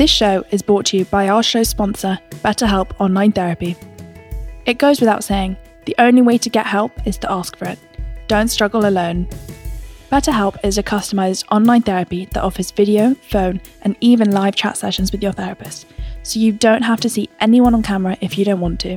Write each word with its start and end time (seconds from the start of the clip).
This 0.00 0.08
show 0.08 0.46
is 0.50 0.62
brought 0.62 0.86
to 0.86 0.96
you 0.96 1.04
by 1.04 1.28
our 1.28 1.42
show 1.42 1.62
sponsor, 1.62 2.18
BetterHelp 2.36 2.98
Online 2.98 3.32
Therapy. 3.32 3.76
It 4.64 4.78
goes 4.78 4.98
without 4.98 5.22
saying, 5.22 5.58
the 5.84 5.94
only 5.98 6.22
way 6.22 6.38
to 6.38 6.48
get 6.48 6.66
help 6.66 7.06
is 7.06 7.18
to 7.18 7.30
ask 7.30 7.54
for 7.54 7.66
it. 7.66 7.78
Don't 8.26 8.48
struggle 8.48 8.86
alone. 8.86 9.28
BetterHelp 10.10 10.56
is 10.64 10.78
a 10.78 10.82
customized 10.82 11.44
online 11.50 11.82
therapy 11.82 12.24
that 12.32 12.42
offers 12.42 12.70
video, 12.70 13.12
phone, 13.28 13.60
and 13.82 13.94
even 14.00 14.30
live 14.30 14.54
chat 14.54 14.78
sessions 14.78 15.12
with 15.12 15.22
your 15.22 15.32
therapist, 15.32 15.84
so 16.22 16.40
you 16.40 16.50
don't 16.50 16.80
have 16.80 17.00
to 17.00 17.10
see 17.10 17.28
anyone 17.38 17.74
on 17.74 17.82
camera 17.82 18.16
if 18.22 18.38
you 18.38 18.46
don't 18.46 18.60
want 18.60 18.80
to. 18.80 18.96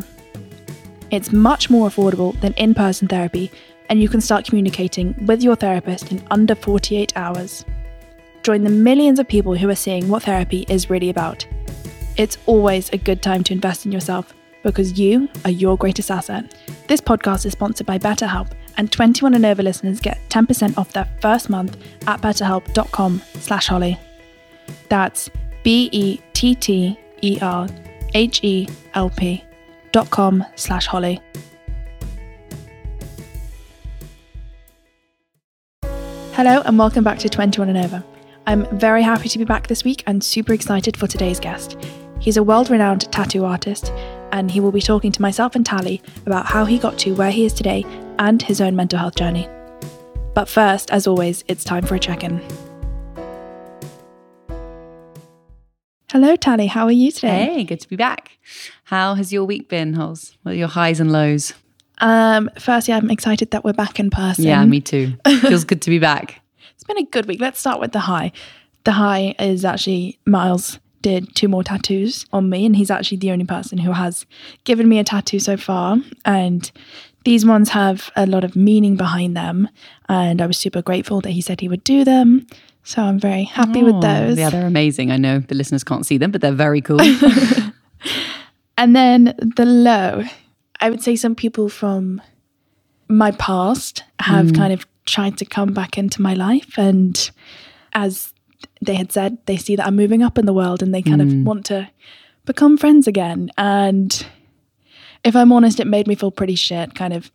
It's 1.12 1.34
much 1.34 1.70
more 1.70 1.90
affordable 1.90 2.40
than 2.40 2.54
in 2.54 2.74
person 2.74 3.10
therapy, 3.10 3.52
and 3.90 4.02
you 4.02 4.08
can 4.08 4.22
start 4.22 4.46
communicating 4.46 5.16
with 5.26 5.44
your 5.44 5.58
therapist 5.58 6.14
in 6.14 6.26
under 6.32 6.56
48 6.56 7.12
hours. 7.18 7.66
Join 8.44 8.64
the 8.66 8.70
millions 8.70 9.18
of 9.20 9.28
people 9.28 9.56
who 9.56 9.70
are 9.70 9.76
seeing 9.76 10.10
what 10.10 10.24
therapy 10.24 10.66
is 10.68 10.90
really 10.90 11.10
about. 11.10 11.48
It's 12.18 12.38
always 12.46 12.90
a 12.90 12.98
good 12.98 13.22
time 13.22 13.42
to 13.46 13.54
invest 13.54 13.86
in 13.86 13.94
yourself 13.94 14.34
because 14.64 15.00
you 15.00 15.30
are 15.46 15.52
your 15.52 15.78
greatest 15.78 16.12
asset. 16.12 16.54
This 16.88 17.00
podcast 17.00 17.46
is 17.46 17.54
sponsored 17.54 17.88
by 17.88 17.98
BetterHelp, 17.98 18.52
and 18.76 18.92
21 18.92 19.34
and 19.36 19.46
over 19.46 19.64
listeners 19.64 20.02
get 20.02 20.20
10% 20.30 20.78
off 20.78 20.92
their 20.92 21.08
first 21.22 21.50
month 21.50 21.78
at 22.06 22.22
betterhelp.com 22.22 23.22
slash 23.36 23.68
holly. 23.68 23.98
That's 24.90 25.30
B-E-T-T-E-R-H-E-L-P 25.64 26.24
dot 29.94 30.10
com 30.10 30.46
slash 30.56 30.88
holly. 30.88 31.22
Hello 36.34 36.62
and 36.66 36.78
welcome 36.78 37.04
back 37.06 37.20
to 37.20 37.30
21 37.30 37.70
and 37.70 37.78
over. 37.78 38.04
I'm 38.46 38.66
very 38.78 39.04
happy 39.04 39.30
to 39.30 39.40
be 39.40 39.46
back 39.46 39.68
this 39.68 39.86
week 39.86 40.04
and 40.06 40.22
super 40.22 40.54
excited 40.54 40.98
for 40.98 41.08
today's 41.08 41.40
guest. 41.40 41.78
He's 42.20 42.36
a 42.36 42.44
world 42.44 42.70
renowned 42.70 43.10
tattoo 43.12 43.46
artist, 43.46 43.92
and 44.34 44.52
he 44.52 44.60
will 44.60 44.72
be 44.72 44.82
talking 44.82 45.14
to 45.14 45.22
myself 45.22 45.56
and 45.56 45.66
Tally 45.66 46.02
about 46.26 46.46
how 46.46 46.66
he 46.66 46.78
got 46.78 46.98
to 47.00 47.14
where 47.16 47.32
he 47.32 47.46
is 47.46 47.54
today 47.54 47.86
and 48.20 48.42
his 48.42 48.60
own 48.60 48.76
mental 48.76 49.00
health 49.00 49.16
journey. 49.16 49.48
But 50.34 50.50
first, 50.50 50.92
as 50.92 51.08
always, 51.08 51.46
it's 51.48 51.64
time 51.64 51.86
for 51.86 51.96
a 51.96 52.00
check 52.00 52.24
in. 52.24 52.42
Hello, 56.12 56.36
Tally. 56.36 56.68
How 56.68 56.86
are 56.86 56.92
you 56.92 57.12
today? 57.12 57.46
Hey, 57.46 57.64
good 57.64 57.80
to 57.80 57.90
be 57.90 57.96
back. 57.96 58.38
How 58.86 59.16
has 59.16 59.32
your 59.32 59.46
week 59.46 59.70
been, 59.70 59.94
Holes? 59.94 60.38
What 60.44 60.52
are 60.52 60.58
your 60.58 60.68
highs 60.68 61.00
and 61.00 61.12
lows? 61.12 61.54
Um, 62.00 62.50
firstly, 62.60 62.94
I'm 62.94 63.10
excited 63.10 63.52
that 63.52 63.64
we're 63.64 63.74
back 63.74 64.00
in 64.00 64.10
person. 64.10 64.44
Yeah, 64.44 64.64
me 64.66 64.82
too. 64.82 65.14
Feels 65.42 65.64
good 65.64 65.82
to 65.84 65.90
be 65.90 66.00
back. 66.00 66.43
It's 66.84 66.88
been 66.94 66.98
a 66.98 67.10
good 67.10 67.28
week. 67.28 67.40
Let's 67.40 67.62
start 67.62 67.80
with 67.80 67.94
the 67.94 68.02
high. 68.02 68.34
The 68.84 68.92
high 68.92 69.36
is 69.40 69.64
actually 69.64 70.20
Miles 70.26 70.80
did 71.02 71.34
two 71.34 71.48
more 71.48 71.64
tattoos 71.64 72.26
on 72.34 72.50
me, 72.50 72.66
and 72.66 72.76
he's 72.76 72.92
actually 72.92 73.20
the 73.20 73.32
only 73.32 73.46
person 73.46 73.78
who 73.78 73.94
has 73.94 74.26
given 74.66 74.90
me 74.90 75.00
a 75.00 75.06
tattoo 75.06 75.40
so 75.40 75.56
far. 75.56 75.96
And 76.26 76.70
these 77.24 77.46
ones 77.46 77.70
have 77.70 78.12
a 78.18 78.26
lot 78.26 78.44
of 78.44 78.58
meaning 78.58 78.98
behind 78.98 79.38
them, 79.38 79.70
and 80.10 80.42
I 80.42 80.46
was 80.46 80.58
super 80.58 80.82
grateful 80.82 81.22
that 81.22 81.30
he 81.30 81.40
said 81.40 81.62
he 81.62 81.70
would 81.70 81.86
do 81.86 82.04
them. 82.04 82.48
So 82.84 83.02
I'm 83.02 83.18
very 83.18 83.46
happy 83.46 83.82
with 83.82 83.96
Oh, 83.96 84.02
those. 84.02 84.38
Yeah, 84.38 84.50
they're 84.50 84.68
amazing. 84.68 85.10
I 85.10 85.16
know 85.16 85.40
the 85.40 85.56
listeners 85.56 85.86
can't 85.86 86.06
see 86.06 86.18
them, 86.18 86.32
but 86.32 86.42
they're 86.42 86.52
very 86.52 86.82
cool. 86.82 87.00
And 88.78 88.96
then 88.96 89.36
the 89.56 89.66
low, 89.66 90.24
I 90.82 90.90
would 90.90 91.02
say 91.02 91.16
some 91.16 91.36
people 91.36 91.70
from 91.70 92.22
my 93.08 93.32
past 93.32 94.04
have 94.20 94.50
hmm. 94.50 94.56
kind 94.56 94.74
of 94.74 94.86
tried 95.06 95.38
to 95.38 95.46
come 95.46 95.74
back 95.74 95.98
into 95.98 96.22
my 96.22 96.34
life. 96.34 96.78
And 96.78 97.30
as 97.94 98.34
they 98.82 98.96
had 98.96 99.12
said, 99.12 99.38
they 99.46 99.58
see 99.58 99.76
that 99.76 99.86
I'm 99.88 99.96
moving 99.96 100.24
up 100.24 100.38
in 100.38 100.46
the 100.46 100.54
world 100.54 100.82
and 100.82 100.94
they 100.94 101.02
kind 101.02 101.22
of 101.22 101.28
want 101.46 101.66
to 101.68 101.90
become 102.46 102.78
friends 102.78 103.08
again. 103.08 103.50
And 103.58 104.26
if 105.24 105.36
I'm 105.36 105.52
honest, 105.52 105.80
it 105.80 105.88
made 105.88 106.08
me 106.08 106.16
feel 106.16 106.32
pretty 106.32 106.56
shit, 106.56 106.96
kind 106.96 107.14
of 107.14 107.32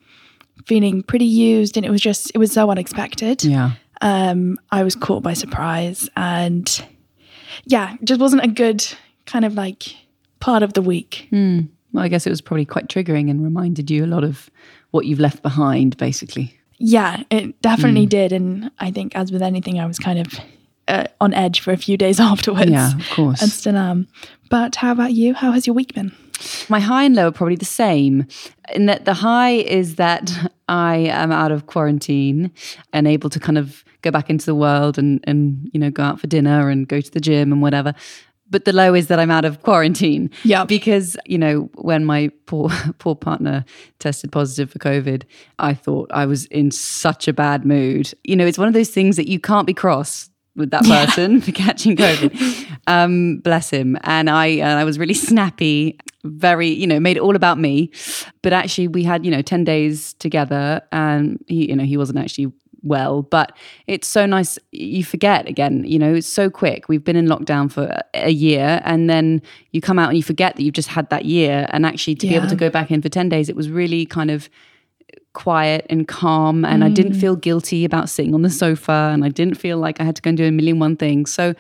feeling 0.66 1.02
pretty 1.02 1.24
used. 1.24 1.76
And 1.76 1.86
it 1.86 1.90
was 1.90 2.00
just, 2.00 2.30
it 2.34 2.38
was 2.38 2.52
so 2.52 2.70
unexpected. 2.70 3.44
yeah. 3.44 3.72
Um, 4.00 4.58
I 4.70 4.84
was 4.84 4.94
caught 4.94 5.22
by 5.24 5.32
surprise. 5.32 6.08
And 6.16 6.86
yeah, 7.64 7.96
just 8.04 8.20
wasn't 8.20 8.44
a 8.44 8.48
good 8.48 8.86
kind 9.26 9.44
of 9.44 9.54
like 9.54 9.94
part 10.40 10.62
of 10.62 10.74
the 10.74 10.82
week. 10.82 11.28
Well, 11.92 12.04
I 12.04 12.08
guess 12.08 12.26
it 12.26 12.30
was 12.30 12.40
probably 12.40 12.64
quite 12.66 12.88
triggering 12.88 13.30
and 13.30 13.42
reminded 13.42 13.90
you 13.90 14.04
a 14.04 14.06
lot 14.06 14.22
of 14.22 14.50
what 14.90 15.06
you've 15.06 15.18
left 15.18 15.42
behind, 15.42 15.96
basically. 15.96 16.57
Yeah, 16.78 17.22
it 17.30 17.60
definitely 17.60 18.06
did. 18.06 18.32
And 18.32 18.70
I 18.78 18.90
think, 18.90 19.14
as 19.16 19.32
with 19.32 19.42
anything, 19.42 19.80
I 19.80 19.86
was 19.86 19.98
kind 19.98 20.20
of 20.20 20.40
uh, 20.86 21.04
on 21.20 21.34
edge 21.34 21.60
for 21.60 21.72
a 21.72 21.76
few 21.76 21.96
days 21.96 22.20
afterwards. 22.32 22.70
Yeah, 22.70 22.94
of 22.96 23.10
course. 23.10 23.42
And 23.42 23.50
still 23.50 23.76
am. 23.76 24.08
But 24.48 24.76
how 24.76 24.92
about 24.92 25.12
you? 25.12 25.34
How 25.34 25.52
has 25.52 25.66
your 25.66 25.74
week 25.74 25.94
been? 25.94 26.12
My 26.68 26.78
high 26.78 27.04
and 27.04 27.16
low 27.16 27.28
are 27.28 27.32
probably 27.32 27.56
the 27.56 27.64
same. 27.64 28.26
In 28.72 28.86
that 28.86 29.04
the 29.04 29.14
high 29.14 29.54
is 29.54 29.96
that 29.96 30.52
I 30.68 30.96
am 30.96 31.32
out 31.32 31.50
of 31.50 31.66
quarantine 31.66 32.52
and 32.92 33.08
able 33.08 33.28
to 33.30 33.40
kind 33.40 33.58
of 33.58 33.84
go 34.02 34.12
back 34.12 34.30
into 34.30 34.46
the 34.46 34.54
world 34.54 34.98
and 34.98 35.20
and 35.24 35.68
you 35.72 35.80
know 35.80 35.90
go 35.90 36.04
out 36.04 36.20
for 36.20 36.28
dinner 36.28 36.70
and 36.70 36.86
go 36.86 37.00
to 37.00 37.10
the 37.10 37.20
gym 37.20 37.52
and 37.52 37.60
whatever. 37.60 37.94
But 38.50 38.64
the 38.64 38.72
low 38.72 38.94
is 38.94 39.08
that 39.08 39.18
I'm 39.18 39.30
out 39.30 39.44
of 39.44 39.62
quarantine. 39.62 40.30
Yeah. 40.44 40.64
Because, 40.64 41.16
you 41.26 41.38
know, 41.38 41.70
when 41.74 42.04
my 42.04 42.30
poor 42.46 42.70
poor 42.98 43.14
partner 43.14 43.64
tested 43.98 44.32
positive 44.32 44.70
for 44.70 44.78
COVID, 44.78 45.24
I 45.58 45.74
thought 45.74 46.10
I 46.12 46.26
was 46.26 46.46
in 46.46 46.70
such 46.70 47.28
a 47.28 47.32
bad 47.32 47.64
mood. 47.64 48.12
You 48.24 48.36
know, 48.36 48.46
it's 48.46 48.58
one 48.58 48.68
of 48.68 48.74
those 48.74 48.90
things 48.90 49.16
that 49.16 49.28
you 49.28 49.38
can't 49.38 49.66
be 49.66 49.74
cross 49.74 50.30
with 50.58 50.70
that 50.72 50.82
person 50.82 51.40
for 51.42 51.52
catching 51.52 51.96
COVID. 51.96 52.66
Um, 52.86 53.38
bless 53.38 53.70
him. 53.70 53.96
And 54.02 54.28
I 54.28 54.46
and 54.46 54.78
I 54.78 54.84
was 54.84 54.98
really 54.98 55.14
snappy, 55.14 55.98
very, 56.24 56.68
you 56.68 56.86
know, 56.86 57.00
made 57.00 57.16
it 57.16 57.20
all 57.20 57.36
about 57.36 57.58
me. 57.58 57.90
But 58.42 58.52
actually 58.52 58.88
we 58.88 59.04
had, 59.04 59.24
you 59.24 59.30
know, 59.30 59.40
10 59.40 59.64
days 59.64 60.14
together 60.14 60.82
and 60.92 61.42
he, 61.46 61.68
you 61.68 61.76
know, 61.76 61.84
he 61.84 61.96
wasn't 61.96 62.18
actually 62.18 62.52
well 62.82 63.22
but 63.22 63.56
it's 63.86 64.06
so 64.06 64.24
nice 64.24 64.58
you 64.70 65.04
forget 65.04 65.48
again 65.48 65.84
you 65.84 65.98
know 65.98 66.14
it's 66.14 66.28
so 66.28 66.50
quick. 66.50 66.88
We've 66.88 67.02
been 67.02 67.16
in 67.16 67.26
lockdown 67.26 67.70
for 67.70 68.00
a 68.14 68.30
year 68.30 68.80
and 68.84 69.08
then 69.08 69.42
you 69.72 69.80
come 69.80 69.98
out 69.98 70.08
and 70.08 70.16
you 70.16 70.22
forget 70.22 70.56
that 70.56 70.62
you've 70.62 70.74
just 70.74 70.88
had 70.88 71.08
that 71.10 71.24
year. 71.24 71.66
And 71.70 71.86
actually 71.86 72.14
to 72.16 72.26
be 72.26 72.34
able 72.34 72.48
to 72.48 72.56
go 72.56 72.70
back 72.70 72.90
in 72.90 73.00
for 73.02 73.08
10 73.08 73.28
days 73.28 73.48
it 73.48 73.56
was 73.56 73.70
really 73.70 74.04
kind 74.06 74.30
of 74.30 74.48
quiet 75.32 75.86
and 75.88 76.08
calm 76.08 76.64
and 76.64 76.82
I 76.82 76.88
didn't 76.88 77.12
mm. 77.12 77.20
feel 77.20 77.36
guilty 77.36 77.84
about 77.84 78.08
sitting 78.08 78.34
on 78.34 78.42
the 78.42 78.50
sofa 78.50 79.10
and 79.12 79.24
I 79.24 79.28
didn't 79.28 79.54
feel 79.54 79.78
like 79.78 80.00
I 80.00 80.04
had 80.04 80.16
to 80.16 80.22
go 80.22 80.30
and 80.30 80.36
do 80.36 80.44
a 80.44 80.50
million 80.50 80.78
one 80.78 80.96
things. 80.96 81.32
So 81.32 81.54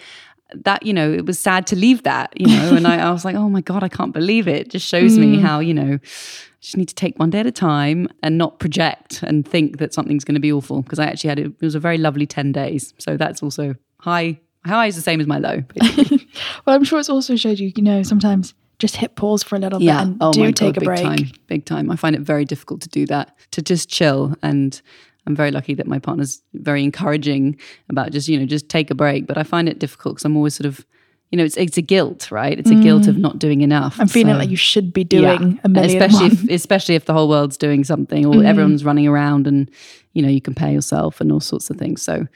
that, 0.54 0.84
you 0.84 0.92
know, 0.92 1.10
it 1.10 1.26
was 1.26 1.38
sad 1.38 1.66
to 1.68 1.76
leave 1.76 2.02
that, 2.04 2.32
you 2.38 2.46
know, 2.46 2.74
and 2.74 2.86
I, 2.86 3.08
I 3.08 3.10
was 3.10 3.24
like, 3.24 3.36
oh 3.36 3.48
my 3.48 3.60
God, 3.60 3.82
I 3.82 3.88
can't 3.88 4.12
believe 4.12 4.48
it. 4.48 4.56
It 4.56 4.70
just 4.70 4.86
shows 4.86 5.18
me 5.18 5.36
mm. 5.36 5.40
how, 5.40 5.60
you 5.60 5.74
know, 5.74 5.94
I 5.94 6.60
just 6.60 6.76
need 6.76 6.88
to 6.88 6.94
take 6.94 7.18
one 7.18 7.30
day 7.30 7.40
at 7.40 7.46
a 7.46 7.52
time 7.52 8.08
and 8.22 8.38
not 8.38 8.58
project 8.58 9.22
and 9.22 9.46
think 9.46 9.78
that 9.78 9.92
something's 9.92 10.24
going 10.24 10.34
to 10.34 10.40
be 10.40 10.52
awful 10.52 10.82
because 10.82 10.98
I 10.98 11.06
actually 11.06 11.28
had, 11.28 11.38
a, 11.38 11.44
it 11.44 11.60
was 11.60 11.74
a 11.74 11.80
very 11.80 11.98
lovely 11.98 12.26
10 12.26 12.52
days. 12.52 12.94
So 12.98 13.16
that's 13.16 13.42
also 13.42 13.74
high. 14.00 14.40
High 14.64 14.86
is 14.86 14.96
the 14.96 15.02
same 15.02 15.20
as 15.20 15.26
my 15.26 15.38
low. 15.38 15.62
Well, 16.66 16.76
I'm 16.76 16.84
sure 16.84 17.00
it's 17.00 17.08
also 17.08 17.34
showed 17.36 17.58
you, 17.58 17.72
you 17.74 17.82
know, 17.82 18.02
sometimes 18.02 18.54
just 18.78 18.96
hit 18.96 19.16
pause 19.16 19.42
for 19.42 19.56
a 19.56 19.58
little 19.58 19.78
bit 19.78 19.88
and 19.88 20.16
oh 20.20 20.32
do 20.32 20.52
take 20.52 20.74
God, 20.74 20.82
a 20.82 20.84
break. 20.84 21.02
Big 21.02 21.06
time. 21.06 21.32
Big 21.46 21.64
time. 21.64 21.90
I 21.90 21.96
find 21.96 22.14
it 22.14 22.20
very 22.20 22.44
difficult 22.44 22.80
to 22.82 22.88
do 22.88 23.06
that, 23.06 23.36
to 23.52 23.62
just 23.62 23.88
chill. 23.88 24.34
And 24.42 24.80
I'm 25.28 25.36
very 25.36 25.50
lucky 25.50 25.74
that 25.74 25.86
my 25.86 25.98
partner's 25.98 26.40
very 26.54 26.82
encouraging 26.82 27.58
about 27.90 28.12
just, 28.12 28.28
you 28.28 28.38
know, 28.40 28.46
just 28.46 28.70
take 28.70 28.90
a 28.90 28.94
break. 28.94 29.26
But 29.26 29.36
I 29.36 29.42
find 29.42 29.68
it 29.68 29.78
difficult 29.78 30.14
because 30.14 30.24
I'm 30.24 30.36
always 30.36 30.54
sort 30.54 30.66
of 30.66 30.86
you 31.30 31.36
know, 31.36 31.44
it's 31.44 31.58
it's 31.58 31.76
a 31.76 31.82
guilt, 31.82 32.30
right? 32.30 32.58
It's 32.58 32.70
a 32.70 32.74
guilt 32.74 33.06
of 33.06 33.16
mm. 33.16 33.20
not 33.20 33.38
doing 33.38 33.60
enough. 33.60 34.00
I'm 34.00 34.08
feeling 34.08 34.32
So- 34.32 34.38
like 34.38 34.48
you 34.48 34.56
should 34.56 34.94
be 34.94 35.04
doing 35.04 35.52
yeah. 35.52 35.60
a 35.62 35.68
million 35.68 36.02
especially 36.02 36.26
if, 36.28 36.50
especially 36.50 36.94
if 36.94 37.04
the 37.04 37.12
whole 37.12 37.28
world's 37.28 37.58
doing 37.58 37.84
something 37.84 38.24
or 38.24 38.32
mm-hmm. 38.32 38.46
everyone's 38.46 38.82
running 38.82 39.06
around 39.06 39.46
and 39.46 39.70
you 40.14 40.22
know 40.22 40.28
you 40.28 40.40
compare 40.40 40.72
yourself 40.72 41.20
and 41.20 41.30
all 41.30 41.40
sorts 41.40 41.68
of 41.68 41.76
things. 41.76 42.00
So, 42.00 42.26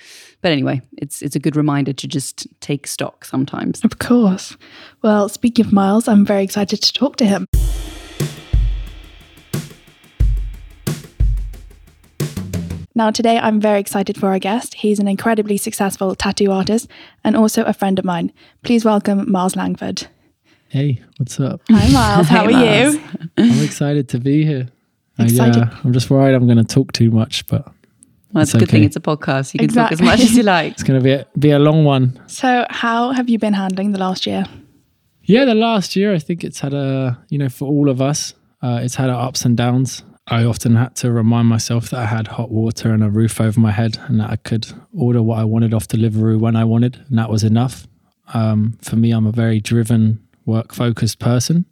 but 0.43 0.53
anyway, 0.53 0.83
it's 0.99 1.23
it's 1.23 1.35
a 1.35 1.39
good 1.39 1.57
reminder 1.57 1.95
to 1.95 2.07
just 2.07 2.47
take 2.61 2.87
stock 2.87 3.25
sometimes. 3.25 3.83
Of 3.83 3.99
course. 3.99 4.59
Well, 5.01 5.31
speaking 5.31 5.65
of 5.65 5.73
Miles, 5.73 6.07
I'm 6.07 6.27
very 6.27 6.45
excited 6.45 6.83
to 6.83 6.93
talk 6.93 7.17
to 7.17 7.25
him. 7.25 7.47
Now, 12.95 13.11
today 13.11 13.39
I'm 13.39 13.61
very 13.61 13.81
excited 13.81 14.19
for 14.19 14.29
our 14.29 14.39
guest. 14.39 14.75
He's 14.75 14.99
an 14.99 15.09
incredibly 15.09 15.57
successful 15.57 16.15
tattoo 16.15 16.51
artist 16.53 16.89
and 17.25 17.37
also 17.37 17.65
a 17.65 17.73
friend 17.73 17.99
of 17.99 18.05
mine. 18.05 18.33
Please 18.63 18.85
welcome 18.85 19.31
Miles 19.31 19.57
Langford. 19.57 20.07
Hey, 20.69 21.01
what's 21.17 21.41
up? 21.41 21.63
Hi, 21.71 21.91
Miles. 21.91 22.27
How 22.29 22.47
Hey, 22.49 22.55
are 22.55 22.91
Miles. 22.91 22.95
you? 22.95 23.03
I'm 23.39 23.65
excited 23.65 24.09
to 24.11 24.19
be 24.19 24.45
here. 24.45 24.69
Uh, 25.19 25.25
Excited. 25.25 25.57
yeah, 25.57 25.79
I'm 25.85 25.93
just 25.93 26.09
worried 26.11 26.35
I'm 26.35 26.47
going 26.47 26.59
to 26.59 26.65
talk 26.65 26.93
too 26.93 27.11
much, 27.11 27.47
but 27.47 27.67
Well, 28.33 28.43
it's 28.43 28.51
It's 28.51 28.55
a 28.55 28.59
good 28.61 28.71
thing 28.71 28.85
it's 28.85 28.97
a 28.97 29.01
podcast. 29.01 29.53
You 29.55 29.59
can 29.61 29.69
talk 29.69 29.93
as 29.93 30.01
much 30.01 30.21
as 30.21 30.35
you 30.35 30.43
like. 30.55 30.73
it's 30.73 30.83
going 30.83 30.99
to 30.99 31.05
be 31.05 31.13
a, 31.13 31.27
be 31.39 31.51
a 31.51 31.59
long 31.59 31.85
one. 31.85 32.19
So, 32.29 32.67
how 32.71 33.13
have 33.13 33.29
you 33.29 33.39
been 33.39 33.53
handling 33.53 33.93
the 33.93 33.99
last 33.99 34.27
year? 34.27 34.45
Yeah, 35.25 35.45
the 35.45 35.55
last 35.55 35.97
year, 35.97 36.15
I 36.15 36.19
think 36.19 36.43
it's 36.45 36.61
had 36.61 36.73
a, 36.75 37.19
you 37.29 37.37
know, 37.39 37.49
for 37.51 37.67
all 37.69 37.89
of 37.91 38.01
us, 38.01 38.33
uh, 38.63 38.81
it's 38.83 38.95
had 38.95 39.11
our 39.11 39.29
ups 39.29 39.45
and 39.45 39.55
downs. 39.57 40.03
I 40.29 40.45
often 40.45 40.77
had 40.77 40.95
to 40.97 41.11
remind 41.11 41.49
myself 41.49 41.91
that 41.91 42.01
I 42.01 42.07
had 42.07 42.29
hot 42.29 42.51
water 42.51 42.93
and 42.93 43.03
a 43.03 43.11
roof 43.11 43.41
over 43.41 43.59
my 43.59 43.73
head 43.73 43.99
and 44.07 44.21
that 44.21 44.31
I 44.31 44.37
could 44.37 44.67
order 44.97 45.21
what 45.23 45.39
I 45.39 45.45
wanted 45.45 45.75
off 45.75 45.89
Deliveroo 45.89 46.39
when 46.39 46.55
I 46.55 46.65
wanted, 46.65 47.05
and 47.09 47.19
that 47.19 47.29
was 47.29 47.43
enough. 47.43 47.87
Um, 48.33 48.79
for 48.83 48.97
me, 48.97 49.11
I'm 49.11 49.27
a 49.27 49.33
very 49.33 49.61
driven, 49.61 50.25
work 50.47 50.73
focused 50.73 51.19
person. 51.19 51.67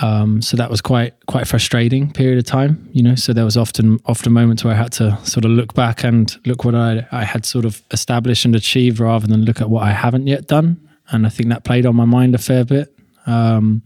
Um, 0.00 0.40
so 0.40 0.56
that 0.56 0.70
was 0.70 0.80
quite 0.80 1.14
quite 1.26 1.46
frustrating 1.46 2.10
period 2.12 2.38
of 2.38 2.44
time, 2.44 2.88
you 2.92 3.02
know. 3.02 3.14
So 3.14 3.34
there 3.34 3.44
was 3.44 3.58
often 3.58 3.98
often 4.06 4.32
moments 4.32 4.64
where 4.64 4.72
I 4.72 4.76
had 4.76 4.92
to 4.92 5.18
sort 5.24 5.44
of 5.44 5.50
look 5.50 5.74
back 5.74 6.02
and 6.02 6.34
look 6.46 6.64
what 6.64 6.74
I 6.74 7.06
I 7.12 7.24
had 7.24 7.44
sort 7.44 7.66
of 7.66 7.82
established 7.90 8.46
and 8.46 8.56
achieved, 8.56 9.00
rather 9.00 9.26
than 9.26 9.44
look 9.44 9.60
at 9.60 9.68
what 9.68 9.82
I 9.82 9.90
haven't 9.90 10.28
yet 10.28 10.46
done. 10.46 10.88
And 11.10 11.26
I 11.26 11.28
think 11.28 11.50
that 11.50 11.64
played 11.64 11.84
on 11.84 11.94
my 11.96 12.06
mind 12.06 12.34
a 12.34 12.38
fair 12.38 12.64
bit. 12.64 12.96
Um, 13.26 13.82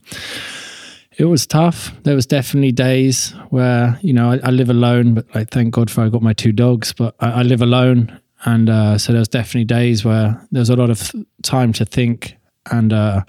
it 1.19 1.25
was 1.25 1.47
tough. 1.47 1.93
There 2.03 2.15
was 2.15 2.27
definitely 2.27 2.73
days 2.73 3.31
where 3.51 3.99
you 4.03 4.13
know 4.13 4.33
I, 4.33 4.41
I 4.45 4.51
live 4.51 4.71
alone, 4.71 5.15
but 5.15 5.27
like 5.35 5.51
thank 5.51 5.75
God 5.75 5.91
for 5.91 6.03
I 6.03 6.09
got 6.09 6.23
my 6.23 6.33
two 6.33 6.53
dogs. 6.53 6.93
But 6.93 7.15
I, 7.21 7.41
I 7.41 7.43
live 7.43 7.63
alone, 7.63 8.21
and 8.45 8.69
uh, 8.69 8.99
so 8.99 9.13
there 9.13 9.21
was 9.21 9.29
definitely 9.29 9.65
days 9.65 10.05
where 10.05 10.47
there 10.53 10.61
was 10.61 10.71
a 10.71 10.77
lot 10.77 10.91
of 10.91 11.13
time 11.43 11.73
to 11.75 11.85
think 11.85 12.37
and. 12.71 12.93
Uh, 12.93 13.23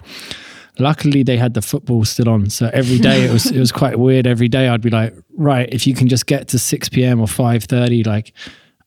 luckily 0.80 1.24
they 1.24 1.38
had 1.38 1.56
the 1.56 1.62
football 1.62 2.06
still 2.06 2.30
on 2.30 2.52
so 2.52 2.70
every 2.72 3.00
day 3.00 3.26
it 3.26 3.32
was 3.32 3.48
it 3.48 3.60
was 3.60 3.72
quite 3.72 3.98
weird 3.98 4.28
every 4.28 4.48
day 4.48 4.68
i'd 4.68 4.80
be 4.80 4.92
like 4.92 5.12
right 5.36 5.74
if 5.74 5.88
you 5.88 5.96
can 5.96 6.08
just 6.08 6.28
get 6.28 6.48
to 6.48 6.60
6 6.60 6.90
p.m 6.90 7.20
or 7.20 7.26
5.30 7.26 8.06
like 8.06 8.32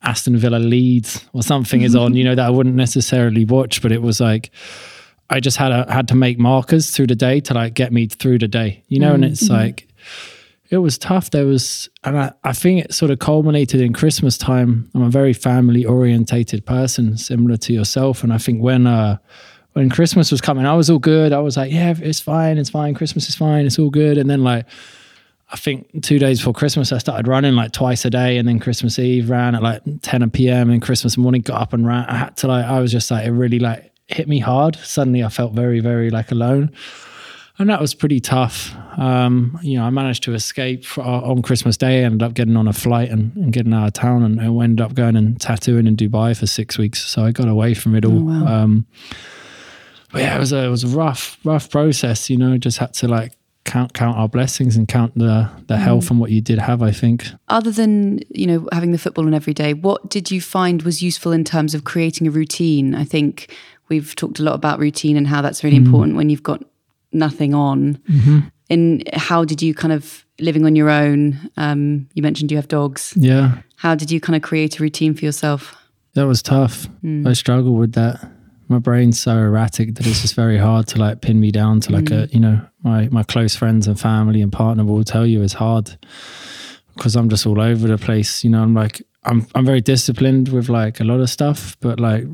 aston 0.03 0.37
villa 0.37 0.59
leeds 0.59 1.29
or 1.33 1.43
something 1.43 1.83
is 1.83 1.97
on 1.97 2.15
you 2.15 2.23
know 2.23 2.37
that 2.37 2.47
i 2.47 2.51
wouldn't 2.51 2.77
necessarily 2.77 3.45
watch 3.45 3.83
but 3.83 3.91
it 3.91 4.03
was 4.03 4.21
like 4.21 4.53
i 5.31 5.41
just 5.41 5.57
had 5.57 5.73
a, 5.73 5.91
had 5.91 6.07
to 6.09 6.15
make 6.15 6.39
markers 6.39 6.91
through 6.91 7.07
the 7.07 7.17
day 7.17 7.41
to 7.41 7.55
like 7.55 7.75
get 7.75 7.93
me 7.93 8.07
through 8.07 8.39
the 8.39 8.49
day 8.49 8.83
you 8.89 8.99
know 8.99 9.15
and 9.15 9.25
it's 9.25 9.49
like 9.49 9.89
it 10.71 10.79
was 10.79 10.99
tough 10.99 11.31
there 11.31 11.47
was 11.47 11.89
and 12.05 12.17
I, 12.17 12.33
I 12.45 12.53
think 12.53 12.85
it 12.85 12.95
sort 12.95 13.11
of 13.11 13.19
culminated 13.19 13.81
in 13.81 13.93
christmas 13.93 14.37
time 14.37 14.91
i'm 14.95 15.03
a 15.03 15.11
very 15.11 15.33
family 15.33 15.85
orientated 15.85 16.67
person 16.67 17.17
similar 17.17 17.57
to 17.59 17.73
yourself 17.73 18.23
and 18.23 18.33
i 18.33 18.39
think 18.39 18.63
when 18.63 18.87
uh 18.87 19.19
when 19.73 19.89
Christmas 19.89 20.33
was 20.33 20.41
coming, 20.41 20.67
I 20.67 20.75
was 20.75 20.91
all 20.91 20.99
good. 20.99 21.33
I 21.33 21.39
was 21.39 21.57
like, 21.57 21.73
yeah, 21.73 21.95
it's 21.97 22.21
fine, 22.21 22.59
it's 22.59 22.71
fine. 22.71 22.95
Christmas 22.95 23.29
is 23.29 23.37
fine, 23.37 23.67
it's 23.67 23.79
all 23.79 23.91
good. 23.91 24.19
And 24.19 24.29
then 24.29 24.43
like, 24.43 24.67
I 25.53 25.57
think 25.57 26.03
two 26.03 26.19
days 26.19 26.39
before 26.39 26.53
Christmas, 26.53 26.93
I 26.93 26.99
started 26.99 27.27
running 27.27 27.55
like 27.55 27.73
twice 27.73 28.05
a 28.05 28.11
day, 28.11 28.39
and 28.39 28.47
then 28.47 28.61
Christmas 28.61 28.99
Eve 28.99 29.31
ran 29.31 29.55
at 29.55 29.63
like 29.63 29.83
10 30.03 30.31
p.m. 30.31 30.71
and 30.71 30.81
Christmas 30.81 31.17
morning 31.17 31.43
got 31.43 31.61
up 31.61 31.73
and 31.73 31.87
ran. 31.87 32.05
I 32.07 32.17
had 32.17 32.37
to 32.39 32.49
like, 32.49 32.65
I 32.65 32.81
was 32.81 32.93
just 32.93 33.11
like, 33.11 33.27
it 33.27 33.33
really 33.33 33.59
like 33.59 33.93
hit 34.13 34.29
me 34.29 34.39
hard. 34.39 34.77
Suddenly, 34.77 35.25
I 35.25 35.29
felt 35.29 35.53
very, 35.53 35.81
very 35.81 36.11
like 36.11 36.31
alone, 36.31 36.73
and 37.59 37.69
that 37.71 37.81
was 37.81 37.95
pretty 37.95 38.21
tough. 38.21 38.75
Um, 38.99 39.59
you 39.63 39.79
know, 39.79 39.85
I 39.85 39.91
managed 39.91 40.23
to 40.25 40.35
escape 40.35 40.85
for, 40.85 41.03
on 41.03 41.43
Christmas 41.43 41.77
Day. 41.77 42.01
I 42.01 42.05
ended 42.05 42.23
up 42.23 42.35
getting 42.35 42.57
on 42.57 42.69
a 42.69 42.73
flight 42.73 43.11
and, 43.11 43.35
and 43.37 43.53
getting 43.53 43.73
out 43.73 43.87
of 43.87 43.93
town, 43.93 44.23
and, 44.23 44.41
and 44.41 44.63
ended 44.63 44.81
up 44.85 44.95
going 44.95 45.17
and 45.17 45.41
tattooing 45.41 45.87
in 45.87 45.97
Dubai 45.97 46.37
for 46.37 46.47
six 46.47 46.79
weeks. 46.79 47.03
So 47.03 47.25
I 47.25 47.33
got 47.33 47.49
away 47.49 47.75
from 47.75 47.95
it 47.95 48.05
all. 48.05 48.31
Um, 48.31 48.87
but 50.13 50.23
yeah, 50.23 50.37
it 50.37 50.41
was 50.41 50.53
a 50.53 50.65
it 50.65 50.69
was 50.69 50.85
a 50.85 50.89
rough 50.89 51.39
rough 51.45 51.71
process. 51.71 52.29
You 52.31 52.37
know, 52.37 52.59
just 52.59 52.79
had 52.79 52.95
to 52.95 53.09
like 53.09 53.33
count 53.65 53.93
count 53.93 54.17
our 54.17 54.29
blessings 54.29 54.77
and 54.77 54.89
count 54.89 55.17
the 55.17 55.49
the 55.67 55.77
health 55.77 56.11
and 56.11 56.19
what 56.19 56.31
you 56.31 56.41
did 56.41 56.59
have. 56.59 56.83
I 56.83 56.91
think. 56.91 57.29
Other 57.49 57.71
than 57.71 58.21
you 58.31 58.47
know 58.47 58.69
having 58.73 58.93
the 58.93 58.99
football 58.99 59.27
on 59.27 59.35
every 59.35 59.55
day, 59.55 59.75
what 59.75 60.11
did 60.11 60.31
you 60.31 60.41
find 60.41 60.83
was 60.83 61.03
useful 61.03 61.33
in 61.33 61.45
terms 61.45 61.75
of 61.75 61.85
creating 61.85 62.27
a 62.27 62.31
routine? 62.31 62.95
I 62.95 63.05
think 63.05 63.55
we've 63.91 64.15
talked 64.17 64.39
a 64.39 64.43
lot 64.43 64.55
about 64.55 64.79
routine 64.79 65.17
and 65.17 65.27
how 65.27 65.43
that's 65.43 65.63
really 65.63 65.77
mm-hmm. 65.77 65.87
important 65.87 66.17
when 66.17 66.31
you've 66.31 66.43
got 66.43 66.65
nothing 67.13 67.55
on. 67.55 67.97
Mm-hmm. 68.09 68.39
And 68.71 69.11
how 69.13 69.45
did 69.45 69.61
you 69.61 69.75
kind 69.75 69.93
of 69.93 70.25
living 70.39 70.65
on 70.65 70.77
your 70.77 70.89
own? 70.89 71.51
Um, 71.57 72.09
you 72.15 72.23
mentioned 72.23 72.51
you 72.51 72.57
have 72.57 72.69
dogs. 72.69 73.13
Yeah, 73.17 73.59
How 73.77 73.95
did 73.97 74.11
you 74.11 74.21
kind 74.21 74.37
of 74.37 74.43
create 74.43 74.79
a 74.79 74.83
routine 74.83 75.15
for 75.15 75.25
yourself? 75.25 75.77
that 76.15 76.27
was 76.27 76.43
tough. 76.43 76.89
Mm. 77.05 77.27
I 77.27 77.33
struggled 77.33 77.79
with 77.79 77.93
that. 77.93 78.21
My 78.69 78.79
brain's 78.79 79.19
so 79.19 79.37
erratic 79.37 79.97
that 79.97 80.07
it's 80.07 80.23
just 80.23 80.35
very 80.35 80.59
hard 80.59 80.87
to 80.89 80.99
like 80.99 81.21
pin 81.21 81.41
me 81.41 81.51
down 81.51 81.81
to 81.81 81.93
like 81.93 82.11
a 82.11 82.29
mm. 82.29 82.35
you 82.35 82.41
know 82.41 82.61
my 82.83 83.09
my 83.09 83.23
close 83.25 83.57
friends 83.57 83.89
and 83.89 83.99
family 83.99 84.43
and 84.43 84.53
partner 84.53 84.85
will 84.85 85.05
tell 85.05 85.27
you 85.27 85.43
it's 85.43 85.55
hard 85.55 85.97
because 86.95 87.17
I'm 87.17 87.29
just 87.29 87.47
all 87.47 87.61
over 87.61 87.89
the 87.89 87.99
place. 87.99 88.45
You 88.45 88.51
know, 88.51 88.63
I'm 88.63 88.75
like 88.75 89.03
I'm 89.25 89.47
I'm 89.55 89.67
very 89.67 89.81
disciplined 89.81 90.51
with 90.51 90.69
like 90.69 91.01
a 91.01 91.05
lot 91.05 91.21
of 91.21 91.31
stuff, 91.31 91.77
but 91.81 91.99
like 91.99 92.25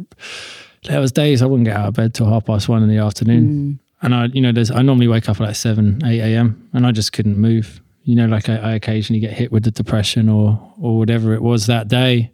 there 0.87 1.01
was 1.01 1.13
days 1.13 1.43
I 1.43 1.47
wouldn't 1.47 1.67
get 1.67 1.77
out 1.77 1.89
of 1.89 1.95
bed 1.95 2.15
till 2.15 2.27
half 2.27 2.47
past 2.47 2.69
one 2.69 2.83
in 2.83 2.89
the 2.89 2.99
afternoon. 2.99 3.45
Hmm. 3.45 3.73
And 4.03 4.15
I, 4.15 4.27
you 4.27 4.41
know, 4.41 4.53
there's 4.53 4.71
I 4.71 4.83
normally 4.83 5.09
wake 5.09 5.29
up 5.29 5.41
at 5.41 5.47
like 5.47 5.57
seven, 5.57 6.01
eight 6.05 6.21
a.m. 6.21 6.69
and 6.73 6.87
I 6.87 6.93
just 6.93 7.13
couldn't 7.13 7.39
move. 7.39 7.81
You 8.05 8.15
know, 8.15 8.27
like 8.27 8.49
I, 8.49 8.57
I 8.57 8.73
occasionally 8.75 9.21
get 9.21 9.33
hit 9.33 9.51
with 9.51 9.65
the 9.65 9.71
depression 9.71 10.29
or 10.29 10.61
or 10.81 10.99
whatever 10.99 11.35
it 11.35 11.43
was 11.43 11.67
that 11.67 11.89
day. 11.89 12.31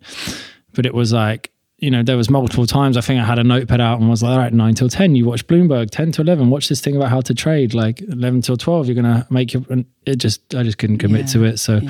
But 0.74 0.86
it 0.86 0.94
was 0.94 1.12
like, 1.12 1.50
you 1.78 1.90
know, 1.90 2.02
there 2.02 2.16
was 2.16 2.30
multiple 2.30 2.66
times 2.66 2.96
I 2.96 3.00
think 3.00 3.20
I 3.20 3.24
had 3.24 3.38
a 3.38 3.44
notepad 3.44 3.80
out 3.80 4.00
and 4.00 4.08
was 4.08 4.22
like, 4.22 4.32
all 4.32 4.38
right, 4.38 4.52
nine 4.52 4.74
till 4.74 4.88
ten, 4.88 5.14
you 5.14 5.24
watch 5.24 5.46
Bloomberg, 5.46 5.90
ten 5.90 6.12
to 6.12 6.22
eleven, 6.22 6.50
watch 6.50 6.68
this 6.68 6.80
thing 6.80 6.96
about 6.96 7.10
how 7.10 7.20
to 7.20 7.34
trade. 7.34 7.74
Like 7.74 8.00
eleven 8.02 8.42
till 8.42 8.56
twelve, 8.56 8.86
you're 8.86 8.96
gonna 8.96 9.26
make 9.30 9.52
your 9.52 9.64
and 9.70 9.84
it 10.04 10.16
just 10.16 10.54
I 10.54 10.64
just 10.64 10.78
couldn't 10.78 10.98
commit 10.98 11.28
to 11.28 11.44
it. 11.44 11.58
So 11.58 11.80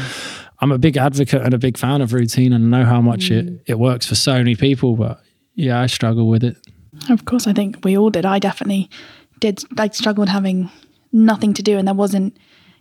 I'm 0.60 0.70
a 0.70 0.78
big 0.78 0.96
advocate 0.96 1.42
and 1.42 1.54
a 1.54 1.58
big 1.58 1.76
fan 1.76 2.02
of 2.02 2.12
routine 2.12 2.52
and 2.52 2.72
I 2.74 2.78
know 2.78 2.84
how 2.86 3.00
much 3.00 3.28
hmm. 3.28 3.34
it, 3.34 3.62
it 3.66 3.78
works 3.78 4.06
for 4.06 4.14
so 4.14 4.34
many 4.34 4.54
people, 4.54 4.96
but 4.96 5.20
yeah, 5.54 5.80
I 5.80 5.86
struggle 5.86 6.28
with 6.28 6.44
it. 6.44 6.56
Of 7.08 7.24
course, 7.24 7.46
I 7.46 7.52
think 7.52 7.84
we 7.84 7.96
all 7.96 8.10
did. 8.10 8.26
I 8.26 8.38
definitely 8.38 8.90
did. 9.40 9.64
I 9.78 9.88
struggled 9.88 10.28
having 10.28 10.70
nothing 11.12 11.54
to 11.54 11.62
do, 11.62 11.78
and 11.78 11.86
there 11.86 11.94
wasn't 11.94 12.36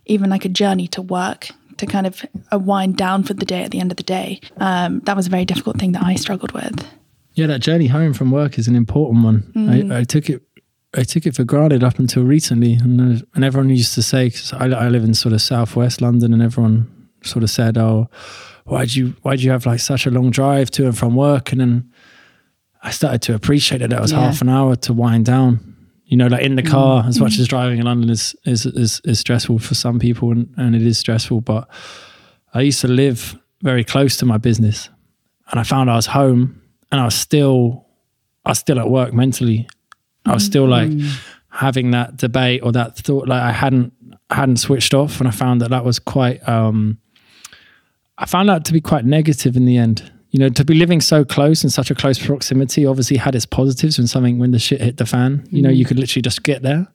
even 0.06 0.30
like 0.30 0.44
a 0.44 0.48
journey 0.48 0.88
to 0.88 1.02
work 1.02 1.48
to 1.78 1.86
kind 1.86 2.06
of 2.06 2.24
a 2.50 2.58
wind 2.58 2.96
down 2.96 3.22
for 3.22 3.34
the 3.34 3.46
day 3.46 3.62
at 3.62 3.70
the 3.70 3.80
end 3.80 3.90
of 3.90 3.96
the 3.96 4.02
day. 4.02 4.40
Um, 4.58 5.00
that 5.00 5.16
was 5.16 5.26
a 5.26 5.30
very 5.30 5.44
difficult 5.44 5.78
thing 5.78 5.92
that 5.92 6.02
I 6.02 6.14
struggled 6.14 6.52
with. 6.52 6.86
Yeah, 7.34 7.46
that 7.46 7.60
journey 7.60 7.86
home 7.86 8.12
from 8.12 8.30
work 8.30 8.58
is 8.58 8.68
an 8.68 8.76
important 8.76 9.24
one. 9.24 9.52
I, 9.92 10.00
I 10.00 10.04
took 10.04 10.28
it, 10.28 10.42
I 10.94 11.02
took 11.02 11.24
it 11.24 11.34
for 11.34 11.44
granted 11.44 11.82
up 11.82 11.98
until 11.98 12.24
recently, 12.24 12.74
and 12.74 13.00
uh, 13.00 13.24
and 13.34 13.44
everyone 13.44 13.70
used 13.70 13.94
to 13.94 14.02
say, 14.02 14.30
cause 14.30 14.52
I, 14.52 14.66
I 14.66 14.88
live 14.88 15.04
in 15.04 15.14
sort 15.14 15.32
of 15.32 15.40
southwest 15.40 16.00
London, 16.02 16.34
and 16.34 16.42
everyone 16.42 17.08
sort 17.22 17.42
of 17.42 17.50
said, 17.50 17.78
"Oh, 17.78 18.10
why 18.64 18.84
do 18.84 18.98
you 18.98 19.14
why'd 19.22 19.40
you 19.40 19.50
have 19.50 19.64
like 19.64 19.80
such 19.80 20.06
a 20.06 20.10
long 20.10 20.30
drive 20.30 20.70
to 20.72 20.84
and 20.84 20.96
from 20.96 21.16
work?" 21.16 21.52
And 21.52 21.60
then 21.60 21.91
I 22.82 22.90
started 22.90 23.22
to 23.22 23.34
appreciate 23.34 23.78
that 23.78 23.92
it 23.92 24.00
was 24.00 24.12
Yeah. 24.12 24.20
half 24.20 24.42
an 24.42 24.48
hour 24.48 24.76
to 24.76 24.92
wind 24.92 25.24
down. 25.24 25.60
You 26.04 26.16
know, 26.16 26.26
like 26.26 26.42
in 26.42 26.56
the 26.56 26.62
mm. 26.62 26.70
car, 26.70 27.04
as 27.06 27.18
much 27.18 27.36
mm. 27.36 27.40
as 27.40 27.48
driving 27.48 27.78
in 27.78 27.84
London 27.86 28.10
is 28.10 28.36
is 28.44 28.66
is, 28.66 29.00
is 29.04 29.18
stressful 29.18 29.58
for 29.60 29.74
some 29.74 29.98
people, 29.98 30.30
and, 30.30 30.52
and 30.56 30.74
it 30.74 30.82
is 30.82 30.98
stressful. 30.98 31.40
But 31.40 31.68
I 32.52 32.60
used 32.60 32.80
to 32.82 32.88
live 32.88 33.38
very 33.62 33.84
close 33.84 34.16
to 34.18 34.26
my 34.26 34.36
business, 34.36 34.90
and 35.50 35.60
I 35.60 35.62
found 35.62 35.90
I 35.90 35.96
was 35.96 36.06
home, 36.06 36.60
and 36.90 37.00
I 37.00 37.04
was 37.04 37.14
still, 37.14 37.86
I 38.44 38.50
was 38.50 38.58
still 38.58 38.78
at 38.78 38.90
work 38.90 39.14
mentally. 39.14 39.68
I 40.26 40.34
was 40.34 40.44
still 40.44 40.66
mm. 40.66 40.70
like 40.70 41.12
having 41.48 41.92
that 41.92 42.16
debate 42.16 42.60
or 42.62 42.72
that 42.72 42.96
thought, 42.96 43.28
like 43.28 43.42
I 43.42 43.52
hadn't 43.52 43.92
I 44.28 44.34
hadn't 44.34 44.58
switched 44.58 44.92
off, 44.92 45.18
and 45.18 45.28
I 45.28 45.30
found 45.32 45.60
that 45.60 45.70
that 45.70 45.84
was 45.84 45.98
quite. 45.98 46.46
um 46.48 46.98
I 48.18 48.26
found 48.26 48.48
that 48.50 48.64
to 48.66 48.72
be 48.72 48.80
quite 48.80 49.04
negative 49.06 49.56
in 49.56 49.64
the 49.64 49.78
end. 49.78 50.12
You 50.32 50.38
know, 50.38 50.48
to 50.48 50.64
be 50.64 50.74
living 50.74 51.00
so 51.00 51.24
close 51.24 51.62
in 51.62 51.70
such 51.70 51.90
a 51.90 51.94
close 51.94 52.18
proximity 52.18 52.84
obviously 52.86 53.18
had 53.18 53.34
its 53.34 53.46
positives 53.46 53.98
when 53.98 54.06
something 54.06 54.38
when 54.38 54.50
the 54.50 54.58
shit 54.58 54.80
hit 54.80 54.96
the 54.96 55.06
fan. 55.06 55.46
You 55.50 55.62
know, 55.62 55.70
you 55.70 55.84
could 55.84 55.98
literally 55.98 56.22
just 56.22 56.42
get 56.42 56.62
there. 56.62 56.88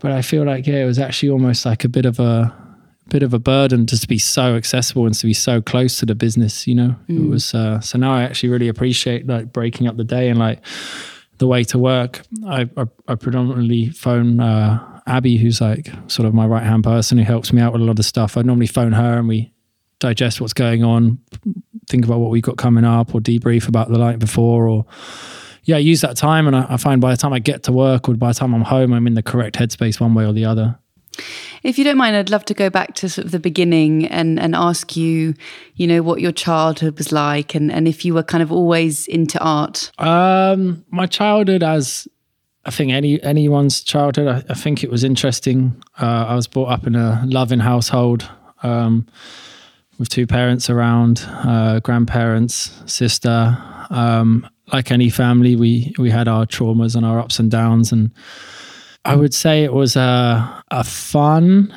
But 0.00 0.10
I 0.10 0.22
feel 0.22 0.44
like 0.44 0.66
yeah, 0.66 0.82
it 0.82 0.86
was 0.86 0.98
actually 0.98 1.30
almost 1.30 1.64
like 1.64 1.84
a 1.84 1.88
bit 1.88 2.06
of 2.06 2.18
a 2.18 2.54
bit 3.10 3.22
of 3.22 3.34
a 3.34 3.38
burden 3.38 3.86
just 3.86 4.02
to 4.02 4.08
be 4.08 4.18
so 4.18 4.56
accessible 4.56 5.04
and 5.06 5.14
to 5.14 5.26
be 5.26 5.34
so 5.34 5.60
close 5.60 5.98
to 6.00 6.06
the 6.06 6.14
business. 6.14 6.66
You 6.66 6.74
know, 6.74 6.96
it 7.08 7.28
was 7.28 7.54
uh, 7.54 7.80
so 7.80 7.98
now 7.98 8.14
I 8.14 8.22
actually 8.22 8.48
really 8.48 8.68
appreciate 8.68 9.26
like 9.26 9.52
breaking 9.52 9.86
up 9.86 9.96
the 9.96 10.04
day 10.04 10.30
and 10.30 10.38
like 10.38 10.60
the 11.38 11.46
way 11.46 11.64
to 11.64 11.78
work, 11.78 12.22
I, 12.46 12.68
I, 12.76 12.84
I 13.08 13.14
predominantly 13.16 13.90
phone 13.90 14.40
uh, 14.40 15.00
Abby, 15.06 15.36
who's 15.36 15.60
like 15.60 15.90
sort 16.06 16.26
of 16.26 16.34
my 16.34 16.46
right 16.46 16.62
hand 16.62 16.84
person 16.84 17.18
who 17.18 17.24
helps 17.24 17.52
me 17.52 17.60
out 17.60 17.72
with 17.72 17.82
a 17.82 17.84
lot 17.84 17.98
of 17.98 18.04
stuff. 18.04 18.36
I 18.36 18.42
normally 18.42 18.66
phone 18.66 18.92
her 18.92 19.18
and 19.18 19.28
we 19.28 19.52
digest 19.98 20.40
what's 20.40 20.52
going 20.52 20.84
on, 20.84 21.18
think 21.88 22.04
about 22.04 22.20
what 22.20 22.30
we've 22.30 22.42
got 22.42 22.56
coming 22.56 22.84
up, 22.84 23.14
or 23.14 23.20
debrief 23.20 23.68
about 23.68 23.90
the 23.90 23.98
night 23.98 24.18
before, 24.18 24.68
or 24.68 24.86
yeah, 25.64 25.76
I 25.76 25.80
use 25.80 26.00
that 26.02 26.16
time. 26.16 26.46
And 26.46 26.54
I, 26.54 26.66
I 26.70 26.76
find 26.76 27.00
by 27.00 27.10
the 27.10 27.16
time 27.16 27.32
I 27.32 27.38
get 27.38 27.62
to 27.64 27.72
work 27.72 28.08
or 28.08 28.14
by 28.14 28.28
the 28.28 28.34
time 28.34 28.54
I'm 28.54 28.62
home, 28.62 28.92
I'm 28.92 29.06
in 29.06 29.14
the 29.14 29.22
correct 29.22 29.56
headspace 29.56 30.00
one 30.00 30.14
way 30.14 30.24
or 30.24 30.32
the 30.32 30.44
other. 30.44 30.78
If 31.62 31.78
you 31.78 31.84
don't 31.84 31.96
mind, 31.96 32.16
I'd 32.16 32.30
love 32.30 32.44
to 32.46 32.54
go 32.54 32.68
back 32.68 32.94
to 32.96 33.08
sort 33.08 33.26
of 33.26 33.30
the 33.30 33.38
beginning 33.38 34.06
and, 34.06 34.38
and 34.38 34.54
ask 34.54 34.96
you, 34.96 35.34
you 35.76 35.86
know, 35.86 36.02
what 36.02 36.20
your 36.20 36.32
childhood 36.32 36.98
was 36.98 37.12
like 37.12 37.54
and, 37.54 37.72
and 37.72 37.88
if 37.88 38.04
you 38.04 38.14
were 38.14 38.22
kind 38.22 38.42
of 38.42 38.52
always 38.52 39.06
into 39.06 39.38
art. 39.42 39.90
Um, 39.98 40.84
my 40.90 41.06
childhood, 41.06 41.62
as 41.62 42.08
I 42.66 42.70
think 42.70 42.92
any 42.92 43.22
anyone's 43.22 43.82
childhood, 43.82 44.28
I, 44.28 44.52
I 44.52 44.54
think 44.54 44.82
it 44.82 44.90
was 44.90 45.04
interesting. 45.04 45.82
Uh, 46.00 46.26
I 46.28 46.34
was 46.34 46.46
brought 46.46 46.70
up 46.70 46.86
in 46.86 46.96
a 46.96 47.22
loving 47.26 47.60
household 47.60 48.28
um, 48.62 49.06
with 49.98 50.08
two 50.08 50.26
parents 50.26 50.68
around, 50.70 51.24
uh, 51.28 51.80
grandparents, 51.80 52.82
sister. 52.86 53.56
Um, 53.90 54.48
like 54.72 54.90
any 54.90 55.10
family, 55.10 55.56
we 55.56 55.94
we 55.98 56.10
had 56.10 56.28
our 56.28 56.46
traumas 56.46 56.96
and 56.96 57.04
our 57.04 57.18
ups 57.18 57.38
and 57.38 57.50
downs, 57.50 57.92
and 57.92 58.10
I 59.04 59.14
would 59.14 59.34
say 59.34 59.64
it 59.64 59.72
was 59.72 59.96
a 59.96 60.62
a 60.70 60.84
fun, 60.84 61.74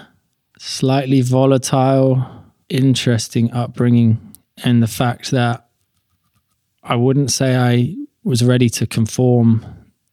slightly 0.57 1.21
volatile, 1.21 2.25
interesting 2.69 3.51
upbringing, 3.51 4.19
and 4.63 4.81
the 4.81 4.87
fact 4.87 5.31
that 5.31 5.67
I 6.83 6.95
wouldn't 6.95 7.31
say 7.31 7.57
I 7.57 7.95
was 8.23 8.43
ready 8.43 8.69
to 8.69 8.87
conform 8.87 9.65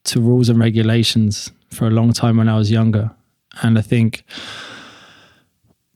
to 0.05 0.21
rules 0.21 0.49
and 0.49 0.59
regulations 0.59 1.51
for 1.71 1.87
a 1.87 1.91
long 1.91 2.13
time 2.13 2.37
when 2.37 2.49
I 2.49 2.57
was 2.59 2.71
younger, 2.71 3.11
and 3.63 3.79
I 3.79 3.83
think 3.83 4.25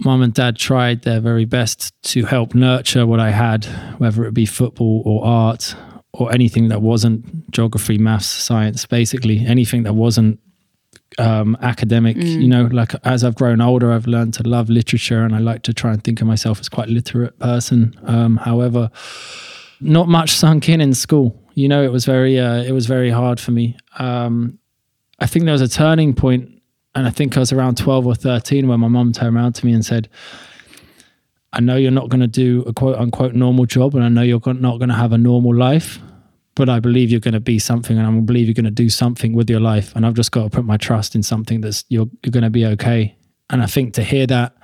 mom 0.00 0.22
and 0.22 0.32
dad 0.32 0.56
tried 0.56 1.02
their 1.02 1.20
very 1.20 1.44
best 1.44 1.92
to 2.02 2.24
help 2.24 2.54
nurture 2.54 3.06
what 3.06 3.20
I 3.20 3.30
had, 3.30 3.64
whether 3.98 4.24
it 4.24 4.34
be 4.34 4.46
football 4.46 5.02
or 5.04 5.24
art 5.24 5.74
or 6.12 6.32
anything 6.32 6.68
that 6.68 6.82
wasn't 6.82 7.50
geography, 7.50 7.98
maths, 7.98 8.26
science, 8.26 8.86
basically 8.86 9.44
anything 9.46 9.82
that 9.84 9.94
wasn't 9.94 10.40
um, 11.18 11.56
academic. 11.62 12.16
Mm. 12.16 12.42
You 12.42 12.48
know, 12.48 12.64
like 12.72 12.94
as 13.04 13.24
I've 13.24 13.34
grown 13.34 13.60
older, 13.60 13.92
I've 13.92 14.06
learned 14.06 14.34
to 14.34 14.42
love 14.42 14.68
literature, 14.68 15.22
and 15.22 15.34
I 15.34 15.38
like 15.38 15.62
to 15.62 15.72
try 15.72 15.92
and 15.92 16.02
think 16.02 16.20
of 16.20 16.26
myself 16.26 16.60
as 16.60 16.68
quite 16.68 16.88
a 16.88 16.92
literate 16.92 17.38
person. 17.38 17.98
Um, 18.04 18.36
however, 18.36 18.90
not 19.80 20.08
much 20.08 20.30
sunk 20.30 20.68
in 20.68 20.80
in 20.80 20.94
school. 20.94 21.40
You 21.54 21.68
know, 21.68 21.82
it 21.82 21.92
was 21.92 22.04
very, 22.04 22.38
uh, 22.38 22.62
it 22.62 22.72
was 22.72 22.86
very 22.86 23.10
hard 23.10 23.40
for 23.40 23.50
me. 23.50 23.76
Um, 23.98 24.58
I 25.18 25.26
think 25.26 25.44
there 25.44 25.52
was 25.52 25.60
a 25.60 25.68
turning 25.68 26.14
point, 26.14 26.57
and 26.98 27.06
I 27.06 27.10
think 27.10 27.36
I 27.36 27.40
was 27.40 27.52
around 27.52 27.78
twelve 27.78 28.06
or 28.06 28.14
thirteen 28.14 28.68
when 28.68 28.80
my 28.80 28.88
mum 28.88 29.12
turned 29.12 29.36
around 29.36 29.54
to 29.54 29.66
me 29.66 29.72
and 29.72 29.84
said. 29.84 30.08
I 31.50 31.60
know 31.60 31.76
you're 31.76 31.90
not 31.90 32.10
going 32.10 32.20
to 32.20 32.26
do 32.26 32.62
a 32.66 32.74
quote 32.74 32.96
unquote 32.96 33.34
normal 33.34 33.64
job, 33.64 33.94
and 33.94 34.04
I 34.04 34.10
know 34.10 34.20
you're 34.20 34.38
not 34.44 34.76
going 34.78 34.90
to 34.90 34.94
have 34.94 35.14
a 35.14 35.18
normal 35.18 35.54
life, 35.54 35.98
but 36.54 36.68
I 36.68 36.78
believe 36.78 37.10
you're 37.10 37.20
going 37.20 37.32
to 37.32 37.40
be 37.40 37.58
something, 37.58 37.96
and 37.96 38.06
I 38.06 38.20
believe 38.20 38.46
you're 38.46 38.54
going 38.54 38.66
to 38.66 38.70
do 38.70 38.90
something 38.90 39.32
with 39.32 39.48
your 39.48 39.58
life. 39.58 39.96
And 39.96 40.04
I've 40.04 40.12
just 40.12 40.30
got 40.30 40.42
to 40.42 40.50
put 40.50 40.66
my 40.66 40.76
trust 40.76 41.14
in 41.14 41.22
something 41.22 41.62
that's 41.62 41.86
you're 41.88 42.06
you're 42.22 42.32
going 42.32 42.44
to 42.44 42.50
be 42.50 42.66
okay. 42.66 43.16
And 43.48 43.62
I 43.62 43.66
think 43.66 43.94
to 43.94 44.02
hear 44.02 44.26
that 44.26 44.56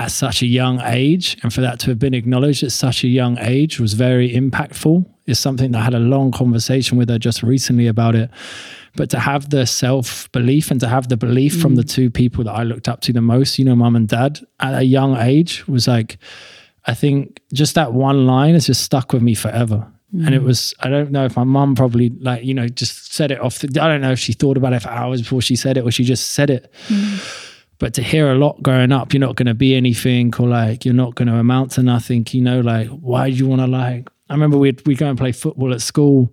at 0.00 0.10
such 0.10 0.40
a 0.40 0.46
young 0.46 0.80
age, 0.80 1.36
and 1.42 1.52
for 1.52 1.60
that 1.60 1.78
to 1.80 1.90
have 1.90 1.98
been 1.98 2.14
acknowledged 2.14 2.62
at 2.62 2.72
such 2.72 3.04
a 3.04 3.08
young 3.08 3.36
age, 3.38 3.78
was 3.78 3.92
very 3.92 4.32
impactful. 4.32 5.04
Is 5.26 5.38
something 5.38 5.72
that 5.72 5.78
I 5.78 5.84
had 5.84 5.94
a 5.94 6.00
long 6.00 6.32
conversation 6.32 6.96
with 6.96 7.10
her 7.10 7.18
just 7.18 7.42
recently 7.42 7.86
about 7.86 8.14
it. 8.14 8.30
But 8.96 9.10
to 9.10 9.20
have 9.20 9.50
the 9.50 9.66
self 9.66 10.32
belief 10.32 10.70
and 10.70 10.80
to 10.80 10.88
have 10.88 11.08
the 11.08 11.18
belief 11.18 11.60
from 11.60 11.76
the 11.76 11.82
mm. 11.82 11.90
two 11.90 12.10
people 12.10 12.42
that 12.44 12.52
I 12.52 12.62
looked 12.62 12.88
up 12.88 13.02
to 13.02 13.12
the 13.12 13.20
most, 13.20 13.58
you 13.58 13.64
know, 13.64 13.76
mum 13.76 13.94
and 13.94 14.08
dad, 14.08 14.40
at 14.58 14.74
a 14.74 14.82
young 14.82 15.16
age, 15.18 15.68
was 15.68 15.86
like, 15.86 16.18
I 16.86 16.94
think 16.94 17.40
just 17.52 17.74
that 17.74 17.92
one 17.92 18.26
line 18.26 18.54
has 18.54 18.66
just 18.66 18.82
stuck 18.82 19.12
with 19.12 19.22
me 19.22 19.34
forever. 19.34 19.86
And 20.12 20.34
it 20.34 20.40
mm. 20.40 20.46
was, 20.46 20.74
I 20.80 20.88
don't 20.88 21.12
know 21.12 21.24
if 21.26 21.36
my 21.36 21.44
mum 21.44 21.76
probably 21.76 22.08
like, 22.08 22.42
you 22.42 22.52
know, 22.52 22.66
just 22.66 23.12
said 23.12 23.30
it 23.30 23.38
off. 23.38 23.60
The, 23.60 23.80
I 23.80 23.86
don't 23.86 24.00
know 24.00 24.10
if 24.10 24.18
she 24.18 24.32
thought 24.32 24.56
about 24.56 24.72
it 24.72 24.82
for 24.82 24.88
hours 24.88 25.22
before 25.22 25.40
she 25.40 25.54
said 25.54 25.76
it 25.76 25.84
or 25.84 25.92
she 25.92 26.02
just 26.02 26.32
said 26.32 26.50
it. 26.50 26.72
Mm. 26.88 27.49
But 27.80 27.94
to 27.94 28.02
hear 28.02 28.30
a 28.30 28.36
lot 28.36 28.62
growing 28.62 28.92
up, 28.92 29.12
you're 29.12 29.20
not 29.20 29.36
going 29.36 29.46
to 29.46 29.54
be 29.54 29.74
anything 29.74 30.32
or 30.38 30.46
like, 30.46 30.84
you're 30.84 30.94
not 30.94 31.16
going 31.16 31.28
to 31.28 31.36
amount 31.36 31.72
to 31.72 31.82
nothing, 31.82 32.26
you 32.30 32.42
know, 32.42 32.60
like, 32.60 32.88
why 32.88 33.30
do 33.30 33.36
you 33.36 33.46
want 33.46 33.62
to 33.62 33.66
like, 33.66 34.08
I 34.28 34.34
remember 34.34 34.58
we'd, 34.58 34.86
we 34.86 34.94
go 34.94 35.08
and 35.08 35.18
play 35.18 35.32
football 35.32 35.72
at 35.72 35.80
school 35.80 36.32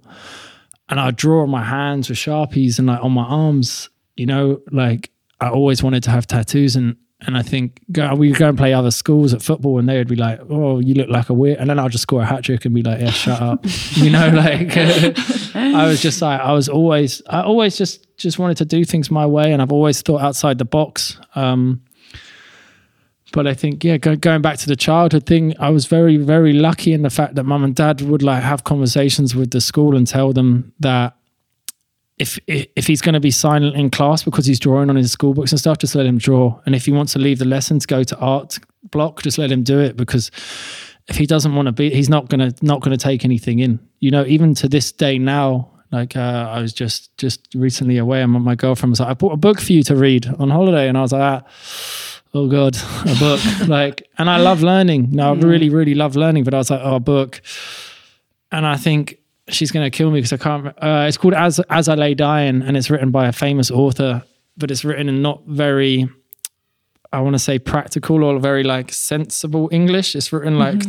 and 0.89 1.00
I'd 1.00 1.16
draw 1.16 1.44
on 1.44 1.50
my 1.50 1.63
hands 1.63 2.10
with 2.10 2.20
Sharpies 2.20 2.77
and 2.80 2.88
like 2.88 3.01
on 3.01 3.13
my 3.13 3.24
arms, 3.24 3.89
you 4.18 4.25
know, 4.25 4.62
like 4.72 5.10
I 5.39 5.50
always 5.50 5.82
wanted 5.82 6.04
to 6.04 6.12
have 6.12 6.27
tattoos 6.27 6.75
and 6.75 6.98
and 7.22 7.36
I 7.36 7.42
think 7.42 7.80
go, 7.92 8.14
we 8.14 8.32
go 8.32 8.50
and 8.50 8.58
play 8.58 8.74
other 8.74 8.92
schools 8.92 9.34
at 9.34 9.42
football 9.42 9.80
and 9.80 9.90
they 9.90 9.98
would 9.98 10.08
be 10.08 10.16
like, 10.16 10.40
Oh, 10.50 10.80
you 10.80 10.94
look 10.94 11.10
like 11.10 11.30
a 11.30 11.34
weird 11.34 11.58
and 11.58 11.70
then 11.70 11.80
I'll 11.80 11.90
just 11.90 12.04
score 12.04 12.22
a 12.22 12.26
hat 12.26 12.44
trick 12.44 12.66
and 12.66 12.76
be 12.76 12.84
like, 12.84 13.00
Yeah, 13.00 13.10
shut 13.10 13.42
up. 13.42 13.66
you 13.94 14.12
know, 14.12 14.30
like 14.30 14.78
I 15.56 15.88
was 15.88 16.02
just 16.02 16.22
like 16.22 16.40
I 16.40 16.54
was 16.54 16.70
always 16.70 17.22
I 17.28 17.42
always 17.42 17.76
just 17.76 18.06
just 18.18 18.38
wanted 18.38 18.58
to 18.58 18.66
do 18.66 18.86
things 18.86 19.10
my 19.10 19.26
way 19.26 19.52
and 19.52 19.62
I've 19.62 19.72
always 19.72 20.02
thought 20.02 20.22
outside 20.22 20.60
the 20.60 20.66
box. 20.66 21.20
Um 21.34 21.82
but 23.34 23.46
I 23.46 23.54
think, 23.54 23.84
yeah, 23.84 23.98
go, 23.98 24.16
going 24.16 24.42
back 24.42 24.58
to 24.60 24.68
the 24.68 24.76
childhood 24.78 25.26
thing, 25.26 25.54
I 25.60 25.70
was 25.70 25.86
very, 25.86 26.16
very 26.16 26.54
lucky 26.54 26.94
in 26.94 27.02
the 27.02 27.10
fact 27.10 27.36
that 27.36 27.44
mum 27.44 27.64
and 27.64 27.76
dad 27.76 28.02
would 28.02 28.24
like 28.24 28.42
have 28.42 28.64
conversations 28.64 29.36
with 29.36 29.52
the 29.52 29.60
school 29.60 29.98
and 29.98 30.08
tell 30.08 30.32
them 30.32 30.72
that 30.80 31.17
if 32.18 32.40
if 32.48 32.88
he's 32.88 33.02
going 33.02 33.14
to 33.14 33.20
be 33.20 33.32
silent 33.32 33.76
in 33.76 33.90
class 33.90 34.24
because 34.24 34.46
he's 34.46 34.60
drawing 34.60 34.90
on 34.90 34.96
his 34.96 35.12
school 35.12 35.34
books 35.34 35.52
and 35.52 35.60
stuff, 35.60 35.78
just 35.78 35.96
let 35.96 36.06
him 36.06 36.18
draw. 36.18 36.60
And 36.66 36.74
if 36.74 36.86
he 36.86 36.92
wants 36.92 37.14
to 37.14 37.20
leave 37.20 37.40
the 37.40 37.46
lessons, 37.46 37.86
go 37.86 38.04
to 38.04 38.18
art 38.18 38.58
block, 38.92 39.22
just 39.22 39.38
let 39.38 39.52
him 39.52 39.64
do 39.64 39.80
it 39.80 39.96
because 39.96 40.32
if 41.08 41.16
he 41.16 41.26
doesn't 41.26 41.56
want 41.56 41.68
to 41.68 41.72
be, 41.72 41.90
he's 41.90 42.10
not 42.10 42.30
gonna 42.30 42.54
not 42.62 42.82
gonna 42.82 42.98
take 42.98 43.24
anything 43.24 43.60
in. 43.60 43.80
You 44.00 44.12
know, 44.12 44.26
even 44.26 44.56
to 44.56 44.68
this 44.68 44.92
day 44.92 45.20
now, 45.20 45.70
like 45.92 46.16
uh, 46.16 46.50
I 46.50 46.60
was 46.60 46.74
just 46.74 47.16
just 47.18 47.48
recently 47.54 47.98
away, 47.98 48.22
and 48.22 48.32
my 48.32 48.56
girlfriend 48.56 48.92
was 48.92 49.00
like, 49.00 49.10
"I 49.10 49.14
bought 49.14 49.34
a 49.34 49.38
book 49.38 49.62
for 49.62 49.74
you 49.74 49.84
to 49.84 49.96
read 49.96 50.28
on 50.40 50.50
holiday," 50.50 50.88
and 50.88 50.98
I 50.98 51.02
was 51.02 51.14
like. 51.14 51.44
Ah, 51.44 51.48
oh 52.34 52.48
god 52.48 52.76
a 53.06 53.16
book 53.20 53.40
like 53.68 54.06
and 54.18 54.30
i 54.30 54.38
love 54.38 54.62
learning 54.62 55.08
no 55.12 55.32
i 55.32 55.34
really 55.34 55.70
really 55.70 55.96
love 55.96 56.18
learning 56.18 56.44
but 56.44 56.54
i 56.54 56.58
was 56.58 56.70
like 56.70 56.82
oh 56.84 56.96
a 56.96 57.00
book 57.00 57.42
and 58.52 58.68
i 58.68 58.76
think 58.76 59.18
she's 59.50 59.72
going 59.72 59.89
to 59.89 59.96
kill 59.96 60.12
me 60.12 60.20
because 60.20 60.34
i 60.34 60.38
can't 60.38 60.68
uh, 60.68 61.06
it's 61.08 61.18
called 61.18 61.34
as 61.34 61.60
as 61.70 61.88
i 61.88 61.96
lay 61.96 62.13
dying 62.13 62.62
and 62.62 62.75
it's 62.75 62.89
written 62.89 63.12
by 63.12 63.27
a 63.27 63.32
famous 63.32 63.72
author 63.72 64.24
but 64.58 64.72
it's 64.72 64.84
written 64.84 65.08
in 65.08 65.22
not 65.22 65.42
very 65.46 66.10
i 67.13 67.20
want 67.20 67.34
to 67.34 67.39
say 67.39 67.58
practical 67.58 68.24
or 68.24 68.39
very 68.39 68.63
like 68.63 68.92
sensible 68.92 69.70
english. 69.72 70.16
It's 70.16 70.34
written 70.34 70.60
like 70.60 70.84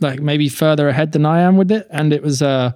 like 0.00 0.20
maybe 0.20 0.48
further 0.48 0.88
ahead 0.88 1.12
than 1.12 1.26
i 1.26 1.40
am 1.40 1.56
with 1.56 1.70
it. 1.70 1.86
And 1.90 2.12
it 2.12 2.22
was 2.22 2.40
uh 2.40 2.72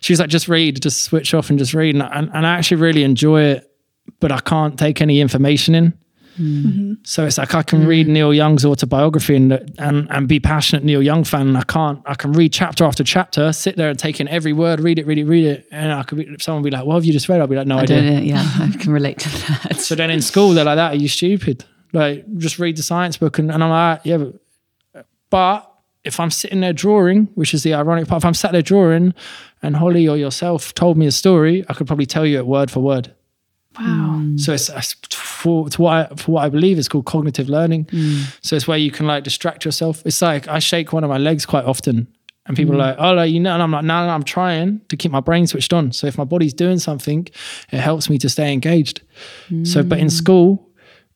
she 0.00 0.12
was 0.12 0.20
like 0.20 0.30
just 0.30 0.48
read 0.48 0.82
just 0.82 1.04
switch 1.04 1.34
off 1.34 1.50
and 1.50 1.58
just 1.58 1.74
read. 1.74 1.94
And, 1.94 2.02
and, 2.02 2.30
and 2.34 2.46
i 2.46 2.56
actually 2.56 2.78
really 2.78 3.04
enjoy 3.04 3.42
it 3.42 3.70
but 4.20 4.32
i 4.32 4.40
can't 4.40 4.78
take 4.78 5.00
any 5.00 5.20
information 5.20 5.74
in 5.74 5.94
Mm-hmm. 6.38 6.94
so 7.02 7.26
it's 7.26 7.36
like 7.36 7.54
I 7.54 7.62
can 7.62 7.80
mm-hmm. 7.80 7.88
read 7.88 8.08
Neil 8.08 8.32
Young's 8.32 8.64
autobiography 8.64 9.36
and 9.36 9.52
and 9.78 10.10
and 10.10 10.28
be 10.28 10.38
passionate 10.40 10.84
Neil 10.84 11.02
Young 11.02 11.24
fan. 11.24 11.48
And 11.48 11.58
I 11.58 11.64
can't. 11.64 12.00
I 12.06 12.14
can 12.14 12.32
read 12.32 12.52
chapter 12.52 12.84
after 12.84 13.02
chapter, 13.02 13.52
sit 13.52 13.76
there 13.76 13.90
and 13.90 13.98
take 13.98 14.20
in 14.20 14.28
every 14.28 14.52
word, 14.52 14.80
read 14.80 14.98
it, 14.98 15.06
read 15.06 15.18
it, 15.18 15.24
read 15.24 15.44
it, 15.44 15.66
and 15.70 15.92
I 15.92 16.02
could. 16.02 16.18
Be, 16.18 16.36
someone 16.40 16.62
would 16.62 16.70
be 16.70 16.76
like, 16.76 16.86
"What 16.86 16.94
have 16.94 17.04
you 17.04 17.12
just 17.12 17.28
read?" 17.28 17.40
I'll 17.40 17.46
be 17.46 17.56
like, 17.56 17.66
"No 17.66 17.78
I 17.78 17.82
idea." 17.82 18.02
don't. 18.02 18.24
Yeah, 18.24 18.44
I 18.60 18.70
can 18.78 18.92
relate 18.92 19.18
to 19.20 19.28
that. 19.28 19.76
So 19.80 19.94
then 19.94 20.10
in 20.10 20.22
school 20.22 20.50
they're 20.50 20.64
like 20.64 20.76
that. 20.76 20.92
Are 20.92 20.96
you 20.96 21.08
stupid? 21.08 21.64
Like 21.92 22.24
just 22.36 22.58
read 22.58 22.76
the 22.76 22.82
science 22.82 23.16
book, 23.16 23.38
and, 23.38 23.50
and 23.50 23.64
I'm 23.64 23.70
like, 23.70 24.00
yeah, 24.04 24.18
but, 24.18 25.06
but 25.30 25.74
if 26.04 26.20
I'm 26.20 26.30
sitting 26.30 26.60
there 26.60 26.72
drawing, 26.72 27.26
which 27.34 27.54
is 27.54 27.62
the 27.62 27.74
ironic 27.74 28.08
part, 28.08 28.22
if 28.22 28.24
I'm 28.24 28.34
sat 28.34 28.52
there 28.52 28.62
drawing, 28.62 29.14
and 29.62 29.76
Holly 29.76 30.06
or 30.06 30.16
yourself 30.16 30.74
told 30.74 30.96
me 30.96 31.06
a 31.06 31.10
story, 31.10 31.64
I 31.68 31.74
could 31.74 31.86
probably 31.86 32.06
tell 32.06 32.26
you 32.26 32.38
it 32.38 32.46
word 32.46 32.70
for 32.70 32.80
word. 32.80 33.14
Wow. 33.78 34.16
Mm. 34.20 34.40
So 34.40 34.52
it's, 34.52 34.68
it's 34.68 34.94
for, 35.14 35.68
to 35.68 35.82
what 35.82 35.92
I, 35.92 36.14
for 36.16 36.32
what 36.32 36.44
I 36.44 36.48
believe 36.48 36.78
is 36.78 36.88
called 36.88 37.06
cognitive 37.06 37.48
learning. 37.48 37.84
Mm. 37.86 38.36
So 38.42 38.56
it's 38.56 38.66
where 38.66 38.78
you 38.78 38.90
can 38.90 39.06
like 39.06 39.24
distract 39.24 39.64
yourself. 39.64 40.02
It's 40.04 40.20
like 40.20 40.48
I 40.48 40.58
shake 40.58 40.92
one 40.92 41.04
of 41.04 41.10
my 41.10 41.18
legs 41.18 41.46
quite 41.46 41.64
often, 41.64 42.08
and 42.46 42.56
people 42.56 42.74
mm. 42.74 42.78
are 42.78 42.78
like, 42.78 42.96
"Oh, 42.98 43.12
like, 43.12 43.30
you 43.30 43.40
know," 43.40 43.54
and 43.54 43.62
I'm 43.62 43.70
like, 43.70 43.84
"No, 43.84 44.06
no, 44.06 44.12
I'm 44.12 44.24
trying 44.24 44.80
to 44.88 44.96
keep 44.96 45.12
my 45.12 45.20
brain 45.20 45.46
switched 45.46 45.72
on." 45.72 45.92
So 45.92 46.06
if 46.06 46.18
my 46.18 46.24
body's 46.24 46.54
doing 46.54 46.78
something, 46.78 47.28
it 47.70 47.78
helps 47.78 48.10
me 48.10 48.18
to 48.18 48.28
stay 48.28 48.52
engaged. 48.52 49.02
So, 49.64 49.82
but 49.82 49.98
in 49.98 50.10
school, 50.10 50.68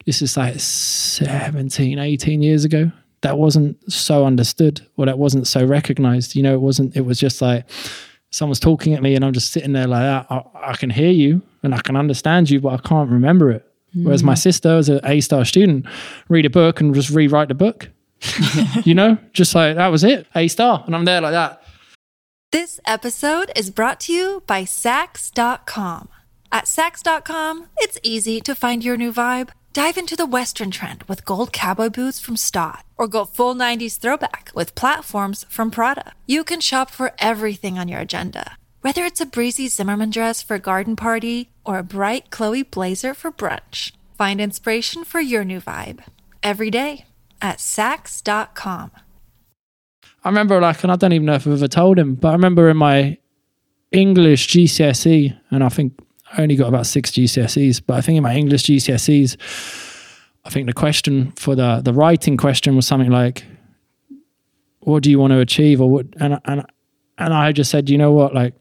this 0.07 0.23
is 0.23 0.37
like 0.37 0.59
17, 0.59 1.99
18 1.99 2.43
years 2.43 2.65
ago. 2.65 2.93
That 3.23 3.39
wasn't 3.39 3.77
so 3.93 4.25
understood, 4.27 4.87
or 4.97 5.07
that 5.07 5.19
wasn't 5.19 5.47
so 5.47 5.65
recognized. 5.65 6.35
You 6.35 6.43
know, 6.43 6.55
it 6.55 6.61
wasn't. 6.61 6.97
It 6.97 7.03
was 7.03 7.19
just 7.19 7.41
like 7.43 7.65
someone's 8.31 8.61
talking 8.61 8.95
at 8.95 9.03
me, 9.03 9.15
and 9.15 9.25
I'm 9.25 9.33
just 9.33 9.53
sitting 9.53 9.73
there 9.73 9.87
like 9.87 10.03
that. 10.03 10.27
I, 10.31 10.71
I 10.71 10.77
can 10.77 10.91
hear 10.91 11.11
you 11.11 11.43
and 11.63 11.75
I 11.75 11.81
can 11.81 11.97
understand 11.97 12.51
you, 12.51 12.61
but 12.61 12.71
I 12.71 12.89
can't 12.89 13.11
remember 13.11 13.51
it. 13.51 13.67
Whereas 13.95 14.23
my 14.23 14.35
mm. 14.35 14.39
sister, 14.39 14.77
as 14.77 14.89
an 14.89 15.01
A 15.05 15.21
star 15.21 15.45
student, 15.45 15.87
read 16.29 16.47
a 16.47 16.51
book 16.51 16.81
and 16.81 16.95
just 16.95 17.11
rewrite 17.11 17.49
the 17.49 17.55
book. 17.55 17.91
you 18.85 18.95
know, 18.95 19.19
just 19.33 19.55
like 19.55 19.77
that 19.77 19.89
was 19.89 20.05
it, 20.05 20.27
A 20.35 20.49
star, 20.49 20.83
and 20.87 20.95
I'm 20.95 21.05
there 21.05 21.21
like 21.21 21.33
that. 21.33 21.63
This 22.53 22.81
episode 22.87 23.51
is 23.57 23.71
brought 23.71 24.01
to 24.01 24.13
you 24.13 24.43
by 24.47 24.65
Saks.com. 24.65 26.09
At 26.51 26.67
Saks.com, 26.67 27.69
it's 27.79 27.99
easy 28.03 28.41
to 28.43 28.55
find 28.55 28.85
your 28.85 28.97
new 28.97 29.13
vibe. 29.13 29.51
Dive 29.73 29.97
into 29.97 30.17
the 30.17 30.27
Western 30.27 30.71
trend 30.71 31.03
with 31.05 31.25
gold 31.25 31.51
cowboy 31.51 31.89
boots 31.89 32.21
from 32.21 32.37
Staud, 32.37 32.83
or 32.99 33.09
go 33.09 33.25
full 33.25 33.55
90s 33.55 33.99
throwback 33.99 34.51
with 34.55 34.75
platforms 34.75 35.47
from 35.49 35.71
Prada. 35.71 36.13
You 36.27 36.45
can 36.45 36.61
shop 36.61 36.91
for 36.91 37.13
everything 37.19 37.79
on 37.79 37.89
your 37.89 38.01
agenda, 38.01 38.59
whether 38.83 39.05
it's 39.05 39.21
a 39.21 39.27
breezy 39.27 39.69
Zimmermann 39.69 40.11
dress 40.11 40.43
for 40.43 40.55
a 40.55 40.61
garden 40.61 40.97
party 40.97 41.51
or 41.65 41.79
a 41.79 41.83
bright 41.83 42.31
Chloe 42.31 42.63
blazer 42.63 43.15
for 43.15 43.33
brunch. 43.33 43.93
Find 44.19 44.41
inspiration 44.41 45.05
for 45.05 45.21
your 45.21 45.45
new 45.45 45.61
vibe 45.61 46.01
every 46.43 46.71
day 46.71 47.07
at 47.41 47.59
Saks.com. 47.59 48.91
I 50.25 50.29
remember 50.29 50.61
like, 50.61 50.83
and 50.83 50.93
I 50.93 50.97
don't 50.97 51.13
even 51.13 51.27
know 51.27 51.35
if 51.35 51.47
I've 51.47 51.55
ever 51.55 51.69
told 51.69 51.99
him, 51.99 52.15
but 52.15 52.29
I 52.29 52.33
remember 52.33 52.69
in 52.69 52.77
my 52.77 53.19
English 53.91 54.49
GCSE, 54.49 55.39
and 55.51 55.65
I 55.65 55.69
think 55.69 55.99
I 56.33 56.43
only 56.43 56.57
got 56.57 56.69
about 56.69 56.87
six 56.87 57.11
GCSEs, 57.11 57.83
but 57.87 57.95
I 57.95 58.01
think 58.01 58.17
in 58.17 58.23
my 58.23 58.35
English 58.35 58.65
GCSEs, 58.65 59.37
I 60.45 60.51
think 60.51 60.67
the 60.67 60.73
question 60.73 61.33
for 61.33 61.55
the 61.55 61.81
the 61.85 61.93
writing 61.93 62.37
question 62.37 62.75
was 62.75 62.87
something 62.87 63.11
like, 63.11 63.45
"What 64.81 65.03
do 65.03 65.11
you 65.11 65.19
want 65.19 65.33
to 65.33 65.39
achieve?" 65.39 65.81
Or 65.81 65.91
what? 65.91 66.07
And 66.19 66.41
and 66.45 66.65
and 67.19 67.35
I 67.35 67.53
just 67.53 67.71
said, 67.71 67.91
you 67.91 67.99
know 67.99 68.13
what, 68.13 68.35
like, 68.35 68.55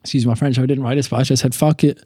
excuse 0.00 0.26
my 0.26 0.34
French, 0.34 0.58
I 0.58 0.66
didn't 0.66 0.84
write 0.84 0.96
this, 0.96 1.08
but 1.08 1.18
I 1.18 1.22
just 1.22 1.42
said, 1.42 1.54
"Fuck 1.54 1.84
it." 1.84 2.02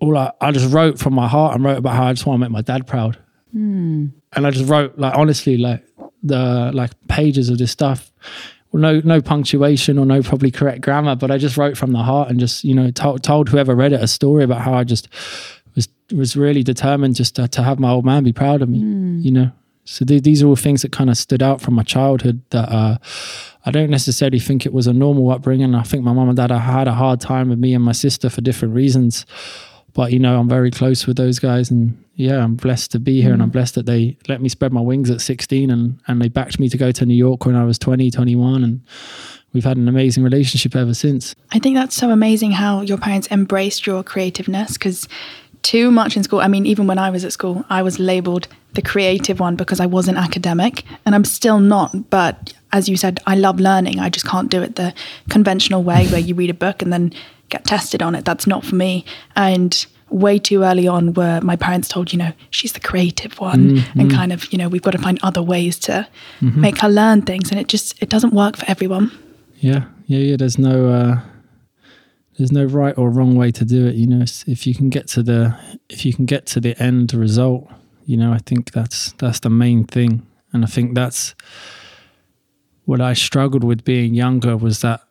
All 0.00 0.16
I, 0.16 0.32
I 0.40 0.52
just 0.52 0.72
wrote 0.72 0.98
from 0.98 1.14
my 1.14 1.26
heart 1.26 1.54
and 1.54 1.64
wrote 1.64 1.78
about 1.78 1.94
how 1.94 2.04
I 2.04 2.12
just 2.12 2.24
want 2.24 2.38
to 2.38 2.40
make 2.40 2.52
my 2.52 2.62
dad 2.62 2.86
proud. 2.86 3.18
Hmm. 3.52 4.06
And 4.32 4.46
I 4.46 4.50
just 4.50 4.68
wrote 4.68 4.98
like 4.98 5.16
honestly, 5.16 5.56
like 5.56 5.84
the 6.22 6.70
like 6.74 6.90
pages 7.08 7.48
of 7.48 7.58
this 7.58 7.70
stuff. 7.70 8.12
No, 8.72 9.00
no 9.00 9.22
punctuation 9.22 9.98
or 9.98 10.04
no 10.04 10.22
probably 10.22 10.50
correct 10.50 10.82
grammar, 10.82 11.16
but 11.16 11.30
I 11.30 11.38
just 11.38 11.56
wrote 11.56 11.78
from 11.78 11.92
the 11.92 12.02
heart 12.02 12.28
and 12.28 12.38
just 12.38 12.64
you 12.64 12.74
know 12.74 12.90
told 12.90 13.22
told 13.22 13.48
whoever 13.48 13.74
read 13.74 13.92
it 13.92 14.02
a 14.02 14.06
story 14.06 14.44
about 14.44 14.60
how 14.60 14.74
I 14.74 14.84
just 14.84 15.08
was 15.74 15.88
was 16.12 16.36
really 16.36 16.62
determined 16.62 17.16
just 17.16 17.36
to, 17.36 17.48
to 17.48 17.62
have 17.62 17.78
my 17.78 17.90
old 17.90 18.04
man 18.04 18.24
be 18.24 18.32
proud 18.32 18.60
of 18.60 18.68
me. 18.68 18.80
Hmm. 18.80 19.20
You 19.20 19.30
know, 19.30 19.52
so 19.88 20.04
th- 20.04 20.22
these 20.22 20.42
are 20.42 20.46
all 20.46 20.56
things 20.56 20.82
that 20.82 20.92
kind 20.92 21.08
of 21.08 21.16
stood 21.16 21.42
out 21.42 21.62
from 21.62 21.72
my 21.72 21.82
childhood 21.82 22.42
that 22.50 22.68
uh, 22.68 22.98
I 23.64 23.70
don't 23.70 23.88
necessarily 23.88 24.38
think 24.38 24.66
it 24.66 24.72
was 24.74 24.86
a 24.86 24.92
normal 24.92 25.30
upbringing. 25.30 25.74
I 25.74 25.82
think 25.82 26.04
my 26.04 26.12
mum 26.12 26.28
and 26.28 26.36
dad 26.36 26.50
had 26.50 26.86
a 26.86 26.92
hard 26.92 27.20
time 27.20 27.48
with 27.48 27.58
me 27.58 27.72
and 27.72 27.82
my 27.82 27.92
sister 27.92 28.28
for 28.28 28.42
different 28.42 28.74
reasons. 28.74 29.24
But 29.94 30.12
you 30.12 30.18
know, 30.18 30.38
I'm 30.38 30.48
very 30.48 30.70
close 30.70 31.06
with 31.06 31.16
those 31.16 31.38
guys, 31.38 31.70
and 31.70 32.04
yeah, 32.14 32.44
I'm 32.44 32.54
blessed 32.54 32.92
to 32.92 33.00
be 33.00 33.22
here, 33.22 33.32
and 33.32 33.42
I'm 33.42 33.48
blessed 33.48 33.76
that 33.76 33.86
they 33.86 34.18
let 34.28 34.42
me 34.42 34.50
spread 34.50 34.74
my 34.74 34.82
wings 34.82 35.10
at 35.10 35.22
16, 35.22 35.70
and 35.70 35.98
and 36.06 36.20
they 36.20 36.28
backed 36.28 36.60
me 36.60 36.68
to 36.68 36.76
go 36.76 36.92
to 36.92 37.06
New 37.06 37.14
York 37.14 37.46
when 37.46 37.56
I 37.56 37.64
was 37.64 37.78
20, 37.78 38.10
21, 38.10 38.62
and 38.62 38.80
we've 39.54 39.64
had 39.64 39.78
an 39.78 39.88
amazing 39.88 40.22
relationship 40.22 40.76
ever 40.76 40.92
since. 40.92 41.34
I 41.50 41.58
think 41.58 41.76
that's 41.76 41.96
so 41.96 42.10
amazing 42.10 42.52
how 42.52 42.82
your 42.82 42.98
parents 42.98 43.26
embraced 43.30 43.86
your 43.86 44.04
creativeness 44.04 44.74
because 44.74 45.08
too 45.68 45.90
much 45.90 46.16
in 46.16 46.22
school. 46.22 46.40
I 46.40 46.48
mean, 46.48 46.64
even 46.64 46.86
when 46.86 46.96
I 46.96 47.10
was 47.10 47.26
at 47.26 47.32
school, 47.32 47.62
I 47.68 47.82
was 47.82 47.98
labeled 47.98 48.48
the 48.72 48.80
creative 48.80 49.38
one 49.38 49.54
because 49.54 49.80
I 49.80 49.86
wasn't 49.86 50.16
academic, 50.16 50.82
and 51.04 51.14
I'm 51.14 51.24
still 51.24 51.60
not. 51.60 52.08
But 52.08 52.54
as 52.72 52.88
you 52.88 52.96
said, 52.96 53.20
I 53.26 53.34
love 53.36 53.60
learning. 53.60 54.00
I 54.00 54.08
just 54.08 54.26
can't 54.26 54.50
do 54.50 54.62
it 54.62 54.76
the 54.76 54.94
conventional 55.28 55.82
way 55.82 56.06
where 56.06 56.20
you 56.20 56.34
read 56.34 56.48
a 56.48 56.54
book 56.54 56.80
and 56.80 56.90
then 56.90 57.12
get 57.50 57.66
tested 57.66 58.02
on 58.02 58.14
it. 58.14 58.24
That's 58.24 58.46
not 58.46 58.64
for 58.64 58.76
me. 58.76 59.04
And 59.36 59.86
way 60.08 60.38
too 60.38 60.62
early 60.62 60.88
on, 60.88 61.12
where 61.12 61.42
my 61.42 61.56
parents 61.56 61.86
told, 61.88 62.12
you 62.12 62.18
know, 62.18 62.32
she's 62.48 62.72
the 62.72 62.80
creative 62.80 63.38
one, 63.38 63.84
and 63.94 64.10
kind 64.10 64.32
of, 64.32 64.50
you 64.50 64.56
know, 64.56 64.68
we've 64.70 64.80
got 64.80 64.92
to 64.92 64.98
find 64.98 65.18
other 65.22 65.42
ways 65.42 65.78
to 65.80 66.08
make 66.40 66.78
her 66.80 66.88
learn 66.88 67.20
things, 67.20 67.50
and 67.50 67.60
it 67.60 67.68
just 67.68 68.02
it 68.02 68.08
doesn't 68.08 68.32
work 68.32 68.56
for 68.56 68.64
everyone. 68.68 69.10
Yeah, 69.60 69.84
yeah, 70.06 70.20
yeah. 70.20 70.36
There's 70.36 70.58
no 70.58 70.88
uh, 70.88 71.20
there's 72.38 72.52
no 72.52 72.64
right 72.64 72.96
or 72.96 73.10
wrong 73.10 73.34
way 73.34 73.50
to 73.50 73.64
do 73.64 73.86
it. 73.86 73.96
You 73.96 74.06
know, 74.06 74.24
if 74.46 74.66
you 74.66 74.74
can 74.74 74.88
get 74.88 75.08
to 75.08 75.22
the 75.22 75.58
if 75.88 76.06
you 76.06 76.14
can 76.14 76.24
get 76.24 76.46
to 76.46 76.60
the 76.60 76.80
end 76.80 77.12
result, 77.12 77.68
you 78.06 78.16
know, 78.16 78.32
I 78.32 78.38
think 78.38 78.70
that's 78.72 79.12
that's 79.18 79.40
the 79.40 79.50
main 79.50 79.84
thing, 79.84 80.26
and 80.52 80.64
I 80.64 80.68
think 80.68 80.94
that's 80.94 81.34
what 82.84 83.00
I 83.00 83.12
struggled 83.12 83.64
with 83.64 83.84
being 83.84 84.14
younger 84.14 84.56
was 84.56 84.80
that 84.80 85.02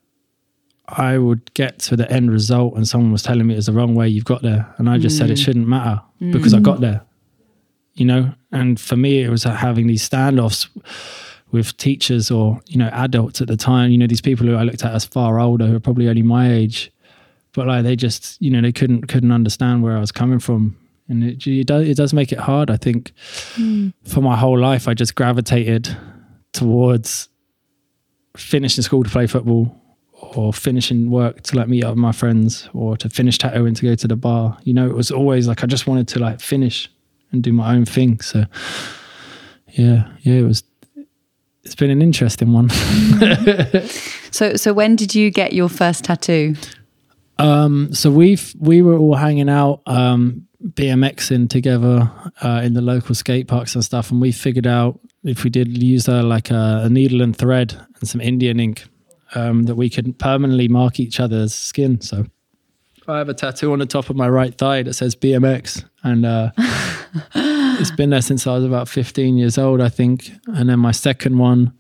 I 0.88 1.18
would 1.18 1.54
get 1.54 1.80
to 1.80 1.96
the 1.96 2.10
end 2.12 2.32
result 2.32 2.76
and 2.76 2.88
someone 2.88 3.12
was 3.12 3.22
telling 3.22 3.46
me 3.46 3.54
it 3.54 3.58
was 3.58 3.68
the 3.68 3.74
wrong 3.74 3.94
way 3.94 4.08
you've 4.08 4.26
got 4.26 4.42
there, 4.42 4.74
and 4.78 4.90
I 4.90 4.98
just 4.98 5.18
said 5.18 5.30
it 5.30 5.38
mm. 5.38 5.44
shouldn't 5.44 5.68
matter 5.68 6.02
because 6.32 6.54
I 6.54 6.60
got 6.60 6.78
mm. 6.78 6.82
there. 6.82 7.02
You 7.94 8.06
know, 8.06 8.34
and 8.52 8.80
for 8.80 8.96
me, 8.96 9.22
it 9.22 9.30
was 9.30 9.44
having 9.44 9.88
these 9.88 10.08
standoffs 10.08 10.70
with 11.52 11.76
teachers 11.78 12.32
or 12.32 12.62
you 12.68 12.78
know 12.78 12.90
adults 12.94 13.42
at 13.42 13.48
the 13.48 13.56
time 13.56 13.90
you 13.90 13.98
know 13.98 14.06
these 14.06 14.20
people 14.20 14.46
who 14.46 14.54
i 14.56 14.64
looked 14.64 14.84
at 14.84 14.94
as 14.94 15.06
far 15.06 15.40
older 15.40 15.66
who 15.66 15.78
are 15.78 15.80
probably 15.80 16.10
only 16.10 16.22
my 16.22 16.52
age 16.52 16.92
but 17.54 17.68
like 17.68 17.84
they 17.84 17.96
just 17.96 18.42
you 18.42 18.50
know 18.50 18.62
they 18.62 18.72
couldn't 18.72 19.08
couldn't 19.08 19.32
understand 19.32 19.84
where 19.84 19.98
i 19.98 20.00
was 20.00 20.12
coming 20.12 20.40
from. 20.40 20.78
And 21.10 21.24
it, 21.24 21.48
it 21.48 21.68
does 21.68 21.88
it 21.88 21.96
does 21.96 22.14
make 22.14 22.32
it 22.32 22.40
hard 22.40 22.70
i 22.70 22.78
think. 22.78 23.14
Hmm. 23.54 23.90
For 24.04 24.22
my 24.22 24.36
whole 24.36 24.58
life 24.60 24.88
i 24.88 24.94
just 24.94 25.16
gravitated 25.16 25.96
towards 26.54 27.30
finishing 28.36 28.84
school 28.84 29.04
to 29.04 29.10
play 29.10 29.28
football 29.28 29.82
or 30.36 30.52
finishing 30.52 31.10
work 31.10 31.42
to 31.42 31.56
like 31.56 31.68
meet 31.68 31.84
up 31.84 31.92
with 31.92 32.00
my 32.00 32.12
friends 32.12 32.68
or 32.74 32.98
to 32.98 33.10
finish 33.10 33.38
tattooing 33.38 33.76
to 33.76 33.84
go 33.84 33.96
to 33.96 34.08
the 34.08 34.16
bar. 34.16 34.58
You 34.64 34.74
know 34.74 34.88
it 34.88 34.96
was 34.96 35.12
always 35.12 35.48
like 35.48 35.64
i 35.64 35.68
just 35.68 35.88
wanted 35.88 36.08
to 36.10 36.20
like 36.20 36.40
finish 36.42 36.90
and 37.32 37.44
do 37.44 37.54
my 37.54 37.74
own 37.76 37.86
thing. 37.86 38.20
So 38.22 38.46
yeah 39.70 40.10
yeah 40.22 40.36
it 40.36 40.44
was 40.44 40.64
it's 41.64 41.76
been 41.76 41.90
an 41.90 42.02
interesting 42.02 42.54
one. 42.54 42.70
Hmm. 42.72 43.88
So, 44.32 44.56
so 44.56 44.74
when 44.74 44.96
did 44.96 45.16
you 45.16 45.32
get 45.32 45.54
your 45.54 45.70
first 45.70 46.04
tattoo? 46.04 46.56
Um, 47.40 47.94
so 47.94 48.10
we've 48.10 48.56
we 48.60 48.82
were 48.82 48.98
all 48.98 49.16
hanging 49.16 49.50
out, 49.50 49.82
um, 49.86 50.48
BMXing 50.64 51.50
together 51.50 52.12
uh, 52.42 52.62
in 52.64 52.74
the 52.74 52.82
local 52.82 53.16
skate 53.16 53.48
parks 53.48 53.76
and 53.76 53.84
stuff, 53.84 54.12
and 54.12 54.20
we 54.20 54.32
figured 54.32 54.68
out 54.68 55.00
if 55.24 55.44
we 55.44 55.50
did 55.50 55.82
use 55.82 56.08
uh, 56.10 56.24
like 56.24 56.50
a, 56.50 56.82
a 56.86 56.90
needle 56.90 57.22
and 57.22 57.36
thread 57.36 57.74
and 58.00 58.10
some 58.10 58.22
Indian 58.22 58.60
ink, 58.60 58.86
um, 59.36 59.64
that 59.64 59.76
we 59.76 59.90
could 59.90 60.18
permanently 60.18 60.68
mark 60.68 61.00
each 61.00 61.20
other's 61.20 61.54
skin. 61.54 62.02
So 62.02 62.26
I 63.08 63.20
have 63.20 63.30
a 63.30 63.34
tattoo 63.34 63.72
on 63.72 63.80
the 63.80 63.86
top 63.86 64.10
of 64.10 64.16
my 64.16 64.28
right 64.28 64.58
thigh 64.58 64.84
that 64.84 64.94
says 64.94 65.16
BMX, 65.16 65.86
and 66.04 66.26
uh, 66.26 66.52
it's 67.36 67.92
been 67.92 68.10
there 68.10 68.22
since 68.22 68.48
I 68.48 68.54
was 68.54 68.66
about 68.66 68.90
15 68.90 69.38
years 69.38 69.58
old, 69.58 69.80
I 69.80 69.90
think. 69.90 70.32
And 70.48 70.70
then 70.70 70.80
my 70.80 70.92
second 70.92 71.38
one, 71.38 71.74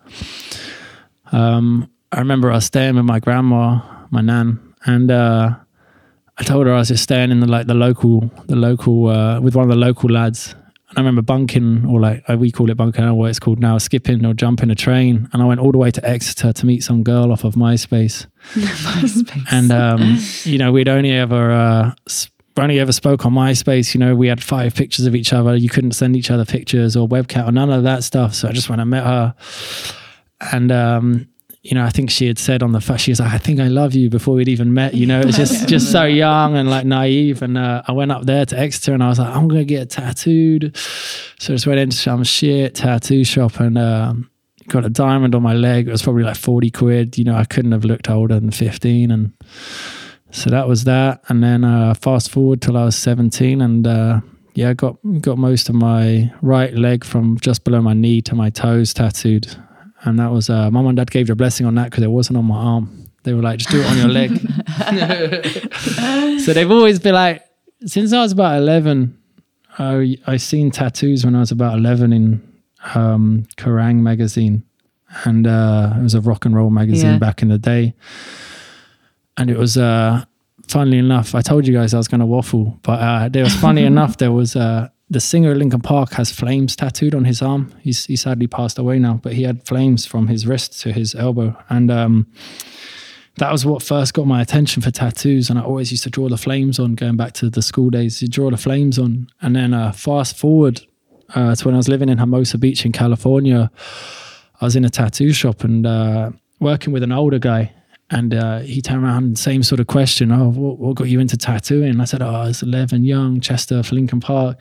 um, 1.31 1.89
I 2.11 2.19
remember 2.19 2.51
I 2.51 2.55
was 2.55 2.65
staying 2.65 2.95
with 2.95 3.05
my 3.05 3.19
grandma, 3.19 3.81
my 4.11 4.21
nan, 4.21 4.66
and 4.87 5.11
uh, 5.11 5.55
I 6.37 6.43
told 6.43 6.65
her 6.65 6.73
I 6.73 6.77
was 6.77 6.87
just 6.87 7.03
staying 7.03 7.29
in 7.29 7.41
the 7.41 7.47
like 7.47 7.67
the 7.67 7.73
local, 7.73 8.31
the 8.47 8.55
local 8.55 9.07
uh, 9.07 9.39
with 9.39 9.55
one 9.55 9.63
of 9.63 9.69
the 9.69 9.75
local 9.75 10.09
lads. 10.09 10.55
And 10.89 10.97
I 10.97 11.01
remember 11.01 11.21
bunking, 11.21 11.85
or 11.85 11.99
like 11.99 12.23
uh, 12.29 12.37
we 12.37 12.49
call 12.49 12.69
it 12.69 12.77
bunking, 12.77 13.01
I 13.01 13.07
don't 13.07 13.15
know 13.15 13.15
what 13.15 13.29
it's 13.29 13.39
called 13.39 13.59
now, 13.59 13.77
skipping 13.77 14.25
or 14.25 14.33
jumping 14.33 14.69
a 14.69 14.75
train. 14.75 15.27
And 15.33 15.41
I 15.41 15.45
went 15.45 15.59
all 15.59 15.73
the 15.73 15.77
way 15.77 15.91
to 15.91 16.09
Exeter 16.09 16.53
to 16.53 16.65
meet 16.65 16.81
some 16.81 17.03
girl 17.03 17.33
off 17.33 17.43
of 17.43 17.55
MySpace. 17.55 18.25
And 19.51 19.71
um, 19.71 20.17
you 20.43 20.57
know, 20.57 20.71
we'd 20.71 20.87
only 20.87 21.11
ever 21.11 21.51
uh, 21.51 21.91
only 22.55 22.79
ever 22.79 22.93
spoke 22.93 23.25
on 23.25 23.33
MySpace. 23.33 23.93
You 23.93 23.99
know, 23.99 24.15
we 24.15 24.27
had 24.27 24.41
five 24.41 24.75
pictures 24.75 25.05
of 25.05 25.15
each 25.15 25.33
other. 25.33 25.57
You 25.57 25.67
couldn't 25.69 25.91
send 25.91 26.15
each 26.15 26.31
other 26.31 26.45
pictures 26.45 26.95
or 26.95 27.07
webcam 27.09 27.49
or 27.49 27.51
none 27.51 27.69
of 27.69 27.83
that 27.83 28.05
stuff. 28.05 28.33
So 28.33 28.47
I 28.47 28.53
just 28.53 28.69
went 28.69 28.79
and 28.79 28.89
met 28.89 29.03
her, 29.03 29.35
and 30.53 30.71
um, 30.71 31.27
you 31.67 31.75
know, 31.75 31.83
I 31.83 31.89
think 31.89 32.09
she 32.09 32.27
had 32.27 32.39
said 32.39 32.63
on 32.63 32.71
the 32.71 32.79
phone, 32.79 32.97
she 32.97 33.11
was 33.11 33.19
like, 33.19 33.33
"I 33.33 33.37
think 33.37 33.59
I 33.59 33.67
love 33.67 33.93
you" 33.93 34.09
before 34.09 34.35
we'd 34.35 34.47
even 34.47 34.73
met. 34.73 34.93
You 34.93 35.05
know, 35.05 35.19
it 35.19 35.25
was 35.25 35.35
just 35.35 35.67
just 35.73 35.91
so 35.91 36.05
young 36.05 36.55
and 36.55 36.69
like 36.69 36.85
naive. 36.85 37.41
And 37.41 37.57
uh, 37.57 37.83
I 37.85 37.91
went 37.91 38.11
up 38.11 38.25
there 38.25 38.45
to 38.45 38.57
Exeter, 38.57 38.93
and 38.93 39.03
I 39.03 39.09
was 39.09 39.19
like, 39.19 39.35
"I'm 39.35 39.49
gonna 39.49 39.65
get 39.65 39.89
tattooed." 39.89 40.75
So 40.77 41.53
I 41.53 41.55
just 41.55 41.67
went 41.67 41.79
into 41.79 41.97
some 41.97 42.23
shit 42.23 42.75
tattoo 42.75 43.23
shop 43.23 43.59
and. 43.59 43.77
Um, 43.77 44.29
Got 44.69 44.83
a 44.83 44.89
diamond 44.89 45.33
on 45.33 45.41
my 45.43 45.53
leg. 45.53 45.87
It 45.87 45.91
was 45.91 46.01
probably 46.01 46.23
like 46.23 46.35
40 46.35 46.71
quid. 46.71 47.17
You 47.17 47.23
know, 47.23 47.37
I 47.37 47.45
couldn't 47.45 47.71
have 47.71 47.85
looked 47.85 48.09
older 48.09 48.37
than 48.37 48.51
15. 48.51 49.11
And 49.11 49.31
so 50.31 50.49
that 50.49 50.67
was 50.67 50.83
that. 50.83 51.21
And 51.29 51.41
then 51.41 51.63
uh, 51.63 51.93
fast 51.93 52.29
forward 52.29 52.61
till 52.61 52.75
I 52.75 52.83
was 52.83 52.97
17 52.97 53.61
and 53.61 53.87
uh, 53.87 54.19
yeah, 54.55 54.71
I 54.71 54.73
got 54.73 54.97
got 55.21 55.37
most 55.37 55.69
of 55.69 55.75
my 55.75 56.33
right 56.41 56.73
leg 56.73 57.05
from 57.05 57.37
just 57.39 57.63
below 57.63 57.79
my 57.79 57.93
knee 57.93 58.21
to 58.23 58.35
my 58.35 58.49
toes 58.49 58.93
tattooed. 58.93 59.55
And 60.03 60.19
that 60.19 60.31
was 60.31 60.49
uh, 60.49 60.69
mum 60.71 60.87
and 60.87 60.97
dad 60.97 61.11
gave 61.11 61.27
their 61.27 61.35
blessing 61.35 61.65
on 61.65 61.75
that 61.75 61.85
because 61.89 62.03
it 62.03 62.11
wasn't 62.11 62.37
on 62.37 62.45
my 62.45 62.55
arm. 62.57 63.03
They 63.23 63.33
were 63.33 63.41
like, 63.41 63.59
just 63.59 63.71
do 63.71 63.81
it 63.81 63.85
on 63.87 63.97
your 63.97 64.07
leg. 64.07 64.31
so 66.41 66.53
they've 66.53 66.71
always 66.71 66.99
been 66.99 67.15
like, 67.15 67.43
since 67.85 68.13
I 68.13 68.21
was 68.21 68.31
about 68.31 68.57
11, 68.57 69.17
I 69.79 70.17
I 70.25 70.37
seen 70.37 70.71
tattoos 70.71 71.25
when 71.25 71.35
I 71.35 71.39
was 71.39 71.51
about 71.51 71.77
11 71.77 72.13
in 72.13 72.41
um, 72.95 73.47
Kerrang 73.57 73.97
magazine, 73.97 74.63
and 75.25 75.45
uh, 75.45 75.93
it 75.97 76.03
was 76.03 76.13
a 76.15 76.21
rock 76.21 76.45
and 76.45 76.55
roll 76.55 76.69
magazine 76.69 77.13
Yeah. 77.13 77.17
back 77.19 77.41
in 77.41 77.49
the 77.49 77.57
day. 77.57 77.93
And 79.35 79.49
it 79.51 79.57
was, 79.57 79.77
uh, 79.77 80.23
funnily 80.67 80.97
enough, 80.97 81.35
I 81.35 81.41
told 81.41 81.67
you 81.67 81.73
guys 81.73 81.93
I 81.93 81.97
was 81.97 82.07
going 82.07 82.21
to 82.21 82.25
waffle, 82.25 82.79
but 82.81 82.99
uh, 82.99 83.29
there 83.29 83.43
was 83.43 83.55
funny 83.55 83.83
enough. 83.93 84.17
There 84.17 84.31
was 84.31 84.55
uh, 84.55 84.89
the 85.09 85.19
singer 85.19 85.55
Linkin 85.55 85.81
Park 85.81 86.13
has 86.13 86.31
flames 86.31 86.75
tattooed 86.75 87.15
on 87.15 87.25
his 87.25 87.41
arm. 87.41 87.73
He's 87.81 88.05
he 88.05 88.15
sadly 88.15 88.47
passed 88.47 88.77
away 88.77 88.99
now, 88.99 89.19
but 89.23 89.33
he 89.33 89.43
had 89.43 89.65
flames 89.65 90.05
from 90.05 90.27
his 90.27 90.45
wrist 90.45 90.79
to 90.81 90.91
his 90.91 91.15
elbow, 91.15 91.55
and 91.69 91.89
um, 91.89 92.27
that 93.37 93.51
was 93.51 93.65
what 93.65 93.81
first 93.83 94.13
got 94.13 94.27
my 94.27 94.41
attention 94.41 94.81
for 94.81 94.91
tattoos. 94.91 95.49
And 95.49 95.57
I 95.57 95.61
always 95.63 95.91
used 95.91 96.03
to 96.03 96.09
draw 96.09 96.27
the 96.27 96.37
flames 96.37 96.79
on. 96.79 96.95
Going 96.95 97.17
back 97.17 97.33
to 97.33 97.49
the 97.49 97.61
school 97.61 97.89
days, 97.89 98.21
you 98.21 98.27
draw 98.27 98.49
the 98.49 98.57
flames 98.57 98.99
on, 98.99 99.29
and 99.41 99.55
then 99.55 99.73
uh, 99.73 99.91
fast 99.91 100.37
forward 100.37 100.81
uh, 101.35 101.55
to 101.55 101.65
when 101.65 101.75
I 101.75 101.77
was 101.77 101.87
living 101.87 102.09
in 102.09 102.17
Hermosa 102.17 102.57
Beach 102.57 102.85
in 102.85 102.91
California. 102.91 103.71
I 104.59 104.65
was 104.65 104.75
in 104.75 104.85
a 104.85 104.89
tattoo 104.89 105.33
shop 105.33 105.63
and 105.63 105.85
uh, 105.85 106.31
working 106.59 106.91
with 106.91 107.03
an 107.03 107.11
older 107.11 107.39
guy, 107.39 107.73
and 108.09 108.33
uh, 108.33 108.59
he 108.59 108.81
turned 108.81 109.03
around, 109.03 109.33
the 109.35 109.39
same 109.41 109.63
sort 109.63 109.79
of 109.81 109.87
question. 109.87 110.31
Oh, 110.31 110.49
what, 110.49 110.79
what 110.79 110.95
got 110.95 111.09
you 111.09 111.19
into 111.19 111.35
tattooing? 111.37 111.99
I 111.99 112.05
said, 112.05 112.21
Oh, 112.21 112.33
I 112.33 112.47
was 112.47 112.63
11, 112.63 113.03
young, 113.03 113.41
Chester 113.41 113.83
for 113.83 113.95
Linkin 113.95 114.19
Park. 114.21 114.57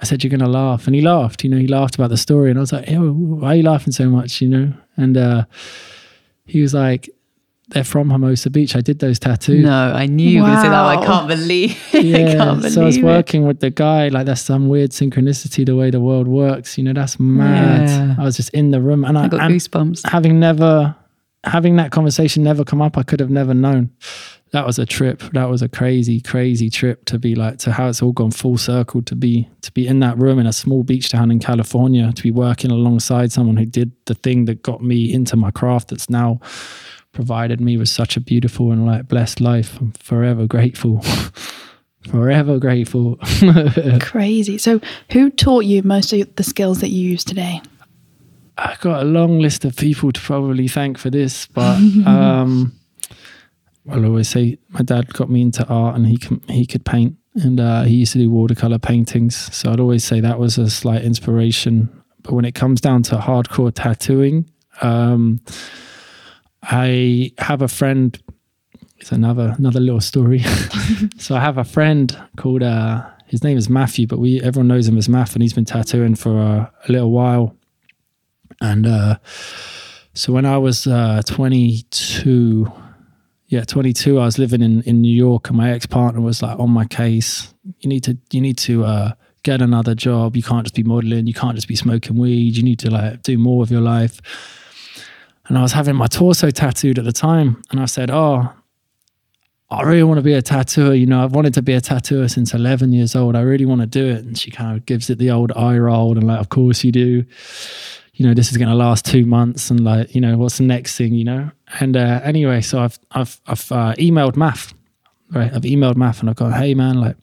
I 0.00 0.04
said, 0.04 0.22
You're 0.22 0.30
going 0.30 0.40
to 0.40 0.48
laugh. 0.48 0.86
And 0.86 0.94
he 0.94 1.00
laughed, 1.00 1.42
you 1.42 1.48
know, 1.50 1.56
he 1.56 1.68
laughed 1.68 1.94
about 1.94 2.10
the 2.10 2.18
story. 2.18 2.50
And 2.50 2.58
I 2.58 2.60
was 2.60 2.72
like, 2.72 2.84
hey, 2.86 2.96
Why 2.98 3.48
are 3.52 3.54
you 3.56 3.62
laughing 3.62 3.92
so 3.92 4.08
much, 4.10 4.42
you 4.42 4.48
know? 4.48 4.72
And 4.98 5.16
uh, 5.16 5.44
he 6.44 6.60
was 6.60 6.74
like, 6.74 7.08
They're 7.68 7.82
from 7.82 8.10
Hermosa 8.10 8.50
Beach. 8.50 8.76
I 8.76 8.82
did 8.82 8.98
those 8.98 9.18
tattoos. 9.18 9.64
No, 9.64 9.92
I 9.94 10.04
knew 10.04 10.28
you 10.28 10.42
were 10.42 10.48
going 10.48 10.56
to 10.58 10.62
say 10.62 10.68
that. 10.68 10.84
I 10.84 11.04
can't 11.06 11.28
believe 11.28 11.82
Yeah, 11.94 12.16
I 12.18 12.34
can't 12.34 12.58
believe 12.58 12.72
so 12.74 12.82
I 12.82 12.84
was 12.84 12.98
it. 12.98 13.04
working 13.04 13.46
with 13.46 13.60
the 13.60 13.70
guy. 13.70 14.08
Like 14.08 14.26
that's 14.26 14.42
some 14.42 14.68
weird 14.68 14.90
synchronicity 14.90 15.64
the 15.64 15.74
way 15.76 15.90
the 15.90 16.00
world 16.00 16.28
works. 16.28 16.76
You 16.76 16.84
know, 16.84 16.92
that's 16.92 17.18
mad. 17.18 17.88
Yeah. 17.88 18.16
I 18.18 18.24
was 18.24 18.36
just 18.36 18.50
in 18.50 18.70
the 18.70 18.82
room, 18.82 19.02
and 19.02 19.16
I, 19.16 19.24
I 19.24 19.28
got 19.28 19.40
and 19.40 19.54
goosebumps. 19.54 20.06
having 20.10 20.38
never 20.38 20.94
having 21.46 21.76
that 21.76 21.92
conversation 21.92 22.42
never 22.42 22.64
come 22.64 22.82
up. 22.82 22.98
I 22.98 23.02
could 23.02 23.20
have 23.20 23.30
never 23.30 23.54
known. 23.54 23.90
That 24.52 24.66
was 24.66 24.78
a 24.78 24.86
trip. 24.86 25.20
That 25.32 25.48
was 25.48 25.62
a 25.62 25.68
crazy, 25.68 26.20
crazy 26.20 26.70
trip 26.70 27.04
to 27.06 27.18
be 27.18 27.34
like 27.34 27.58
to 27.58 27.72
how 27.72 27.88
it's 27.88 28.02
all 28.02 28.12
gone 28.12 28.30
full 28.30 28.58
circle. 28.58 29.02
To 29.02 29.14
be 29.16 29.48
to 29.62 29.72
be 29.72 29.86
in 29.86 30.00
that 30.00 30.18
room 30.18 30.38
in 30.38 30.46
a 30.46 30.52
small 30.52 30.82
beach 30.82 31.10
town 31.10 31.30
in 31.30 31.38
California. 31.38 32.12
To 32.12 32.22
be 32.22 32.30
working 32.30 32.70
alongside 32.70 33.32
someone 33.32 33.56
who 33.56 33.66
did 33.66 33.92
the 34.06 34.14
thing 34.14 34.44
that 34.46 34.62
got 34.62 34.82
me 34.82 35.12
into 35.12 35.36
my 35.36 35.50
craft. 35.50 35.88
That's 35.88 36.10
now 36.10 36.40
provided 37.12 37.60
me 37.60 37.78
with 37.78 37.88
such 37.88 38.16
a 38.16 38.20
beautiful 38.20 38.70
and 38.70 38.86
like 38.86 39.08
blessed 39.08 39.40
life. 39.40 39.80
I'm 39.80 39.92
forever 39.92 40.46
grateful. 40.46 41.00
forever 42.10 42.58
grateful. 42.58 43.18
Crazy. 44.00 44.58
So, 44.58 44.80
who 45.12 45.30
taught 45.30 45.64
you 45.64 45.82
most 45.82 46.12
of 46.12 46.36
the 46.36 46.44
skills 46.44 46.80
that 46.80 46.90
you 46.90 47.10
use 47.10 47.24
today? 47.24 47.62
I 48.58 48.76
got 48.80 49.02
a 49.02 49.04
long 49.04 49.38
list 49.38 49.64
of 49.64 49.76
people 49.76 50.12
to 50.12 50.20
probably 50.20 50.68
thank 50.68 50.98
for 50.98 51.10
this, 51.10 51.46
but 51.46 51.76
um, 52.06 52.72
I'll 53.90 54.04
always 54.04 54.28
say 54.28 54.58
my 54.68 54.82
dad 54.82 55.12
got 55.12 55.30
me 55.30 55.42
into 55.42 55.66
art, 55.66 55.96
and 55.96 56.06
he 56.06 56.16
can 56.16 56.40
he 56.48 56.66
could 56.66 56.84
paint, 56.84 57.16
and 57.34 57.60
uh, 57.60 57.82
he 57.82 57.96
used 57.96 58.12
to 58.12 58.18
do 58.18 58.30
watercolor 58.30 58.78
paintings. 58.78 59.36
So 59.54 59.72
I'd 59.72 59.80
always 59.80 60.04
say 60.04 60.20
that 60.20 60.38
was 60.38 60.58
a 60.58 60.70
slight 60.70 61.02
inspiration. 61.02 62.02
But 62.22 62.32
when 62.32 62.44
it 62.44 62.54
comes 62.54 62.80
down 62.80 63.04
to 63.04 63.16
hardcore 63.18 63.72
tattooing, 63.72 64.50
um, 64.80 65.40
I 66.62 67.32
have 67.38 67.62
a 67.62 67.68
friend. 67.68 68.18
It's 68.98 69.12
another 69.12 69.54
another 69.58 69.80
little 69.80 70.00
story. 70.00 70.40
so 71.18 71.36
I 71.36 71.40
have 71.40 71.58
a 71.58 71.64
friend 71.64 72.18
called 72.36 72.62
uh, 72.62 73.06
his 73.26 73.44
name 73.44 73.58
is 73.58 73.68
Matthew, 73.68 74.06
but 74.06 74.18
we 74.18 74.40
everyone 74.40 74.68
knows 74.68 74.88
him 74.88 74.96
as 74.96 75.08
Math, 75.08 75.34
and 75.34 75.42
he's 75.42 75.52
been 75.52 75.66
tattooing 75.66 76.14
for 76.14 76.38
uh, 76.38 76.70
a 76.88 76.92
little 76.92 77.10
while. 77.10 77.54
And 78.60 78.86
uh, 78.86 79.18
so 80.14 80.32
when 80.32 80.46
I 80.46 80.58
was 80.58 80.86
uh, 80.86 81.22
22, 81.26 82.72
yeah, 83.48 83.64
22, 83.64 84.18
I 84.18 84.24
was 84.24 84.38
living 84.38 84.62
in, 84.62 84.82
in 84.82 85.00
New 85.00 85.14
York, 85.14 85.48
and 85.48 85.56
my 85.56 85.72
ex 85.72 85.86
partner 85.86 86.20
was 86.20 86.42
like 86.42 86.58
on 86.58 86.70
my 86.70 86.84
case. 86.84 87.54
You 87.80 87.88
need 87.88 88.04
to 88.04 88.16
you 88.32 88.40
need 88.40 88.58
to 88.58 88.84
uh, 88.84 89.12
get 89.42 89.62
another 89.62 89.94
job. 89.94 90.36
You 90.36 90.42
can't 90.42 90.64
just 90.64 90.74
be 90.74 90.82
modeling. 90.82 91.26
You 91.26 91.34
can't 91.34 91.54
just 91.54 91.68
be 91.68 91.76
smoking 91.76 92.16
weed. 92.16 92.56
You 92.56 92.62
need 92.62 92.78
to 92.80 92.90
like 92.90 93.22
do 93.22 93.38
more 93.38 93.62
of 93.62 93.70
your 93.70 93.80
life. 93.80 94.20
And 95.48 95.56
I 95.56 95.62
was 95.62 95.72
having 95.72 95.94
my 95.94 96.08
torso 96.08 96.50
tattooed 96.50 96.98
at 96.98 97.04
the 97.04 97.12
time, 97.12 97.62
and 97.70 97.78
I 97.78 97.84
said, 97.84 98.10
"Oh, 98.10 98.50
I 99.70 99.82
really 99.82 100.02
want 100.02 100.18
to 100.18 100.22
be 100.22 100.32
a 100.34 100.42
tattooer. 100.42 100.94
You 100.94 101.06
know, 101.06 101.22
I've 101.22 101.32
wanted 101.32 101.54
to 101.54 101.62
be 101.62 101.74
a 101.74 101.80
tattooer 101.80 102.28
since 102.28 102.54
11 102.54 102.92
years 102.92 103.14
old. 103.14 103.36
I 103.36 103.42
really 103.42 103.66
want 103.66 103.82
to 103.82 103.86
do 103.86 104.06
it." 104.06 104.24
And 104.24 104.36
she 104.36 104.50
kind 104.50 104.76
of 104.76 104.86
gives 104.86 105.08
it 105.08 105.18
the 105.18 105.30
old 105.30 105.52
eye 105.52 105.78
roll 105.78 106.18
and 106.18 106.26
like, 106.26 106.40
"Of 106.40 106.48
course 106.48 106.82
you 106.82 106.90
do." 106.90 107.24
You 108.16 108.26
know 108.26 108.32
this 108.32 108.50
is 108.50 108.56
going 108.56 108.68
to 108.68 108.74
last 108.74 109.04
two 109.04 109.26
months 109.26 109.70
and 109.70 109.84
like 109.84 110.14
you 110.14 110.20
know 110.20 110.36
what's 110.38 110.58
the 110.58 110.64
next 110.64 110.96
thing 110.96 111.14
you 111.14 111.24
know? 111.24 111.50
And 111.80 111.96
uh, 111.96 112.20
anyway 112.24 112.60
so 112.60 112.80
i've 112.80 112.98
i've 113.12 113.40
i've 113.46 113.70
uh, 113.70 113.94
emailed 113.98 114.36
math 114.36 114.74
right? 115.30 115.52
I've 115.52 115.62
emailed 115.62 115.96
math 115.96 116.20
and 116.20 116.30
i've 116.30 116.36
gone 116.36 116.52
hey 116.52 116.74
man 116.74 117.00
like 117.00 117.16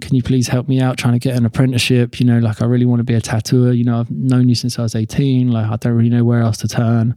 can 0.00 0.14
you 0.14 0.22
please 0.22 0.48
help 0.48 0.68
me 0.68 0.80
out 0.80 0.98
trying 0.98 1.14
to 1.14 1.18
get 1.18 1.36
an 1.36 1.46
apprenticeship? 1.46 2.20
You 2.20 2.26
know 2.26 2.38
like 2.38 2.60
i 2.62 2.64
really 2.64 2.86
want 2.86 3.00
to 3.00 3.04
be 3.04 3.14
a 3.14 3.20
tattooer. 3.20 3.72
You 3.72 3.84
know 3.84 4.00
i've 4.00 4.10
known 4.10 4.48
you 4.48 4.54
since 4.54 4.78
i 4.78 4.82
was 4.82 4.94
18 4.94 5.50
like 5.50 5.70
i 5.70 5.76
don't 5.76 5.94
really 5.94 6.10
know 6.10 6.24
where 6.24 6.40
else 6.40 6.56
to 6.58 6.68
turn. 6.68 7.14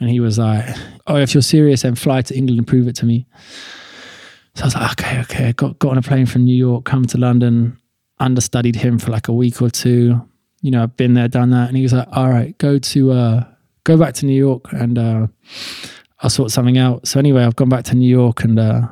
And 0.00 0.10
he 0.10 0.18
was 0.20 0.38
like 0.38 0.66
oh 1.06 1.16
if 1.16 1.34
you're 1.34 1.42
serious 1.42 1.82
then 1.82 1.94
fly 1.94 2.22
to 2.22 2.34
england 2.34 2.58
and 2.58 2.66
prove 2.66 2.88
it 2.88 2.96
to 2.96 3.06
me. 3.06 3.26
So 4.56 4.64
i 4.64 4.66
was 4.66 4.74
like 4.74 4.92
okay 4.92 5.20
okay. 5.20 5.52
Got 5.52 5.78
got 5.78 5.90
on 5.92 5.98
a 5.98 6.02
plane 6.02 6.26
from 6.26 6.44
new 6.44 6.56
york 6.56 6.84
come 6.84 7.04
to 7.06 7.18
london 7.18 7.78
understudied 8.18 8.76
him 8.76 8.98
for 8.98 9.10
like 9.10 9.28
a 9.28 9.32
week 9.32 9.62
or 9.62 9.70
two 9.70 10.20
you 10.60 10.70
know, 10.70 10.82
I've 10.82 10.96
been 10.96 11.14
there, 11.14 11.28
done 11.28 11.50
that. 11.50 11.68
And 11.68 11.76
he 11.76 11.82
was 11.82 11.92
like, 11.92 12.08
all 12.12 12.28
right, 12.28 12.56
go 12.58 12.78
to, 12.78 13.12
uh, 13.12 13.44
go 13.84 13.96
back 13.96 14.14
to 14.14 14.26
New 14.26 14.34
York 14.34 14.72
and, 14.72 14.98
uh, 14.98 15.26
I'll 16.20 16.30
sort 16.30 16.50
something 16.50 16.76
out. 16.76 17.06
So 17.06 17.18
anyway, 17.18 17.44
I've 17.44 17.56
gone 17.56 17.68
back 17.68 17.84
to 17.86 17.94
New 17.94 18.08
York 18.08 18.44
and, 18.44 18.58
uh, 18.58 18.88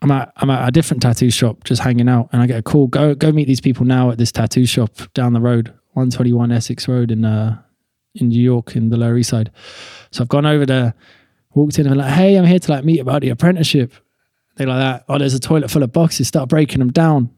I'm 0.00 0.10
at, 0.12 0.32
I'm 0.36 0.48
at 0.50 0.68
a 0.68 0.70
different 0.70 1.02
tattoo 1.02 1.30
shop, 1.30 1.64
just 1.64 1.82
hanging 1.82 2.08
out 2.08 2.28
and 2.32 2.40
I 2.40 2.46
get 2.46 2.58
a 2.58 2.62
call, 2.62 2.86
go, 2.86 3.14
go 3.14 3.32
meet 3.32 3.48
these 3.48 3.60
people 3.60 3.84
now 3.84 4.10
at 4.10 4.18
this 4.18 4.30
tattoo 4.30 4.64
shop 4.64 4.92
down 5.12 5.32
the 5.32 5.40
road, 5.40 5.68
121 5.94 6.52
Essex 6.52 6.86
Road 6.86 7.10
in, 7.10 7.24
uh, 7.24 7.60
in 8.14 8.28
New 8.28 8.40
York 8.40 8.76
in 8.76 8.90
the 8.90 8.96
Lower 8.96 9.18
East 9.18 9.30
Side. 9.30 9.50
So 10.12 10.22
I've 10.22 10.28
gone 10.28 10.46
over 10.46 10.64
there, 10.64 10.94
walked 11.52 11.80
in 11.80 11.86
and 11.86 11.94
I'm 11.94 12.06
like, 12.06 12.14
Hey, 12.14 12.36
I'm 12.36 12.44
here 12.44 12.60
to 12.60 12.70
like 12.70 12.84
meet 12.84 13.00
about 13.00 13.22
the 13.22 13.30
apprenticeship. 13.30 13.92
They 14.54 14.66
like 14.66 14.78
that. 14.78 15.04
Oh, 15.08 15.18
there's 15.18 15.34
a 15.34 15.40
toilet 15.40 15.70
full 15.70 15.82
of 15.82 15.92
boxes. 15.92 16.28
Start 16.28 16.48
breaking 16.48 16.78
them 16.78 16.90
down 16.90 17.30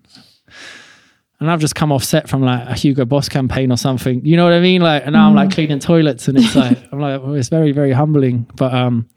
and 1.40 1.50
I've 1.50 1.60
just 1.60 1.74
come 1.74 1.90
off 1.90 2.04
set 2.04 2.28
from 2.28 2.42
like 2.42 2.68
a 2.68 2.74
Hugo 2.74 3.06
Boss 3.06 3.28
campaign 3.28 3.72
or 3.72 3.76
something. 3.76 4.24
You 4.24 4.36
know 4.36 4.44
what 4.44 4.52
I 4.52 4.60
mean? 4.60 4.82
Like, 4.82 5.04
and 5.04 5.14
now 5.14 5.26
I'm 5.28 5.34
like 5.34 5.50
cleaning 5.50 5.78
toilets, 5.78 6.28
and 6.28 6.36
it's 6.38 6.54
like 6.54 6.78
I'm 6.92 7.00
like, 7.00 7.22
well, 7.22 7.34
it's 7.34 7.48
very, 7.48 7.72
very 7.72 7.92
humbling. 7.92 8.46
But 8.56 8.74
um, 8.74 9.08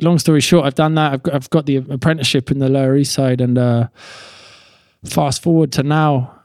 long 0.00 0.18
story 0.18 0.40
short, 0.40 0.66
I've 0.66 0.74
done 0.74 0.94
that. 0.96 1.12
I've 1.14 1.22
got, 1.22 1.34
I've 1.34 1.50
got 1.50 1.66
the 1.66 1.76
apprenticeship 1.76 2.50
in 2.50 2.58
the 2.58 2.68
Lower 2.68 2.96
East 2.96 3.14
Side, 3.14 3.40
and 3.40 3.56
uh, 3.56 3.88
fast 5.06 5.42
forward 5.42 5.72
to 5.72 5.82
now, 5.82 6.38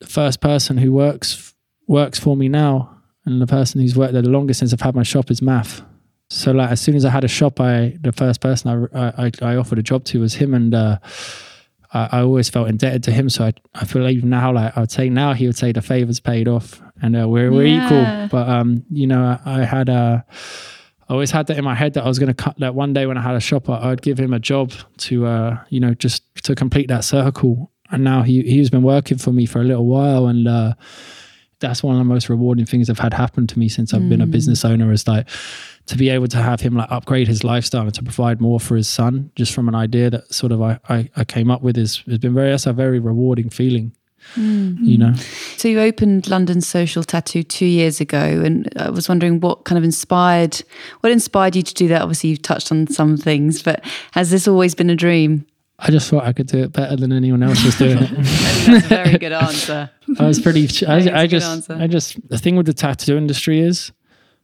the 0.00 0.06
first 0.06 0.40
person 0.40 0.78
who 0.78 0.92
works 0.92 1.52
works 1.86 2.18
for 2.18 2.34
me 2.34 2.48
now, 2.48 2.96
and 3.26 3.42
the 3.42 3.46
person 3.46 3.80
who's 3.82 3.94
worked 3.96 4.14
there 4.14 4.22
the 4.22 4.30
longest 4.30 4.60
since 4.60 4.72
I've 4.72 4.80
had 4.80 4.94
my 4.94 5.02
shop 5.02 5.30
is 5.30 5.42
Math. 5.42 5.82
So 6.30 6.52
like, 6.52 6.70
as 6.70 6.80
soon 6.80 6.94
as 6.94 7.04
I 7.04 7.10
had 7.10 7.24
a 7.24 7.28
shop, 7.28 7.60
I 7.60 7.98
the 8.00 8.12
first 8.12 8.40
person 8.40 8.88
I 8.94 9.26
I, 9.26 9.30
I 9.42 9.56
offered 9.56 9.78
a 9.78 9.82
job 9.82 10.04
to 10.04 10.20
was 10.20 10.34
him, 10.34 10.54
and. 10.54 10.74
uh 10.74 10.98
I, 11.92 12.08
I 12.12 12.20
always 12.20 12.48
felt 12.48 12.68
indebted 12.68 13.02
to 13.04 13.12
him. 13.12 13.28
So 13.30 13.44
I, 13.46 13.52
I 13.74 13.84
feel 13.84 14.06
even 14.08 14.30
now, 14.30 14.52
like 14.52 14.76
I 14.76 14.80
would 14.80 14.90
say 14.90 15.08
now, 15.10 15.32
he 15.32 15.46
would 15.46 15.56
say 15.56 15.72
the 15.72 15.82
favors 15.82 16.20
paid 16.20 16.48
off, 16.48 16.80
and 17.02 17.16
uh, 17.16 17.28
we're 17.28 17.50
we're 17.52 17.64
Yeah. 17.66 17.84
equal. 17.84 18.28
But 18.30 18.48
um, 18.48 18.84
you 18.90 19.06
know, 19.06 19.38
I, 19.44 19.60
I 19.60 19.64
had 19.64 19.88
uh, 19.90 20.22
I 21.08 21.12
always 21.12 21.30
had 21.32 21.46
that 21.48 21.58
in 21.58 21.64
my 21.64 21.74
head 21.74 21.94
that 21.94 22.04
I 22.04 22.08
was 22.08 22.18
going 22.18 22.28
to 22.34 22.34
cut 22.44 22.56
that 22.58 22.74
one 22.74 22.92
day 22.92 23.06
when 23.06 23.18
I 23.18 23.22
had 23.22 23.34
a 23.34 23.40
shop, 23.40 23.68
I, 23.68 23.90
I'd 23.90 24.02
give 24.02 24.18
him 24.18 24.32
a 24.32 24.38
job 24.38 24.72
to 24.98 25.26
uh, 25.26 25.58
you 25.68 25.80
know, 25.80 25.94
just 25.94 26.22
to 26.44 26.54
complete 26.54 26.88
that 26.88 27.04
circle. 27.04 27.70
And 27.90 28.04
now 28.04 28.22
he 28.22 28.42
he's 28.42 28.70
been 28.70 28.82
working 28.84 29.18
for 29.18 29.32
me 29.32 29.46
for 29.46 29.60
a 29.60 29.64
little 29.64 29.86
while, 29.86 30.28
and 30.28 30.46
uh, 30.46 30.74
that's 31.60 31.82
one 31.82 31.94
of 31.94 31.98
the 31.98 32.04
most 32.04 32.28
rewarding 32.28 32.66
things 32.66 32.90
I've 32.90 32.98
had 32.98 33.14
happen 33.14 33.46
to 33.46 33.58
me 33.58 33.68
since 33.68 33.94
I've 33.94 34.08
been 34.08 34.20
a 34.20 34.26
mm. 34.26 34.30
business 34.30 34.64
owner. 34.64 34.92
Is 34.92 35.06
like 35.06 35.28
to 35.86 35.96
be 35.96 36.08
able 36.08 36.28
to 36.28 36.38
have 36.38 36.60
him 36.60 36.74
like 36.74 36.90
upgrade 36.90 37.28
his 37.28 37.44
lifestyle 37.44 37.82
and 37.82 37.94
to 37.94 38.02
provide 38.02 38.40
more 38.40 38.60
for 38.60 38.76
his 38.76 38.88
son 38.88 39.30
just 39.34 39.52
from 39.52 39.68
an 39.68 39.74
idea 39.74 40.10
that 40.10 40.32
sort 40.32 40.52
of 40.52 40.62
I, 40.62 40.78
I, 40.88 41.10
I 41.16 41.24
came 41.24 41.50
up 41.50 41.62
with 41.62 41.76
is 41.76 41.98
has 42.08 42.18
been 42.18 42.34
very 42.34 42.50
that's 42.50 42.66
a 42.66 42.72
very 42.72 42.98
rewarding 42.98 43.50
feeling 43.50 43.92
mm-hmm. 44.36 44.84
you 44.84 44.98
know 44.98 45.14
So 45.60 45.68
you 45.68 45.78
opened 45.78 46.26
London 46.26 46.62
Social 46.62 47.04
Tattoo 47.04 47.42
two 47.42 47.66
years 47.66 48.00
ago, 48.00 48.18
and 48.18 48.66
I 48.76 48.88
was 48.88 49.10
wondering 49.10 49.40
what 49.40 49.64
kind 49.64 49.76
of 49.76 49.84
inspired, 49.84 50.62
what 51.00 51.12
inspired 51.12 51.54
you 51.54 51.62
to 51.62 51.74
do 51.74 51.86
that? 51.88 52.00
Obviously, 52.00 52.30
you've 52.30 52.40
touched 52.40 52.72
on 52.72 52.86
some 52.86 53.18
things, 53.18 53.62
but 53.62 53.84
has 54.12 54.30
this 54.30 54.48
always 54.48 54.74
been 54.74 54.88
a 54.88 54.96
dream? 54.96 55.44
I 55.82 55.90
just 55.90 56.10
thought 56.10 56.24
I 56.24 56.32
could 56.32 56.46
do 56.46 56.58
it 56.62 56.72
better 56.72 56.94
than 56.96 57.12
anyone 57.12 57.42
else 57.42 57.64
was 57.64 57.76
doing 57.76 57.98
it 58.00 58.10
That's 58.10 58.84
a 58.84 58.88
very 58.88 59.18
good 59.18 59.32
answer. 59.32 59.90
I 60.18 60.26
was 60.26 60.38
pretty 60.38 60.68
I, 60.86 60.98
a 60.98 61.14
I 61.14 61.22
good 61.22 61.30
just 61.30 61.46
answer. 61.46 61.78
I 61.80 61.86
just 61.86 62.28
the 62.28 62.38
thing 62.38 62.56
with 62.56 62.66
the 62.66 62.74
tattoo 62.74 63.16
industry 63.16 63.60
is 63.60 63.92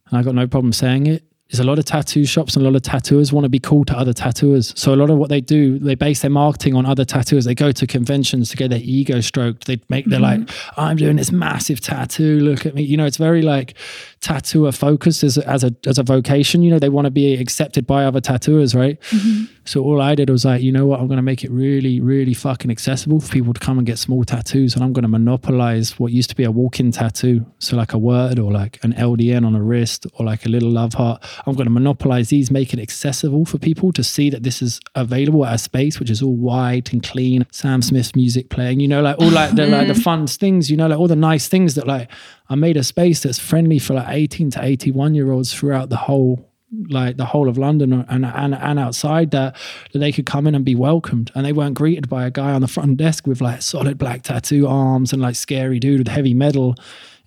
and 0.09 0.19
I 0.19 0.23
got 0.23 0.35
no 0.35 0.47
problem 0.47 0.73
saying 0.73 1.07
it 1.07 1.25
is 1.51 1.61
a 1.61 1.65
lot 1.65 1.79
of 1.79 1.85
tattoo 1.85 2.25
shops 2.25 2.57
and 2.57 2.65
a 2.65 2.69
lot 2.69 2.75
of 2.75 2.83
tattooers 2.83 3.33
want 3.33 3.45
to 3.45 3.49
be 3.49 3.61
cool 3.61 3.85
to 3.85 3.97
other 3.97 4.13
tattooers. 4.13 4.73
So 4.77 4.93
a 4.93 4.97
lot 4.97 5.11
of 5.11 5.19
what 5.19 5.29
they 5.29 5.41
do, 5.41 5.79
they 5.79 5.95
base 5.95 6.23
their 6.23 6.31
marketing 6.31 6.75
on 6.75 6.85
other 6.85 7.05
tattooers. 7.05 7.45
They 7.45 7.55
go 7.55 7.71
to 7.71 7.87
conventions 7.87 8.51
to 8.51 8.57
get 8.57 8.71
their 8.71 8.81
ego 8.83 9.21
stroked. 9.21 9.67
They 9.67 9.81
make 9.89 10.07
they're 10.07 10.19
like, 10.19 10.41
mm-hmm. 10.41 10.81
I'm 10.81 10.97
doing 10.97 11.17
this 11.17 11.31
massive 11.31 11.81
tattoo. 11.81 12.41
Look 12.41 12.67
at 12.67 12.75
me. 12.75 12.83
You 12.83 12.97
know, 12.97 13.07
it's 13.07 13.17
very 13.17 13.43
like 13.43 13.75
tattooer 14.21 14.73
focused 14.73 15.23
as 15.23 15.39
a, 15.39 15.49
as 15.49 15.63
a 15.63 15.73
as 15.87 15.99
a 15.99 16.03
vocation. 16.03 16.63
You 16.63 16.71
know, 16.71 16.79
they 16.81 16.89
want 16.89 17.05
to 17.05 17.13
be 17.13 17.35
accepted 17.35 17.87
by 17.87 18.05
other 18.05 18.21
tattooers, 18.21 18.75
right? 18.75 19.01
Mm-hmm. 19.11 19.45
So 19.67 19.83
all 19.83 20.01
I 20.01 20.15
did 20.15 20.31
was 20.31 20.45
like, 20.45 20.63
you 20.63 20.71
know 20.71 20.87
what? 20.87 21.01
I'm 21.01 21.09
going 21.09 21.17
to 21.17 21.23
make 21.23 21.43
it 21.43 21.51
really, 21.51 22.01
really 22.01 22.35
fucking 22.35 22.71
accessible 22.71 23.21
for 23.21 23.33
people 23.33 23.53
to 23.53 23.59
come 23.61 23.79
and 23.79 23.87
get 23.87 23.99
small 23.99 24.25
tattoos. 24.25 24.75
And 24.75 24.85
I'm 24.85 24.93
going 24.93 25.03
to 25.03 25.09
monopolize 25.09 25.99
what 25.99 26.13
used 26.13 26.31
to 26.31 26.37
be 26.37 26.45
a 26.45 26.51
walk 26.53 26.79
in 26.79 26.93
tattoo. 26.93 27.45
So, 27.59 27.77
like 27.77 27.93
a 27.93 27.99
word 27.99 28.39
or 28.39 28.53
like 28.53 28.83
an 28.85 28.93
LDN 28.93 29.45
on 29.45 29.57
a 29.57 29.63
wrist 29.63 30.07
or 30.15 30.25
like 30.25 30.47
a 30.47 30.49
little 30.49 30.71
love 30.71 30.95
heart. 30.95 31.25
I'm 31.47 31.55
going 31.55 31.67
to 31.67 31.73
monopolize 31.73 32.29
these, 32.29 32.51
make 32.51 32.73
it 32.73 32.79
accessible 32.79 33.45
for 33.45 33.59
people 33.59 33.93
to 33.93 34.05
see 34.05 34.31
that 34.31 34.45
this 34.45 34.63
is 34.63 34.81
available 34.95 35.45
at 35.45 35.55
a 35.55 35.59
space 35.59 35.99
which 35.99 36.11
is 36.11 36.23
all 36.23 36.37
white 36.37 36.93
and 36.93 37.03
clean. 37.03 37.45
Sam 37.51 37.83
Smith 37.83 38.15
music 38.15 38.51
playing, 38.51 38.79
you 38.79 38.89
know, 38.89 39.03
like 39.03 39.19
all 39.19 39.31
like 39.31 39.57
the, 39.57 39.67
like 39.67 39.89
the 39.89 39.95
mm-hmm. 39.95 40.03
fun 40.03 40.27
things, 40.29 40.71
you 40.71 40.77
know, 40.77 40.87
like 40.87 40.99
all 40.99 41.09
the 41.09 41.17
nice 41.17 41.49
things 41.49 41.75
that 41.75 41.89
like 41.89 42.11
I 42.49 42.55
made 42.55 42.77
a 42.77 42.85
space 42.85 43.23
that's 43.23 43.39
friendly 43.39 43.81
for 43.81 43.95
like 43.95 44.09
18 44.09 44.53
to 44.53 44.65
81 44.65 45.15
year 45.15 45.33
olds 45.33 45.53
throughout 45.53 45.89
the 45.89 45.97
whole 45.97 46.49
like 46.89 47.17
the 47.17 47.25
whole 47.25 47.49
of 47.49 47.59
London 47.59 47.93
and, 47.93 48.25
and 48.25 48.55
and 48.55 48.79
outside 48.79 49.31
that 49.31 49.57
that 49.93 49.99
they 49.99 50.13
could 50.13 50.27
come 50.27 50.47
in 50.47 50.55
and 50.55 50.65
be 50.65 50.75
welcomed 50.75 51.31
and 51.35 51.45
they 51.45 51.53
weren't 51.53 51.75
greeted 51.75 52.09
by 52.09 52.27
a 52.27 52.31
guy 52.31 52.53
on 52.53 52.61
the 52.61 52.69
front 52.69 52.97
desk 52.97 53.27
with 53.27 53.41
like 53.41 53.63
solid 53.63 53.99
black 53.99 54.23
tattoo 54.23 54.67
arms 54.67 55.13
and 55.13 55.23
like 55.23 55.37
scary 55.37 55.79
dude 55.79 55.99
with 55.99 56.09
heavy 56.09 56.35
metal. 56.35 56.75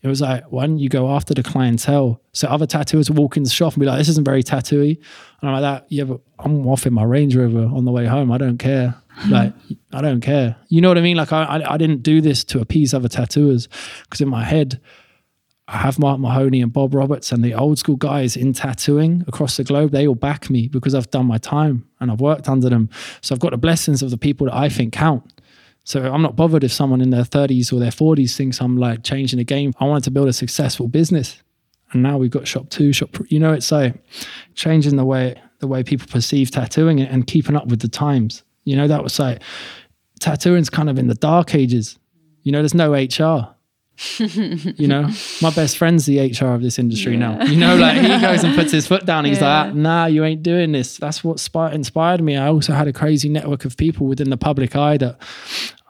It 0.02 0.08
was 0.08 0.22
like, 0.22 0.46
why 0.50 0.66
don't 0.66 0.80
you 0.80 0.88
go 0.88 1.10
after 1.10 1.34
the 1.34 1.44
clientele? 1.44 2.22
So 2.32 2.48
other 2.48 2.66
tattooers 2.66 3.12
walk 3.12 3.36
in 3.36 3.44
the 3.44 3.50
shop 3.50 3.74
and 3.74 3.82
be 3.82 3.86
like, 3.86 3.98
this 3.98 4.08
isn't 4.08 4.24
very 4.24 4.44
tattooy. 4.44 4.98
And 5.42 5.50
I'm 5.50 5.52
like 5.52 5.62
that, 5.62 5.88
yeah, 5.90 6.06
but 6.06 6.22
I'm 6.40 6.66
off 6.68 6.86
in 6.86 6.94
my 6.94 7.04
Range 7.04 7.36
Rover 7.36 7.66
on 7.66 7.84
the 7.84 7.92
way 7.92 8.06
home. 8.06 8.32
I 8.32 8.38
don't 8.38 8.58
care. 8.58 8.96
Hmm. 9.10 9.32
like, 9.32 9.54
I 9.92 10.02
don't 10.02 10.22
care. 10.22 10.56
You 10.70 10.80
know 10.80 10.88
what 10.88 10.98
I 10.98 11.02
mean? 11.02 11.18
Like 11.18 11.34
I, 11.34 11.44
I, 11.44 11.74
I 11.74 11.78
didn't 11.78 12.02
do 12.02 12.22
this 12.22 12.46
to 12.46 12.62
appease 12.62 12.94
other 12.94 13.10
tattooers 13.10 13.68
because 14.04 14.22
in 14.22 14.30
my 14.30 14.46
head, 14.46 14.80
I 15.72 15.78
have 15.78 16.00
Mark 16.00 16.20
Mahoney 16.20 16.64
and 16.64 16.74
Bob 16.74 16.96
Roberts 16.96 17.32
and 17.32 17.44
the 17.44 17.54
old 17.54 17.78
school 17.78 17.96
guys 17.96 18.36
in 18.36 18.54
tattooing 18.54 19.24
across 19.28 19.58
the 19.58 19.64
globe. 19.64 19.92
They 19.92 20.08
all 20.08 20.16
back 20.16 20.50
me 20.50 20.68
because 20.68 20.96
I've 20.96 21.12
done 21.12 21.28
my 21.28 21.38
time 21.38 21.88
and 22.00 22.10
I've 22.10 22.20
worked 22.20 22.50
under 22.50 22.70
them. 22.70 22.90
So 23.22 23.36
I've 23.36 23.40
got 23.40 23.52
the 23.52 23.58
blessings 23.58 24.02
of 24.02 24.10
the 24.10 24.18
people 24.18 24.48
that 24.48 24.56
I 24.56 24.68
think 24.70 24.94
count. 24.94 25.42
So 25.84 26.12
I'm 26.12 26.24
not 26.24 26.36
bothered 26.36 26.64
if 26.64 26.74
someone 26.74 27.02
in 27.02 27.12
their 27.12 27.24
30s 27.24 27.72
or 27.72 27.80
their 27.80 27.92
40s 27.92 28.36
thinks 28.36 28.60
I'm 28.62 28.78
like 28.78 29.04
changing 29.04 29.38
the 29.38 29.44
game. 29.44 29.74
I 29.80 29.86
wanted 29.86 30.06
to 30.06 30.12
build 30.12 30.28
a 30.28 30.34
successful 30.34 30.88
business. 30.88 31.44
And 31.92 32.02
now 32.02 32.18
we've 32.18 32.32
got 32.32 32.48
shop 32.48 32.70
two, 32.70 32.92
shop, 32.92 33.18
you 33.28 33.40
know, 33.40 33.54
it's 33.54 33.72
like 33.72 33.94
changing 34.56 34.96
the 34.96 35.06
way 35.06 35.40
the 35.60 35.68
way 35.68 35.84
people 35.84 36.08
perceive 36.08 36.50
tattooing 36.50 37.00
and 37.00 37.28
keeping 37.28 37.56
up 37.56 37.68
with 37.68 37.82
the 37.82 37.88
times. 37.90 38.44
You 38.64 38.76
know, 38.76 38.88
that 38.88 39.04
was 39.04 39.20
like 39.20 39.44
tattooing's 40.20 40.70
kind 40.70 40.90
of 40.90 40.98
in 40.98 41.08
the 41.08 41.16
dark 41.16 41.54
ages. 41.54 42.00
You 42.42 42.54
know, 42.54 42.60
there's 42.60 42.74
no 42.74 42.94
HR 42.94 43.54
you 44.20 44.88
know, 44.88 45.10
my 45.42 45.50
best 45.50 45.78
friend's 45.78 46.06
the 46.06 46.20
HR 46.20 46.48
of 46.48 46.62
this 46.62 46.80
industry 46.80 47.14
yeah. 47.14 47.36
now. 47.36 47.44
You 47.44 47.58
know, 47.58 47.76
like 47.76 47.98
he 47.98 48.08
goes 48.20 48.44
and 48.44 48.56
puts 48.56 48.72
his 48.72 48.88
foot 48.88 49.06
down. 49.06 49.26
He's 49.26 49.42
yeah. 49.42 49.64
like, 49.64 49.76
nah, 49.76 50.06
you 50.06 50.24
ain't 50.24 50.44
doing 50.44 50.72
this. 50.72 50.98
That's 50.98 51.24
what 51.24 51.40
inspired 51.74 52.22
me. 52.22 52.38
I 52.38 52.48
also 52.48 52.74
had 52.74 52.88
a 52.88 52.94
crazy 52.94 53.30
network 53.30 53.66
of 53.66 53.78
people 53.78 54.08
within 54.08 54.30
the 54.30 54.38
public 54.38 54.76
eye 54.76 54.98
that 54.98 55.20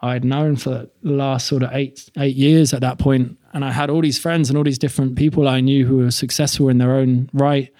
I'd 0.02 0.24
known 0.24 0.56
for 0.56 0.88
the 1.02 1.12
last 1.12 1.46
sort 1.46 1.62
of 1.62 1.70
eight 1.72 2.10
eight 2.18 2.36
years 2.36 2.72
at 2.72 2.80
that 2.80 2.98
point, 2.98 3.38
and 3.52 3.64
I 3.64 3.72
had 3.72 3.90
all 3.90 4.00
these 4.00 4.18
friends 4.18 4.50
and 4.50 4.56
all 4.56 4.64
these 4.64 4.78
different 4.78 5.16
people 5.16 5.48
I 5.48 5.60
knew 5.60 5.86
who 5.86 5.98
were 5.98 6.10
successful 6.10 6.68
in 6.68 6.78
their 6.78 6.92
own 6.92 7.30
right. 7.32 7.72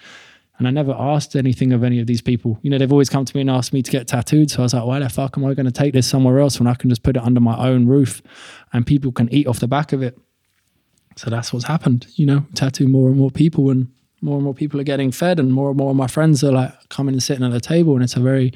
And 0.57 0.67
I 0.67 0.71
never 0.71 0.91
asked 0.91 1.35
anything 1.35 1.73
of 1.73 1.83
any 1.83 1.99
of 1.99 2.05
these 2.05 2.21
people. 2.21 2.59
You 2.61 2.69
know, 2.69 2.77
they've 2.77 2.91
always 2.91 3.09
come 3.09 3.25
to 3.25 3.35
me 3.35 3.41
and 3.41 3.49
asked 3.49 3.73
me 3.73 3.81
to 3.81 3.89
get 3.89 4.07
tattooed. 4.07 4.51
So 4.51 4.59
I 4.59 4.61
was 4.61 4.75
like, 4.75 4.85
why 4.85 4.99
the 4.99 5.09
fuck 5.09 5.35
am 5.35 5.43
I 5.43 5.55
going 5.55 5.65
to 5.65 5.71
take 5.71 5.91
this 5.91 6.05
somewhere 6.05 6.37
else 6.37 6.59
when 6.59 6.67
I 6.67 6.75
can 6.75 6.91
just 6.91 7.01
put 7.01 7.17
it 7.17 7.23
under 7.23 7.39
my 7.39 7.57
own 7.57 7.87
roof 7.87 8.21
and 8.73 8.85
people 8.85 9.11
can 9.11 9.33
eat 9.33 9.47
off 9.47 9.59
the 9.59 9.67
back 9.67 9.93
of 9.93 10.01
it? 10.01 10.17
So 11.15 11.29
that's 11.29 11.51
what's 11.51 11.65
happened. 11.65 12.07
You 12.15 12.25
know, 12.25 12.45
tattoo 12.55 12.87
more 12.87 13.09
and 13.09 13.17
more 13.17 13.31
people 13.31 13.69
and 13.69 13.91
more 14.21 14.35
and 14.35 14.43
more 14.43 14.53
people 14.53 14.79
are 14.79 14.85
getting 14.85 15.11
fed 15.11 15.39
and 15.39 15.51
more 15.51 15.69
and 15.69 15.77
more 15.77 15.91
of 15.91 15.95
my 15.95 16.07
friends 16.07 16.43
are 16.43 16.51
like 16.51 16.89
coming 16.89 17.13
and 17.13 17.23
sitting 17.23 17.43
at 17.43 17.51
the 17.51 17.59
table 17.59 17.93
and 17.95 18.03
it's 18.03 18.15
a 18.15 18.19
very 18.19 18.53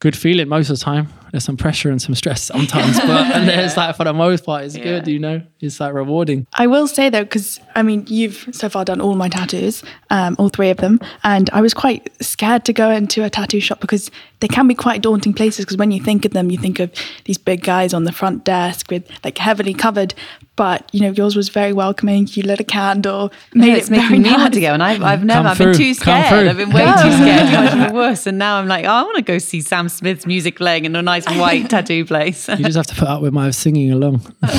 good 0.00 0.16
feeling 0.16 0.48
most 0.48 0.70
of 0.70 0.78
the 0.78 0.84
time. 0.84 1.08
There's 1.30 1.44
some 1.44 1.56
pressure 1.56 1.90
and 1.90 2.00
some 2.00 2.14
stress 2.14 2.42
sometimes, 2.42 2.98
but 3.00 3.34
and 3.34 3.48
there's 3.48 3.76
like 3.76 3.96
for 3.96 4.04
the 4.04 4.12
most 4.12 4.44
part, 4.44 4.64
it's 4.64 4.76
yeah. 4.76 4.84
good. 4.84 5.08
You 5.08 5.18
know, 5.18 5.42
it's 5.60 5.80
like 5.80 5.92
rewarding. 5.92 6.46
I 6.54 6.66
will 6.66 6.86
say 6.86 7.10
though, 7.10 7.24
because 7.24 7.60
I 7.74 7.82
mean, 7.82 8.04
you've 8.08 8.48
so 8.52 8.68
far 8.68 8.84
done 8.84 9.00
all 9.00 9.14
my 9.14 9.28
tattoos, 9.28 9.82
um, 10.10 10.36
all 10.38 10.48
three 10.48 10.70
of 10.70 10.78
them, 10.78 11.00
and 11.24 11.50
I 11.50 11.60
was 11.60 11.74
quite 11.74 12.10
scared 12.22 12.64
to 12.66 12.72
go 12.72 12.90
into 12.90 13.24
a 13.24 13.30
tattoo 13.30 13.60
shop 13.60 13.80
because 13.80 14.10
they 14.40 14.48
can 14.48 14.68
be 14.68 14.74
quite 14.74 15.02
daunting 15.02 15.34
places. 15.34 15.64
Because 15.64 15.76
when 15.76 15.90
you 15.90 16.02
think 16.02 16.24
of 16.24 16.32
them, 16.32 16.50
you 16.50 16.58
think 16.58 16.78
of 16.78 16.92
these 17.24 17.38
big 17.38 17.62
guys 17.62 17.92
on 17.92 18.04
the 18.04 18.12
front 18.12 18.44
desk 18.44 18.90
with 18.90 19.08
like 19.24 19.38
heavily 19.38 19.74
covered. 19.74 20.14
But 20.56 20.92
you 20.92 21.00
know, 21.00 21.10
yours 21.10 21.36
was 21.36 21.50
very 21.50 21.72
welcoming. 21.72 22.26
You 22.30 22.42
lit 22.42 22.58
a 22.58 22.64
candle, 22.64 23.32
made 23.54 23.74
it's 23.74 23.88
it 23.88 23.92
making 23.92 24.22
me 24.22 24.30
nice. 24.30 24.38
want 24.38 24.54
to 24.54 24.60
go. 24.60 24.74
And 24.74 24.82
I've, 24.82 25.02
I've 25.02 25.24
never, 25.24 25.48
I've 25.48 25.58
been 25.58 25.74
too 25.74 25.94
scared. 25.94 26.48
I've 26.48 26.56
been 26.56 26.70
way 26.70 26.84
too 26.84 27.12
scared. 27.12 27.78
Much 27.78 27.92
worse. 27.92 28.26
And 28.26 28.38
now 28.38 28.58
I'm 28.58 28.66
like, 28.66 28.84
oh, 28.84 28.90
I 28.90 29.02
want 29.02 29.16
to 29.16 29.22
go 29.22 29.38
see 29.38 29.60
Sam 29.60 29.88
Smith's 29.88 30.26
music 30.26 30.56
playing 30.56 30.84
in 30.84 30.96
a 30.96 31.02
nice 31.02 31.17
white 31.26 31.68
tattoo 31.70 32.04
place. 32.04 32.48
you 32.48 32.56
just 32.56 32.76
have 32.76 32.86
to 32.86 32.94
put 32.94 33.08
up 33.08 33.22
with 33.22 33.32
my 33.32 33.50
singing 33.50 33.92
along. 33.92 34.20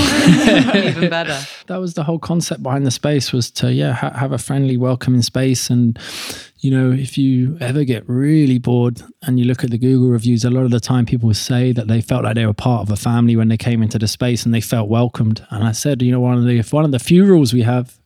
Even 0.75 1.09
better. 1.09 1.39
That 1.67 1.77
was 1.77 1.93
the 1.93 2.03
whole 2.03 2.17
concept 2.17 2.63
behind 2.63 2.87
the 2.87 2.91
space 2.91 3.31
was 3.31 3.51
to 3.51 3.71
yeah 3.71 3.93
ha- 3.93 4.13
have 4.13 4.31
a 4.31 4.39
friendly, 4.39 4.75
welcoming 4.75 5.21
space 5.21 5.69
and 5.69 5.99
you 6.61 6.71
know, 6.71 6.91
if 6.91 7.17
you 7.17 7.57
ever 7.61 7.85
get 7.85 8.03
really 8.07 8.57
bored 8.57 9.01
and 9.21 9.39
you 9.39 9.45
look 9.45 9.63
at 9.63 9.71
the 9.71 9.77
Google 9.77 10.09
reviews, 10.09 10.43
a 10.43 10.49
lot 10.49 10.65
of 10.65 10.71
the 10.71 10.79
time 10.79 11.05
people 11.05 11.33
say 11.33 11.71
that 11.71 11.87
they 11.87 12.01
felt 12.01 12.25
like 12.25 12.35
they 12.35 12.45
were 12.45 12.53
part 12.53 12.81
of 12.81 12.91
a 12.91 12.97
family 12.97 13.35
when 13.37 13.47
they 13.47 13.55
came 13.55 13.81
into 13.81 13.97
the 13.97 14.09
space 14.09 14.43
and 14.45 14.53
they 14.53 14.59
felt 14.59 14.89
welcomed. 14.89 15.45
And 15.51 15.63
I 15.63 15.71
said, 15.71 16.01
you 16.01 16.11
know, 16.11 16.19
one 16.19 16.37
of 16.37 16.45
the 16.45 16.61
one 16.75 16.83
of 16.83 16.91
the 16.91 16.99
few 16.99 17.25
rules 17.25 17.53
we 17.53 17.61
have 17.61 17.98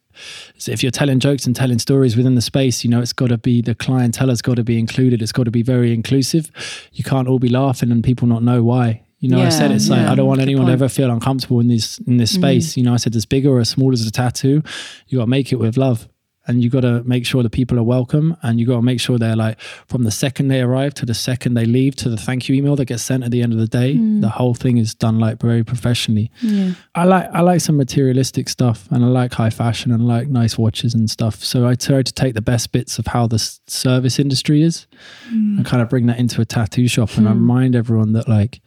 is 0.56 0.68
if 0.68 0.84
you're 0.84 0.92
telling 0.92 1.20
jokes 1.20 1.46
and 1.46 1.56
telling 1.56 1.80
stories 1.80 2.16
within 2.16 2.36
the 2.36 2.42
space, 2.42 2.84
you 2.84 2.90
know, 2.90 3.02
it's 3.02 3.14
got 3.14 3.30
to 3.30 3.38
be 3.38 3.62
the 3.62 3.76
clientele 3.76 4.30
has 4.30 4.42
got 4.42 4.56
to 4.56 4.64
be 4.64 4.80
included. 4.80 5.22
It's 5.22 5.32
got 5.32 5.44
to 5.44 5.52
be 5.52 5.64
very 5.64 5.94
inclusive. 5.94 6.52
You 6.94 7.04
can't 7.04 7.28
all 7.28 7.40
be 7.40 7.50
laughing 7.50 7.92
and 7.92 8.04
people 8.04 8.28
not 8.28 8.44
know 8.44 8.64
why. 8.64 9.04
You 9.20 9.30
know, 9.30 9.38
yeah, 9.38 9.46
I 9.46 9.50
said 9.50 9.72
it's 9.72 9.88
yeah, 9.88 9.96
like 9.96 10.08
I 10.08 10.16
don't 10.16 10.28
want 10.28 10.42
anyone 10.42 10.66
to 10.66 10.74
ever 10.74 10.90
feel 10.90 11.10
uncomfortable 11.10 11.62
in 11.62 11.70
this 11.70 11.98
in 12.00 12.18
this 12.18 12.34
mm. 12.34 12.36
space. 12.36 12.74
Mm. 12.74 12.78
You 12.78 12.84
know, 12.84 12.94
I 12.94 12.98
said 12.98 13.16
as 13.16 13.26
big 13.26 13.46
or 13.46 13.60
as 13.60 13.70
small 13.70 13.94
as 13.94 14.06
a 14.06 14.12
tattoo, 14.12 14.62
you 15.08 15.18
got 15.18 15.24
to 15.24 15.30
make 15.30 15.54
it 15.54 15.56
with 15.56 15.78
love 15.78 16.10
and 16.46 16.62
you 16.62 16.70
got 16.70 16.82
to 16.82 17.04
make 17.04 17.26
sure 17.26 17.42
the 17.42 17.50
people 17.50 17.80
are 17.80 17.84
welcome 17.84 18.36
and 18.42 18.60
you 18.60 18.66
got 18.66 18.76
to 18.76 18.82
make 18.82 19.00
sure 19.00 19.18
they're 19.18 19.36
like 19.36 19.60
from 19.88 20.04
the 20.04 20.12
second 20.12 20.50
they 20.50 20.62
arrive 20.62 20.94
to 20.94 21.06
the 21.06 21.14
second 21.14 21.54
they 21.54 21.66
leave 21.66 21.96
to 21.96 22.10
the 22.10 22.18
thank 22.18 22.50
you 22.50 22.56
email 22.56 22.76
that 22.76 22.86
gets 22.86 23.04
sent 23.04 23.24
at 23.24 23.32
the 23.32 23.42
end 23.42 23.54
of 23.54 23.60
the 23.60 23.68
day 23.68 23.96
mm. 23.96 24.22
the 24.22 24.30
whole 24.30 24.54
thing 24.54 24.78
is 24.78 24.94
done 24.94 25.20
like 25.20 25.40
very 25.40 25.64
professionally 25.64 26.32
yeah. 26.42 26.74
i 26.96 27.06
like 27.06 27.30
i 27.34 27.42
like 27.42 27.62
some 27.62 27.78
materialistic 27.78 28.50
stuff 28.50 28.88
and 28.92 29.04
i 29.04 29.08
like 29.08 29.34
high 29.34 29.50
fashion 29.50 29.92
and 29.92 30.04
I 30.04 30.06
like 30.06 30.28
nice 30.28 30.58
watches 30.58 30.94
and 30.94 31.10
stuff 31.10 31.44
so 31.44 31.68
i 31.68 31.76
try 31.76 32.02
to 32.02 32.14
take 32.14 32.34
the 32.34 32.42
best 32.42 32.72
bits 32.72 33.00
of 33.00 33.08
how 33.08 33.28
the 33.28 33.40
service 33.68 34.20
industry 34.20 34.62
is 34.62 34.88
mm. 35.28 35.58
and 35.58 35.66
kind 35.66 35.82
of 35.82 35.90
bring 35.90 36.08
that 36.08 36.20
into 36.20 36.42
a 36.42 36.46
tattoo 36.46 36.88
shop 36.88 37.10
mm. 37.12 37.20
and 37.20 37.28
i 37.28 37.32
hmm. 37.32 37.40
remind 37.40 37.76
everyone 37.76 38.14
that 38.14 38.28
like 38.28 38.62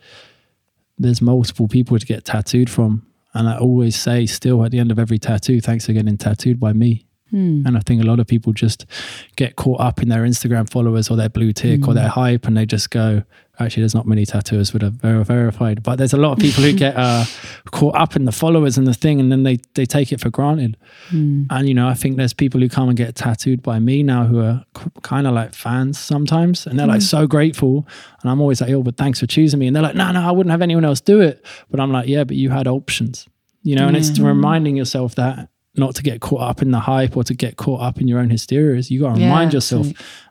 there's 0.99 1.21
multiple 1.21 1.69
people 1.69 1.99
to 1.99 2.07
get 2.07 2.25
tattooed 2.25 2.71
from 2.71 3.07
and 3.35 3.49
i 3.49 3.59
always 3.59 3.97
say 3.97 4.25
still 4.25 4.65
at 4.65 4.71
the 4.71 4.79
end 4.79 4.91
of 4.91 4.99
every 4.99 5.19
tattoo 5.19 5.61
thanks 5.61 5.87
for 5.87 5.93
getting 5.93 6.17
tattooed 6.17 6.59
by 6.59 6.73
me 6.73 7.06
Mm. 7.33 7.67
And 7.67 7.77
I 7.77 7.81
think 7.81 8.03
a 8.03 8.07
lot 8.07 8.21
of 8.21 8.27
people 8.27 8.53
just 8.53 8.87
get 9.35 9.57
caught 9.57 9.81
up 9.81 10.01
in 10.01 10.09
their 10.09 10.23
Instagram 10.23 10.71
followers 10.71 11.11
or 11.11 11.17
their 11.17 11.29
blue 11.29 11.53
tick 11.53 11.81
mm. 11.81 11.89
or 11.89 11.95
their 11.95 12.09
hype, 12.09 12.47
and 12.47 12.57
they 12.57 12.65
just 12.65 12.91
go, 12.91 13.25
actually, 13.59 13.83
there's 13.83 13.95
not 13.95 14.07
many 14.07 14.25
tattooers 14.25 14.71
that 14.71 14.83
are 14.83 14.91
ver- 14.91 15.25
verified, 15.25 15.83
but 15.83 15.97
there's 15.97 16.13
a 16.13 16.17
lot 16.17 16.33
of 16.33 16.39
people 16.39 16.63
who 16.63 16.73
get 16.73 16.97
uh, 16.97 17.25
caught 17.73 17.97
up 17.97 18.15
in 18.15 18.27
the 18.27 18.33
followers 18.33 18.79
and 18.79 18.87
the 18.87 18.95
thing, 18.95 19.19
and 19.19 19.33
then 19.33 19.43
they 19.43 19.59
they 19.75 19.85
take 19.85 20.13
it 20.13 20.21
for 20.21 20.31
granted. 20.31 20.77
Mm. 21.11 21.47
And 21.51 21.69
you 21.69 21.75
know, 21.75 21.89
I 21.89 21.95
think 21.95 22.17
there's 22.17 22.35
people 22.35 22.61
who 22.61 22.69
come 22.69 22.89
and 22.89 22.97
get 22.97 23.15
tattooed 23.17 23.63
by 23.63 23.81
me 23.81 24.03
now 24.05 24.25
who 24.25 24.41
are 24.41 24.65
c- 24.77 24.91
kind 25.03 25.27
of 25.27 25.35
like 25.35 25.53
fans 25.53 25.99
sometimes, 25.99 26.67
and 26.67 26.79
they're 26.79 26.87
like 26.87 27.01
hmm. 27.01 27.07
so 27.07 27.27
grateful. 27.27 27.89
And 28.23 28.31
I'm 28.31 28.41
always 28.41 28.61
like, 28.61 28.71
oh, 28.71 28.83
but 28.83 28.97
thanks 28.97 29.19
for 29.21 29.27
choosing 29.27 29.59
me. 29.59 29.67
And 29.67 29.75
they're 29.75 29.83
like, 29.83 29.97
no, 29.97 30.13
no, 30.13 30.21
I 30.21 30.31
wouldn't 30.31 30.53
have 30.53 30.63
anyone 30.63 30.85
else 30.85 31.01
do 31.01 31.21
it. 31.21 31.45
But 31.71 31.81
I'm 31.81 31.91
like, 31.91 32.09
yeah, 32.09 32.25
but 32.25 32.37
you 32.37 32.51
had 32.51 32.69
options 32.69 33.27
you 33.67 33.75
know, 33.75 33.89
and 33.89 33.97
it's 33.97 34.17
reminding 34.21 34.77
yourself 34.77 35.17
that 35.17 35.49
not 35.79 35.95
to 35.97 36.03
get 36.03 36.21
caught 36.21 36.43
up 36.43 36.63
in 36.63 36.71
the 36.71 36.81
hype 36.81 37.17
or 37.17 37.25
to 37.25 37.35
get 37.35 37.57
caught 37.57 37.81
up 37.81 38.01
in 38.01 38.09
your 38.09 38.19
own 38.19 38.31
hysteria. 38.31 38.81
You 38.81 39.01
got 39.01 39.15
to 39.15 39.21
yeah, 39.21 39.27
remind 39.27 39.53
yourself. 39.53 39.87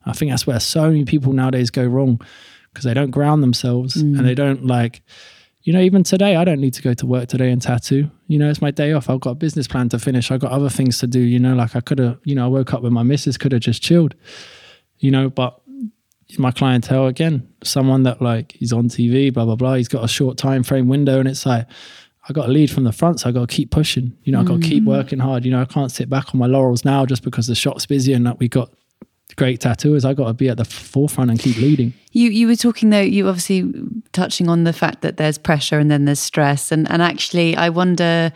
I 0.06 0.14
think 0.14 0.32
that's 0.32 0.48
where 0.48 0.60
so 0.60 0.88
many 0.88 1.06
people 1.06 1.34
nowadays 1.34 1.70
go 1.70 1.86
wrong 1.86 2.22
because 2.72 2.86
they 2.86 2.94
don't 2.94 3.12
ground 3.12 3.42
themselves 3.42 3.96
mm. 3.96 4.18
and 4.18 4.28
they 4.28 4.36
don't 4.36 4.66
like, 4.66 5.02
you 5.64 5.74
know, 5.74 5.80
even 5.80 6.04
today, 6.04 6.36
I 6.36 6.44
don't 6.44 6.60
need 6.60 6.74
to 6.76 6.82
go 6.82 6.94
to 6.94 7.06
work 7.06 7.28
today 7.30 7.50
and 7.50 7.62
tattoo. 7.62 8.10
You 8.28 8.38
know, 8.38 8.50
it's 8.50 8.62
my 8.62 8.72
day 8.72 8.92
off. 8.92 9.10
I've 9.10 9.22
got 9.22 9.32
a 9.32 9.36
business 9.36 9.68
plan 9.68 9.90
to 9.90 10.00
finish. 10.00 10.30
I've 10.30 10.42
got 10.42 10.52
other 10.52 10.70
things 10.70 11.00
to 11.00 11.08
do. 11.08 11.20
You 11.20 11.40
know, 11.40 11.56
like 11.56 11.76
I 11.76 11.80
could 11.80 12.00
have, 12.00 12.20
you 12.24 12.36
know, 12.36 12.46
I 12.46 12.48
woke 12.48 12.74
up 12.74 12.82
with 12.82 12.92
my 12.92 13.04
missus, 13.04 13.38
could 13.38 13.52
have 13.52 13.62
just 13.62 13.82
chilled, 13.82 14.14
you 15.00 15.10
know, 15.10 15.30
but 15.30 15.60
my 16.38 16.52
clientele 16.52 17.08
again, 17.08 17.48
someone 17.64 18.04
that 18.04 18.22
like 18.22 18.52
he's 18.54 18.74
on 18.74 18.90
TV, 18.90 19.34
blah, 19.34 19.46
blah, 19.46 19.56
blah. 19.56 19.76
He's 19.76 19.88
got 19.88 20.04
a 20.04 20.08
short 20.08 20.38
time 20.38 20.64
frame 20.64 20.88
window 20.88 21.20
and 21.20 21.28
it's 21.28 21.46
like, 21.46 21.68
I 22.28 22.34
got 22.34 22.50
a 22.50 22.52
lead 22.52 22.72
from 22.72 22.86
the 22.86 22.92
front, 22.92 23.20
so 23.20 23.30
I 23.30 23.32
got 23.32 23.48
to 23.48 23.56
keep 23.56 23.70
pushing. 23.70 24.18
You 24.24 24.32
know, 24.32 24.42
I 24.42 24.44
got 24.44 24.62
to 24.62 24.68
keep 24.68 24.84
mm. 24.84 24.88
working 24.88 25.20
hard. 25.20 25.46
You 25.46 25.52
know, 25.52 25.62
I 25.62 25.66
can't 25.66 25.92
sit 25.92 26.10
back 26.10 26.34
on 26.34 26.40
my 26.40 26.48
laurels 26.48 26.84
now 26.84 27.06
just 27.06 27.24
because 27.24 27.48
the 27.48 27.56
shop's 27.56 27.86
busy 27.86 28.14
and 28.14 28.26
that 28.26 28.40
we 28.40 28.48
got 28.48 28.72
great 29.36 29.60
tattooers. 29.60 30.06
I 30.06 30.14
got 30.14 30.28
to 30.28 30.34
be 30.34 30.50
at 30.50 30.58
the 30.58 30.66
forefront 30.66 31.30
and 31.30 31.40
keep 31.40 31.58
leading. 31.58 31.94
You 32.12 32.30
you 32.30 32.48
were 32.48 32.56
talking 32.56 32.90
though. 32.90 33.02
You 33.02 33.28
obviously 33.28 33.72
touching 34.12 34.50
on 34.50 34.64
the 34.64 34.74
fact 34.74 35.02
that 35.02 35.18
there's 35.18 35.38
pressure 35.38 35.78
and 35.78 35.92
then 35.92 36.06
there's 36.06 36.20
stress, 36.20 36.72
and 36.72 36.90
and 36.90 37.02
actually, 37.02 37.56
I 37.56 37.70
wonder, 37.70 38.32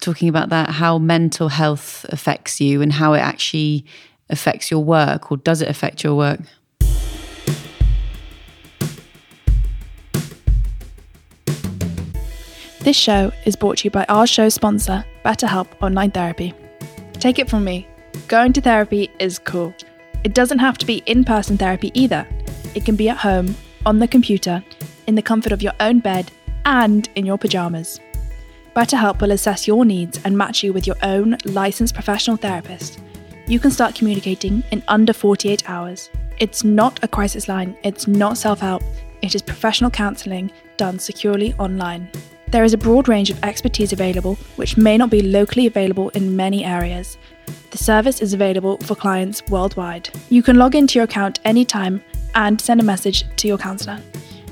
talking 0.00 0.28
about 0.28 0.48
that, 0.48 0.70
how 0.70 0.98
mental 0.98 1.48
health 1.48 2.06
affects 2.08 2.60
you 2.60 2.80
and 2.80 2.92
how 2.92 3.12
it 3.12 3.20
actually 3.20 3.84
affects 4.30 4.70
your 4.70 4.82
work, 4.82 5.30
or 5.30 5.36
does 5.36 5.60
it 5.60 5.68
affect 5.68 6.02
your 6.02 6.14
work? 6.14 6.40
This 12.86 12.96
show 12.96 13.32
is 13.44 13.56
brought 13.56 13.78
to 13.78 13.86
you 13.86 13.90
by 13.90 14.04
our 14.08 14.28
show 14.28 14.48
sponsor, 14.48 15.04
BetterHelp 15.24 15.66
Online 15.82 16.12
Therapy. 16.12 16.54
Take 17.14 17.40
it 17.40 17.50
from 17.50 17.64
me, 17.64 17.88
going 18.28 18.52
to 18.52 18.60
therapy 18.60 19.10
is 19.18 19.40
cool. 19.40 19.74
It 20.22 20.34
doesn't 20.34 20.60
have 20.60 20.78
to 20.78 20.86
be 20.86 21.02
in 21.06 21.24
person 21.24 21.58
therapy 21.58 21.90
either. 21.94 22.24
It 22.76 22.84
can 22.84 22.94
be 22.94 23.08
at 23.08 23.16
home, 23.16 23.56
on 23.84 23.98
the 23.98 24.06
computer, 24.06 24.62
in 25.08 25.16
the 25.16 25.20
comfort 25.30 25.50
of 25.50 25.62
your 25.62 25.72
own 25.80 25.98
bed, 25.98 26.30
and 26.64 27.08
in 27.16 27.26
your 27.26 27.38
pajamas. 27.38 27.98
BetterHelp 28.76 29.20
will 29.20 29.32
assess 29.32 29.66
your 29.66 29.84
needs 29.84 30.20
and 30.24 30.38
match 30.38 30.62
you 30.62 30.72
with 30.72 30.86
your 30.86 30.96
own 31.02 31.36
licensed 31.44 31.94
professional 31.94 32.36
therapist. 32.36 33.00
You 33.48 33.58
can 33.58 33.72
start 33.72 33.96
communicating 33.96 34.62
in 34.70 34.84
under 34.86 35.12
48 35.12 35.68
hours. 35.68 36.08
It's 36.38 36.62
not 36.62 37.02
a 37.02 37.08
crisis 37.08 37.48
line, 37.48 37.76
it's 37.82 38.06
not 38.06 38.38
self 38.38 38.60
help, 38.60 38.84
it 39.22 39.34
is 39.34 39.42
professional 39.42 39.90
counselling 39.90 40.52
done 40.76 41.00
securely 41.00 41.52
online. 41.54 42.08
There 42.52 42.62
is 42.62 42.72
a 42.72 42.78
broad 42.78 43.08
range 43.08 43.30
of 43.30 43.42
expertise 43.42 43.92
available, 43.92 44.36
which 44.54 44.76
may 44.76 44.96
not 44.96 45.10
be 45.10 45.20
locally 45.20 45.66
available 45.66 46.10
in 46.10 46.36
many 46.36 46.64
areas. 46.64 47.18
The 47.72 47.78
service 47.78 48.22
is 48.22 48.34
available 48.34 48.78
for 48.78 48.94
clients 48.94 49.42
worldwide. 49.48 50.10
You 50.30 50.44
can 50.44 50.56
log 50.56 50.76
into 50.76 50.94
your 50.98 51.04
account 51.04 51.40
anytime 51.44 52.02
and 52.36 52.60
send 52.60 52.80
a 52.80 52.84
message 52.84 53.24
to 53.36 53.48
your 53.48 53.58
counsellor. 53.58 54.00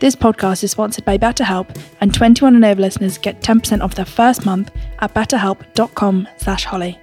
This 0.00 0.16
podcast 0.16 0.64
is 0.64 0.72
sponsored 0.72 1.04
by 1.04 1.16
BetterHelp, 1.18 1.80
and 2.00 2.12
21 2.12 2.56
and 2.56 2.64
over 2.64 2.80
listeners 2.80 3.16
get 3.16 3.40
10% 3.40 3.80
off 3.80 3.94
their 3.94 4.04
first 4.04 4.44
month 4.44 4.70
at 4.98 5.14
betterhelp.com 5.14 6.28
slash 6.36 6.64
holly. 6.64 6.98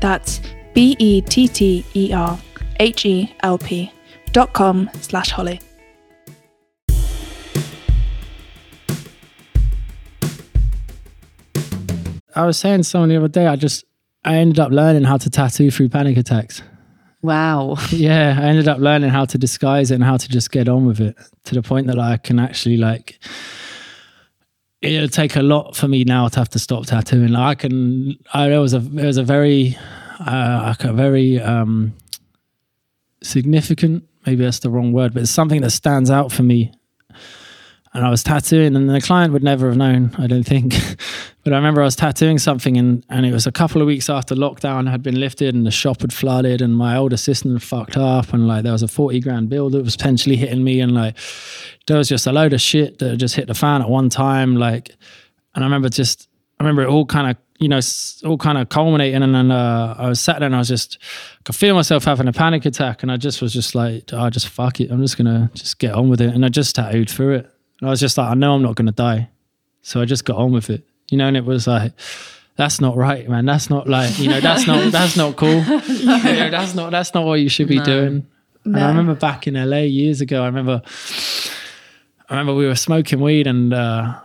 That's 0.00 0.40
B-E-T-T-E-R-H-E-L-P 0.74 1.92
dot 4.32 4.52
com 4.52 4.90
slash 5.00 5.30
holly. 5.30 5.60
I 12.34 12.44
was 12.44 12.58
saying 12.58 12.80
to 12.80 12.84
someone 12.84 13.08
the 13.08 13.16
other 13.16 13.28
day, 13.28 13.46
I 13.46 13.56
just 13.56 13.84
I 14.24 14.36
ended 14.36 14.58
up 14.60 14.70
learning 14.70 15.04
how 15.04 15.16
to 15.16 15.30
tattoo 15.30 15.70
through 15.70 15.88
panic 15.88 16.18
attacks. 16.18 16.62
Wow. 17.22 17.76
Yeah, 17.90 18.38
I 18.38 18.44
ended 18.44 18.68
up 18.68 18.78
learning 18.78 19.10
how 19.10 19.24
to 19.24 19.38
disguise 19.38 19.90
it 19.90 19.96
and 19.96 20.04
how 20.04 20.16
to 20.16 20.28
just 20.28 20.50
get 20.50 20.68
on 20.68 20.86
with 20.86 21.00
it 21.00 21.16
to 21.44 21.54
the 21.54 21.62
point 21.62 21.86
that 21.88 21.98
I 21.98 22.16
can 22.18 22.38
actually 22.38 22.76
like. 22.76 23.18
It'll 24.82 25.08
take 25.08 25.36
a 25.36 25.42
lot 25.42 25.74
for 25.74 25.88
me 25.88 26.04
now 26.04 26.28
to 26.28 26.38
have 26.38 26.50
to 26.50 26.58
stop 26.58 26.86
tattooing. 26.86 27.32
Like 27.32 27.42
I 27.42 27.54
can. 27.60 28.18
I 28.32 28.48
there 28.48 28.60
was 28.60 28.74
a 28.74 28.80
there 28.80 29.06
was 29.06 29.16
a 29.16 29.24
very, 29.24 29.76
uh, 30.20 30.60
like 30.66 30.84
a 30.84 30.92
very 30.92 31.40
um, 31.40 31.94
significant. 33.22 34.04
Maybe 34.26 34.44
that's 34.44 34.60
the 34.60 34.70
wrong 34.70 34.92
word, 34.92 35.14
but 35.14 35.22
it's 35.22 35.30
something 35.30 35.62
that 35.62 35.70
stands 35.70 36.10
out 36.10 36.30
for 36.30 36.42
me. 36.42 36.72
And 37.96 38.04
I 38.04 38.10
was 38.10 38.22
tattooing, 38.22 38.76
and 38.76 38.90
the 38.90 39.00
client 39.00 39.32
would 39.32 39.42
never 39.42 39.68
have 39.68 39.76
known. 39.78 40.14
I 40.18 40.26
don't 40.26 40.44
think. 40.44 40.74
But 41.44 41.52
I 41.52 41.56
remember 41.58 41.80
I 41.80 41.84
was 41.84 41.94
tattooing 41.94 42.40
something, 42.40 42.76
and, 42.76 43.06
and 43.08 43.24
it 43.24 43.32
was 43.32 43.46
a 43.46 43.52
couple 43.52 43.80
of 43.80 43.86
weeks 43.86 44.10
after 44.10 44.34
lockdown 44.34 44.90
had 44.90 45.00
been 45.00 45.20
lifted, 45.20 45.54
and 45.54 45.64
the 45.64 45.70
shop 45.70 46.00
had 46.00 46.12
flooded, 46.12 46.60
and 46.60 46.76
my 46.76 46.96
old 46.96 47.12
assistant 47.12 47.62
fucked 47.62 47.96
up, 47.96 48.32
and 48.32 48.48
like 48.48 48.64
there 48.64 48.72
was 48.72 48.82
a 48.82 48.88
forty 48.88 49.20
grand 49.20 49.48
bill 49.48 49.70
that 49.70 49.84
was 49.84 49.94
potentially 49.94 50.34
hitting 50.34 50.64
me, 50.64 50.80
and 50.80 50.92
like 50.92 51.16
there 51.86 51.96
was 51.96 52.08
just 52.08 52.26
a 52.26 52.32
load 52.32 52.52
of 52.52 52.60
shit 52.60 52.98
that 52.98 53.16
just 53.18 53.36
hit 53.36 53.46
the 53.46 53.54
fan 53.54 53.80
at 53.80 53.88
one 53.88 54.08
time, 54.08 54.56
like. 54.56 54.90
And 55.54 55.62
I 55.62 55.68
remember 55.68 55.88
just, 55.88 56.28
I 56.58 56.64
remember 56.64 56.82
it 56.82 56.88
all 56.88 57.06
kind 57.06 57.30
of, 57.30 57.36
you 57.60 57.68
know, 57.68 57.80
all 58.24 58.38
kind 58.38 58.58
of 58.58 58.68
culminating, 58.68 59.22
and 59.22 59.32
then 59.32 59.52
uh, 59.52 59.94
I 59.96 60.08
was 60.08 60.20
sat 60.20 60.40
there, 60.40 60.46
and 60.46 60.54
I 60.56 60.58
was 60.58 60.68
just, 60.68 60.98
I 61.38 61.42
could 61.44 61.54
feel 61.54 61.76
myself 61.76 62.04
having 62.04 62.26
a 62.26 62.32
panic 62.32 62.66
attack, 62.66 63.04
and 63.04 63.12
I 63.12 63.18
just 63.18 63.40
was 63.40 63.52
just 63.52 63.76
like, 63.76 64.10
oh, 64.12 64.28
just 64.30 64.48
fuck 64.48 64.80
it, 64.80 64.90
I'm 64.90 65.00
just 65.00 65.16
gonna 65.16 65.48
just 65.54 65.78
get 65.78 65.94
on 65.94 66.08
with 66.08 66.20
it, 66.20 66.34
and 66.34 66.44
I 66.44 66.48
just 66.48 66.74
tattooed 66.74 67.08
through 67.08 67.36
it, 67.36 67.50
and 67.80 67.88
I 67.88 67.90
was 67.90 68.00
just 68.00 68.18
like, 68.18 68.30
I 68.30 68.34
know 68.34 68.54
I'm 68.54 68.62
not 68.62 68.74
gonna 68.74 68.92
die, 68.92 69.28
so 69.82 70.00
I 70.00 70.04
just 70.04 70.24
got 70.24 70.36
on 70.36 70.52
with 70.52 70.70
it 70.70 70.84
you 71.10 71.18
know, 71.18 71.28
and 71.28 71.36
it 71.36 71.44
was 71.44 71.66
like, 71.66 71.92
that's 72.56 72.80
not 72.80 72.96
right, 72.96 73.28
man. 73.28 73.44
That's 73.44 73.68
not 73.68 73.88
like, 73.88 74.18
you 74.18 74.28
know, 74.28 74.40
that's 74.40 74.66
not 74.66 74.90
that's 74.90 75.16
not 75.16 75.36
cool. 75.36 75.62
You 75.88 76.06
know, 76.06 76.50
that's 76.50 76.74
not 76.74 76.90
that's 76.90 77.14
not 77.14 77.24
what 77.24 77.40
you 77.40 77.48
should 77.48 77.68
be 77.68 77.78
no. 77.78 77.84
doing. 77.84 78.26
And 78.64 78.76
I 78.76 78.88
remember 78.88 79.14
back 79.14 79.46
in 79.46 79.54
LA 79.54 79.82
years 79.82 80.20
ago, 80.20 80.42
I 80.42 80.46
remember 80.46 80.82
I 82.28 82.34
remember 82.34 82.54
we 82.54 82.66
were 82.66 82.74
smoking 82.74 83.20
weed 83.20 83.46
and 83.46 83.72
uh, 83.72 84.18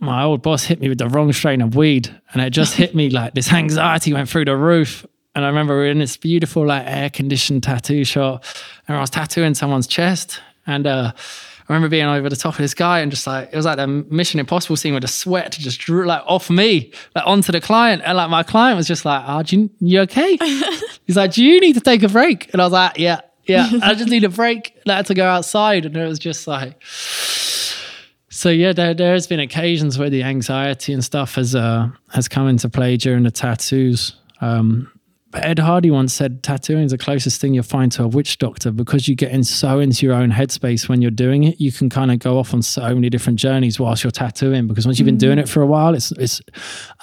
my 0.00 0.24
old 0.24 0.42
boss 0.42 0.64
hit 0.64 0.80
me 0.80 0.88
with 0.88 0.98
the 0.98 1.08
wrong 1.08 1.32
strain 1.32 1.60
of 1.60 1.76
weed 1.76 2.08
and 2.32 2.42
it 2.42 2.50
just 2.50 2.74
hit 2.74 2.94
me 2.94 3.10
like 3.10 3.34
this 3.34 3.52
anxiety 3.52 4.12
went 4.12 4.28
through 4.28 4.46
the 4.46 4.56
roof. 4.56 5.06
And 5.34 5.44
I 5.44 5.48
remember 5.48 5.74
we 5.74 5.80
were 5.80 5.90
in 5.90 5.98
this 5.98 6.16
beautiful 6.16 6.66
like 6.66 6.84
air 6.86 7.10
conditioned 7.10 7.62
tattoo 7.62 8.04
shop 8.04 8.44
and 8.88 8.96
I 8.96 9.00
was 9.00 9.10
tattooing 9.10 9.54
someone's 9.54 9.86
chest 9.86 10.40
and 10.66 10.86
uh 10.86 11.12
I 11.68 11.72
remember 11.72 11.88
being 11.88 12.06
over 12.06 12.28
the 12.28 12.36
top 12.36 12.54
of 12.54 12.58
this 12.58 12.74
guy 12.74 13.00
and 13.00 13.10
just 13.10 13.26
like 13.26 13.48
it 13.52 13.56
was 13.56 13.66
like 13.66 13.76
the 13.76 13.88
Mission 13.88 14.38
Impossible 14.38 14.76
scene 14.76 14.92
where 14.92 15.00
the 15.00 15.08
sweat 15.08 15.52
just 15.52 15.80
drew 15.80 16.06
like 16.06 16.22
off 16.26 16.48
me, 16.48 16.92
like 17.14 17.26
onto 17.26 17.50
the 17.50 17.60
client, 17.60 18.02
and 18.04 18.16
like 18.16 18.30
my 18.30 18.44
client 18.44 18.76
was 18.76 18.86
just 18.86 19.04
like, 19.04 19.24
"Oh, 19.26 19.42
you, 19.46 19.68
you 19.80 20.00
okay?" 20.02 20.36
He's 21.06 21.16
like, 21.16 21.32
"Do 21.32 21.44
you 21.44 21.60
need 21.60 21.72
to 21.74 21.80
take 21.80 22.04
a 22.04 22.08
break?" 22.08 22.52
And 22.52 22.62
I 22.62 22.64
was 22.66 22.72
like, 22.72 22.98
"Yeah, 22.98 23.20
yeah, 23.44 23.68
I 23.82 23.94
just 23.94 24.08
need 24.08 24.22
a 24.22 24.28
break." 24.28 24.76
I 24.88 24.94
had 24.96 25.06
to 25.06 25.14
go 25.14 25.26
outside, 25.26 25.84
and 25.86 25.96
it 25.96 26.06
was 26.06 26.18
just 26.20 26.46
like. 26.46 26.80
So 28.28 28.50
yeah, 28.50 28.72
there 28.72 28.94
there 28.94 29.14
has 29.14 29.26
been 29.26 29.40
occasions 29.40 29.98
where 29.98 30.10
the 30.10 30.22
anxiety 30.22 30.92
and 30.92 31.02
stuff 31.02 31.34
has 31.36 31.54
uh 31.54 31.88
has 32.10 32.28
come 32.28 32.48
into 32.48 32.68
play 32.68 32.96
during 32.96 33.24
the 33.24 33.30
tattoos. 33.30 34.14
Um, 34.40 34.92
Ed 35.42 35.58
Hardy 35.58 35.90
once 35.90 36.12
said 36.12 36.42
tattooing 36.42 36.84
is 36.84 36.90
the 36.90 36.98
closest 36.98 37.40
thing 37.40 37.54
you'll 37.54 37.64
find 37.64 37.90
to 37.92 38.04
a 38.04 38.08
witch 38.08 38.38
doctor 38.38 38.70
because 38.70 39.08
you 39.08 39.14
get 39.14 39.30
in 39.30 39.44
so 39.44 39.78
into 39.78 40.06
your 40.06 40.14
own 40.14 40.30
headspace 40.30 40.88
when 40.88 41.02
you're 41.02 41.10
doing 41.10 41.44
it. 41.44 41.60
You 41.60 41.72
can 41.72 41.88
kind 41.88 42.10
of 42.10 42.18
go 42.18 42.38
off 42.38 42.54
on 42.54 42.62
so 42.62 42.94
many 42.94 43.10
different 43.10 43.38
journeys 43.38 43.78
whilst 43.78 44.04
you're 44.04 44.10
tattooing 44.10 44.66
because 44.66 44.86
once 44.86 44.98
you've 44.98 45.06
been 45.06 45.18
doing 45.18 45.38
it 45.38 45.48
for 45.48 45.62
a 45.62 45.66
while, 45.66 45.94
it's 45.94 46.12
it's 46.12 46.40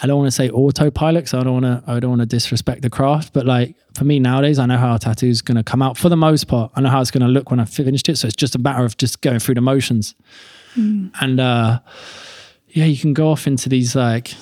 I 0.01 0.07
don't 0.07 0.17
want 0.17 0.27
to 0.27 0.31
say 0.31 0.49
autopilot 0.49 1.27
so 1.29 1.39
I 1.39 1.43
don't 1.43 1.61
want 1.61 1.85
to 1.85 1.91
I 1.91 1.99
don't 1.99 2.09
want 2.09 2.21
to 2.21 2.25
disrespect 2.25 2.81
the 2.81 2.89
craft, 2.89 3.33
but 3.33 3.45
like 3.45 3.75
for 3.93 4.05
me 4.05 4.19
nowadays, 4.19 4.59
I 4.59 4.65
know 4.65 4.77
how 4.77 4.95
a 4.95 4.99
tattoo 4.99 5.27
is 5.27 5.41
going 5.41 5.57
to 5.57 5.63
come 5.63 5.81
out 5.81 5.97
for 5.97 6.09
the 6.09 6.17
most 6.17 6.47
part. 6.47 6.71
I 6.75 6.81
know 6.81 6.89
how 6.89 7.01
it's 7.01 7.11
going 7.11 7.21
to 7.21 7.27
look 7.27 7.51
when 7.51 7.59
I've 7.59 7.69
finished 7.69 8.09
it. 8.09 8.17
So 8.17 8.27
it's 8.27 8.35
just 8.35 8.55
a 8.55 8.59
matter 8.59 8.83
of 8.83 8.97
just 8.97 9.21
going 9.21 9.39
through 9.39 9.55
the 9.55 9.61
motions. 9.61 10.15
Mm. 10.75 11.11
And 11.21 11.39
uh 11.39 11.79
yeah, 12.69 12.85
you 12.85 12.97
can 12.97 13.13
go 13.13 13.29
off 13.29 13.45
into 13.45 13.69
these 13.69 13.95
like 13.95 14.33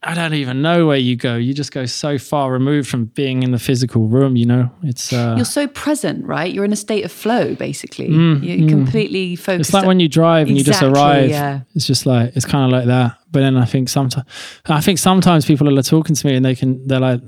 I 0.00 0.14
don't 0.14 0.34
even 0.34 0.62
know 0.62 0.86
where 0.86 0.96
you 0.96 1.16
go. 1.16 1.34
You 1.34 1.52
just 1.52 1.72
go 1.72 1.84
so 1.84 2.18
far 2.18 2.52
removed 2.52 2.88
from 2.88 3.06
being 3.06 3.42
in 3.42 3.50
the 3.50 3.58
physical 3.58 4.06
room. 4.06 4.36
You 4.36 4.46
know, 4.46 4.70
it's 4.84 5.12
uh, 5.12 5.34
you're 5.36 5.44
so 5.44 5.66
present, 5.66 6.24
right? 6.24 6.52
You're 6.52 6.64
in 6.64 6.72
a 6.72 6.76
state 6.76 7.04
of 7.04 7.10
flow, 7.10 7.56
basically. 7.56 8.08
Mm, 8.08 8.44
you're 8.44 8.58
mm. 8.58 8.68
completely 8.68 9.34
focused. 9.34 9.70
It's 9.70 9.74
like 9.74 9.86
when 9.86 9.98
you 9.98 10.08
drive 10.08 10.46
and 10.48 10.56
exactly, 10.56 10.88
you 10.88 10.94
just 10.94 11.02
arrive. 11.02 11.30
Yeah. 11.30 11.60
It's 11.74 11.86
just 11.86 12.06
like 12.06 12.36
it's 12.36 12.46
kind 12.46 12.64
of 12.64 12.70
like 12.70 12.86
that. 12.86 13.18
But 13.30 13.40
then 13.40 13.56
I 13.56 13.64
think 13.64 13.88
sometimes, 13.88 14.26
I 14.66 14.80
think 14.80 14.98
sometimes 14.98 15.44
people 15.44 15.76
are 15.76 15.82
talking 15.82 16.14
to 16.14 16.26
me 16.26 16.36
and 16.36 16.44
they 16.44 16.54
can, 16.54 16.86
they're 16.86 17.00
like, 17.00 17.20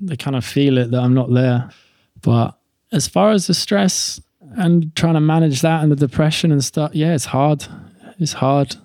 they 0.00 0.16
kind 0.16 0.36
of 0.36 0.44
feel 0.44 0.76
it 0.78 0.90
that 0.90 1.00
I'm 1.00 1.14
not 1.14 1.32
there. 1.32 1.70
But 2.20 2.58
as 2.92 3.08
far 3.08 3.30
as 3.30 3.46
the 3.46 3.54
stress 3.54 4.20
and 4.56 4.94
trying 4.94 5.14
to 5.14 5.20
manage 5.20 5.62
that 5.62 5.82
and 5.82 5.90
the 5.92 5.96
depression 5.96 6.52
and 6.52 6.64
stuff, 6.64 6.94
yeah, 6.94 7.14
it's 7.14 7.26
hard. 7.26 7.64
It's 8.18 8.34
hard. 8.34 8.76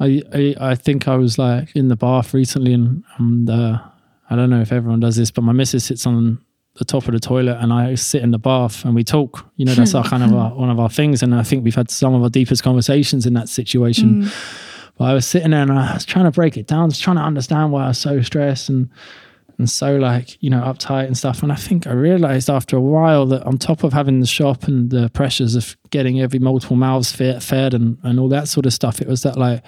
I, 0.00 0.22
I, 0.32 0.54
I 0.60 0.74
think 0.74 1.06
I 1.06 1.16
was 1.16 1.38
like 1.38 1.76
in 1.76 1.88
the 1.88 1.96
bath 1.96 2.32
recently, 2.32 2.72
and, 2.72 3.04
and 3.18 3.48
uh, 3.48 3.78
I 4.30 4.36
don't 4.36 4.50
know 4.50 4.60
if 4.60 4.72
everyone 4.72 5.00
does 5.00 5.16
this, 5.16 5.30
but 5.30 5.42
my 5.42 5.52
missus 5.52 5.84
sits 5.84 6.06
on 6.06 6.40
the 6.76 6.84
top 6.84 7.06
of 7.06 7.12
the 7.12 7.20
toilet, 7.20 7.58
and 7.60 7.72
I 7.72 7.94
sit 7.96 8.22
in 8.22 8.30
the 8.30 8.38
bath, 8.38 8.84
and 8.84 8.94
we 8.94 9.04
talk. 9.04 9.46
You 9.56 9.66
know, 9.66 9.74
that's 9.74 9.94
our 9.94 10.04
kind 10.04 10.22
of 10.22 10.32
our, 10.34 10.54
one 10.54 10.70
of 10.70 10.80
our 10.80 10.88
things, 10.88 11.22
and 11.22 11.34
I 11.34 11.42
think 11.42 11.64
we've 11.64 11.74
had 11.74 11.90
some 11.90 12.14
of 12.14 12.22
our 12.22 12.30
deepest 12.30 12.62
conversations 12.62 13.26
in 13.26 13.34
that 13.34 13.48
situation. 13.48 14.24
Mm. 14.24 14.34
But 14.96 15.04
I 15.04 15.14
was 15.14 15.26
sitting 15.26 15.50
there, 15.50 15.62
and 15.62 15.72
I 15.72 15.94
was 15.94 16.06
trying 16.06 16.24
to 16.24 16.30
break 16.30 16.56
it 16.56 16.66
down, 16.66 16.88
just 16.88 17.02
trying 17.02 17.16
to 17.16 17.22
understand 17.22 17.70
why 17.70 17.84
I 17.84 17.88
was 17.88 17.98
so 17.98 18.22
stressed 18.22 18.70
and 18.70 18.88
and 19.60 19.70
so 19.70 19.96
like 19.96 20.42
you 20.42 20.50
know 20.50 20.60
uptight 20.60 21.06
and 21.06 21.16
stuff. 21.16 21.42
And 21.42 21.52
i 21.52 21.54
think 21.54 21.86
i 21.86 21.92
realized 21.92 22.50
after 22.50 22.76
a 22.76 22.80
while 22.80 23.26
that 23.26 23.42
on 23.44 23.58
top 23.58 23.84
of 23.84 23.92
having 23.92 24.20
the 24.20 24.26
shop 24.26 24.64
and 24.64 24.90
the 24.90 25.08
pressures 25.10 25.54
of 25.54 25.76
getting 25.90 26.20
every 26.20 26.38
multiple 26.38 26.76
mouths 26.76 27.12
fed, 27.12 27.74
and, 27.74 27.98
and 28.02 28.18
all 28.18 28.28
that 28.28 28.48
sort 28.48 28.66
of 28.66 28.72
stuff 28.72 29.00
it 29.00 29.06
was 29.06 29.22
that 29.22 29.36
like 29.36 29.62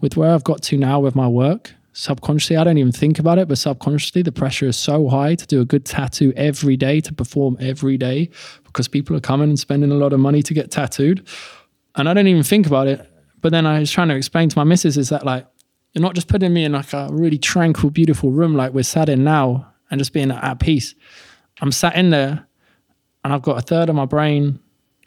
with 0.00 0.16
where 0.16 0.32
i've 0.34 0.44
got 0.44 0.62
to 0.62 0.76
now 0.76 0.98
with 0.98 1.14
my 1.14 1.28
work 1.28 1.72
subconsciously 1.92 2.56
i 2.56 2.64
don't 2.64 2.78
even 2.78 2.90
think 2.90 3.18
about 3.18 3.38
it 3.38 3.46
but 3.46 3.58
subconsciously 3.58 4.22
the 4.22 4.32
pressure 4.32 4.66
is 4.66 4.76
so 4.76 5.08
high 5.08 5.34
to 5.34 5.46
do 5.46 5.60
a 5.60 5.64
good 5.64 5.84
tattoo 5.84 6.32
every 6.36 6.76
day 6.76 7.00
to 7.00 7.12
perform 7.12 7.56
every 7.60 7.98
day 7.98 8.30
because 8.72 8.88
people 8.88 9.14
are 9.14 9.20
coming 9.20 9.50
and 9.50 9.58
spending 9.58 9.90
a 9.90 9.94
lot 9.94 10.12
of 10.12 10.20
money 10.20 10.42
to 10.42 10.54
get 10.54 10.70
tattooed. 10.70 11.26
And 11.94 12.08
i 12.08 12.14
don't 12.14 12.26
even 12.26 12.42
think 12.42 12.66
about 12.66 12.88
it. 12.88 13.08
But 13.40 13.52
then 13.52 13.66
i 13.66 13.80
was 13.80 13.90
trying 13.90 14.08
to 14.08 14.16
explain 14.16 14.48
to 14.48 14.58
my 14.58 14.64
missus 14.64 14.96
is 14.96 15.10
that 15.10 15.26
like 15.26 15.46
you're 15.92 16.02
not 16.02 16.14
just 16.14 16.28
putting 16.28 16.52
me 16.52 16.64
in 16.64 16.72
like 16.72 16.92
a 16.92 17.08
really 17.10 17.38
tranquil, 17.38 17.90
beautiful 17.90 18.30
room 18.30 18.54
like 18.54 18.72
we're 18.72 18.82
sat 18.82 19.08
in 19.08 19.24
now 19.24 19.72
and 19.90 19.98
just 19.98 20.12
being 20.12 20.30
at 20.30 20.58
peace. 20.58 20.94
I'm 21.60 21.72
sat 21.72 21.96
in 21.96 22.10
there 22.10 22.46
and 23.24 23.32
I've 23.32 23.42
got 23.42 23.58
a 23.58 23.62
third 23.62 23.88
of 23.88 23.94
my 23.94 24.06
brain 24.06 24.58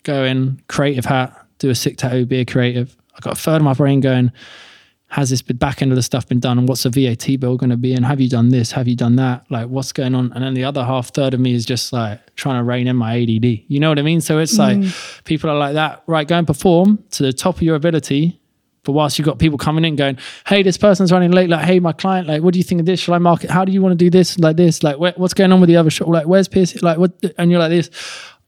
going 0.04 0.62
creative 0.68 1.06
hat, 1.06 1.36
do 1.58 1.70
a 1.70 1.76
sick 1.76 1.98
tattoo, 1.98 2.26
be 2.26 2.40
a 2.40 2.46
creative. 2.46 2.96
I've 3.16 3.22
got 3.22 3.34
a 3.34 3.42
third 3.42 3.58
of 3.58 3.64
my 3.64 3.74
brain 3.74 4.00
going, 4.00 4.32
has 5.08 5.30
this 5.30 5.42
back 5.42 5.82
end 5.82 5.92
of 5.92 5.96
the 5.96 6.04
stuff 6.04 6.28
been 6.28 6.40
done? 6.40 6.60
And 6.60 6.68
what's 6.68 6.84
the 6.84 6.90
VAT 6.90 7.40
bill 7.40 7.58
going 7.58 7.70
to 7.70 7.78
be? 7.78 7.94
And 7.94 8.06
have 8.06 8.20
you 8.20 8.30
done 8.30 8.50
this? 8.50 8.72
Have 8.72 8.88
you 8.88 8.96
done 8.96 9.16
that? 9.16 9.46
Like 9.50 9.68
what's 9.68 9.92
going 9.92 10.14
on? 10.14 10.32
And 10.34 10.44
then 10.44 10.54
the 10.54 10.64
other 10.64 10.84
half 10.84 11.14
third 11.14 11.34
of 11.34 11.40
me 11.40 11.54
is 11.54 11.66
just 11.66 11.94
like 11.94 12.36
trying 12.36 12.60
to 12.60 12.64
rein 12.64 12.88
in 12.88 12.96
my 12.96 13.22
ADD 13.22 13.46
you 13.46 13.80
know 13.80 13.90
what 13.90 13.98
I 14.00 14.04
mean? 14.04 14.22
So 14.22 14.40
it's 14.40 14.58
mm. 14.58 14.84
like 14.84 15.24
people 15.24 15.50
are 15.50 15.58
like 15.58 15.74
that. 15.74 16.04
Right 16.06 16.28
go 16.28 16.38
and 16.38 16.46
perform 16.46 17.04
to 17.12 17.24
the 17.24 17.34
top 17.34 17.56
of 17.56 17.62
your 17.64 17.76
ability 17.76 18.40
but 18.86 18.94
whilst 18.94 19.20
you've 19.20 19.26
got 19.26 19.40
people 19.40 19.58
coming 19.58 19.84
in 19.84 19.96
going 19.96 20.18
hey 20.48 20.64
this 20.64 20.78
person's 20.78 21.12
running 21.12 21.32
late. 21.32 21.50
Like 21.50 21.66
hey 21.66 21.80
my 21.80 21.92
client 21.92 22.28
like 22.28 22.42
what 22.42 22.54
do 22.54 22.60
you 22.60 22.64
think 22.64 22.80
of 22.80 22.86
this? 22.86 23.02
Should 23.02 23.14
I 23.14 23.18
market? 23.18 23.50
How 23.50 23.66
do 23.66 23.72
you 23.72 23.82
want 23.82 23.92
to 23.92 24.04
do 24.06 24.10
this? 24.10 24.40
Like 24.40 24.56
this 24.56 24.84
like 24.84 24.98
what's 24.98 25.34
going 25.34 25.52
on 25.52 25.60
with 25.60 25.68
the 25.68 25.78
other 25.78 25.90
shop? 25.90 26.08
Like 26.08 26.28
where's 26.28 26.48
Pierce? 26.48 26.82
Like 26.82 26.98
what 26.98 27.12
and 27.38 27.52
you're 27.52 27.60
like 27.60 27.72
this. 27.72 27.90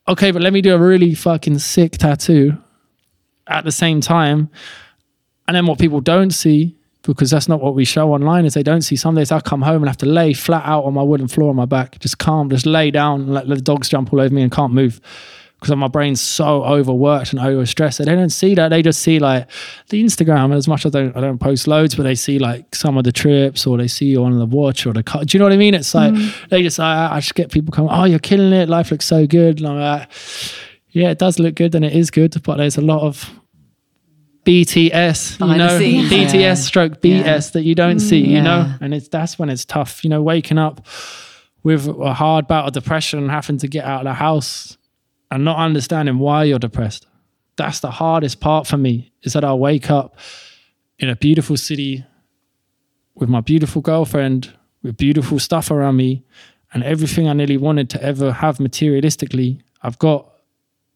Okay 0.08 0.32
but 0.32 0.42
let 0.42 0.54
me 0.54 0.62
do 0.62 0.74
a 0.74 0.80
really 0.80 1.14
fucking 1.14 1.60
sick 1.60 1.94
tattoo 1.94 2.58
at 3.48 3.64
the 3.64 3.72
same 3.72 4.02
time. 4.02 4.50
And 5.48 5.56
then 5.56 5.66
what 5.66 5.80
people 5.80 6.02
don't 6.02 6.32
see, 6.32 6.76
because 7.04 7.32
that's 7.32 7.48
not 7.48 7.62
what 7.62 7.74
we 7.74 7.86
show 7.86 8.14
online, 8.14 8.46
is 8.46 8.54
they 8.54 8.64
don't 8.64 8.82
see 8.82 8.96
some 8.96 9.16
days 9.16 9.32
I 9.32 9.40
come 9.40 9.62
home 9.62 9.82
and 9.82 9.88
have 9.88 9.98
to 9.98 10.06
lay 10.06 10.34
flat 10.34 10.66
out 10.66 10.84
on 10.84 10.94
my 10.94 11.04
wooden 11.04 11.28
floor 11.28 11.50
on 11.50 11.56
my 11.56 11.66
back, 11.66 12.00
just 12.00 12.18
calm, 12.18 12.50
just 12.50 12.66
lay 12.66 12.92
down 12.92 13.22
and 13.22 13.34
let 13.34 13.48
the 13.48 13.62
dogs 13.62 13.90
jump 13.90 14.12
all 14.12 14.20
over 14.20 14.34
me 14.34 14.42
and 14.42 14.52
can't 14.52 14.74
move. 14.74 15.00
Because 15.60 15.76
my 15.76 15.88
brain's 15.88 16.22
so 16.22 16.64
overworked 16.64 17.34
and 17.34 17.42
overstressed. 17.42 17.98
They 17.98 18.06
don't 18.06 18.30
see 18.30 18.54
that. 18.56 18.70
They 18.70 18.84
just 18.84 19.02
see 19.02 19.18
like 19.18 19.50
the 19.90 20.04
Instagram. 20.04 20.56
As 20.56 20.68
much 20.68 20.86
as 20.86 20.96
I 20.96 21.02
don't, 21.02 21.18
I 21.18 21.22
don't 21.22 21.40
post 21.40 21.68
loads, 21.68 21.96
but 21.96 22.04
they 22.04 22.14
see 22.14 22.38
like 22.38 22.76
some 22.76 22.96
of 22.96 23.04
the 23.06 23.12
trips, 23.12 23.66
or 23.66 23.78
they 23.78 23.88
see 23.88 24.06
you 24.06 24.24
on 24.24 24.38
the 24.38 24.46
watch, 24.46 24.86
or 24.86 24.94
the 24.94 25.02
car. 25.02 25.26
Do 25.26 25.36
you 25.36 25.40
know 25.40 25.46
what 25.46 25.54
I 25.54 25.58
mean? 25.58 25.74
It's 25.74 25.96
like 25.96 26.14
mm. 26.14 26.50
they 26.50 26.62
just 26.62 26.80
I, 26.80 27.10
I 27.12 27.20
just 27.20 27.34
get 27.34 27.52
people 27.52 27.72
coming. 27.72 27.92
Oh, 27.92 28.04
you're 28.04 28.20
killing 28.20 28.54
it. 28.54 28.70
Life 28.70 28.92
looks 28.92 29.06
so 29.06 29.26
good. 29.26 29.60
And 29.60 29.68
I'm 29.68 29.80
like, 29.80 30.10
yeah, 30.90 31.10
it 31.10 31.18
does 31.18 31.40
look 31.40 31.56
good, 31.56 31.74
and 31.74 31.84
it 31.84 31.94
is 31.94 32.12
good. 32.12 32.36
But 32.44 32.58
there's 32.58 32.78
a 32.78 32.82
lot 32.82 33.02
of 33.02 33.28
BTS, 34.48 35.40
Behind 35.40 35.60
you 35.60 35.68
know, 35.68 35.80
BTS 36.10 36.34
yeah. 36.40 36.54
stroke 36.54 37.02
BS 37.02 37.26
yeah. 37.26 37.40
that 37.52 37.64
you 37.64 37.76
don't 37.76 38.00
see, 38.00 38.20
you 38.26 38.42
know, 38.42 38.74
and 38.80 38.94
it's 38.94 39.10
that's 39.10 39.38
when 39.38 39.50
it's 39.50 39.66
tough, 39.66 40.06
you 40.06 40.10
know, 40.10 40.22
waking 40.22 40.58
up 40.58 40.86
with 41.64 41.86
a 41.88 42.14
hard 42.14 42.48
bout 42.48 42.66
of 42.66 42.72
depression 42.72 43.20
and 43.20 43.30
having 43.30 43.58
to 43.58 43.68
get 43.68 43.84
out 43.84 44.02
of 44.02 44.06
the 44.06 44.14
house 44.14 44.78
and 45.32 45.44
not 45.44 45.58
understanding 45.58 46.20
why 46.20 46.44
you're 46.44 46.60
depressed. 46.60 47.06
That's 47.58 47.80
the 47.80 47.92
hardest 47.92 48.40
part 48.40 48.68
for 48.68 48.78
me 48.78 49.12
is 49.24 49.34
that 49.34 49.44
I'll 49.44 49.60
wake 49.60 49.90
up 49.90 50.18
in 51.00 51.10
a 51.10 51.16
beautiful 51.16 51.58
city 51.58 52.06
with 53.16 53.30
my 53.30 53.42
beautiful 53.42 53.82
girlfriend, 53.82 54.54
with 54.84 54.98
beautiful 54.98 55.40
stuff 55.40 55.72
around 55.72 55.96
me, 55.96 56.24
and 56.74 56.84
everything 56.84 57.28
I 57.28 57.34
nearly 57.34 57.58
wanted 57.58 57.90
to 57.92 58.04
ever 58.04 58.32
have 58.32 58.58
materialistically, 58.58 59.62
I've 59.82 59.98
got, 59.98 60.32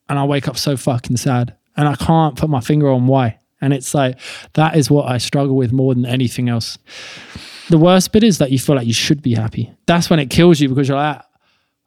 and 0.08 0.20
I 0.20 0.26
wake 0.26 0.48
up 0.48 0.58
so 0.58 0.78
fucking 0.78 1.18
sad. 1.18 1.56
And 1.78 1.88
I 1.88 1.96
can't 1.96 2.38
put 2.38 2.50
my 2.50 2.60
finger 2.60 2.90
on 2.90 3.08
why. 3.08 3.40
And 3.62 3.74
it's 3.74 3.94
like, 3.94 4.20
that 4.54 4.76
is 4.76 4.92
what 4.92 5.10
I 5.10 5.18
struggle 5.18 5.56
with 5.56 5.72
more 5.72 5.94
than 5.94 6.06
anything 6.06 6.50
else. 6.50 6.78
The 7.70 7.78
worst 7.78 8.12
bit 8.12 8.24
is 8.24 8.38
that 8.40 8.52
you 8.52 8.60
feel 8.60 8.76
like 8.76 8.88
you 8.88 8.94
should 8.94 9.22
be 9.22 9.34
happy. 9.34 9.72
That's 9.86 10.10
when 10.10 10.20
it 10.20 10.30
kills 10.30 10.60
you 10.60 10.68
because 10.68 10.90
you're 10.90 10.98
like, 10.98 11.22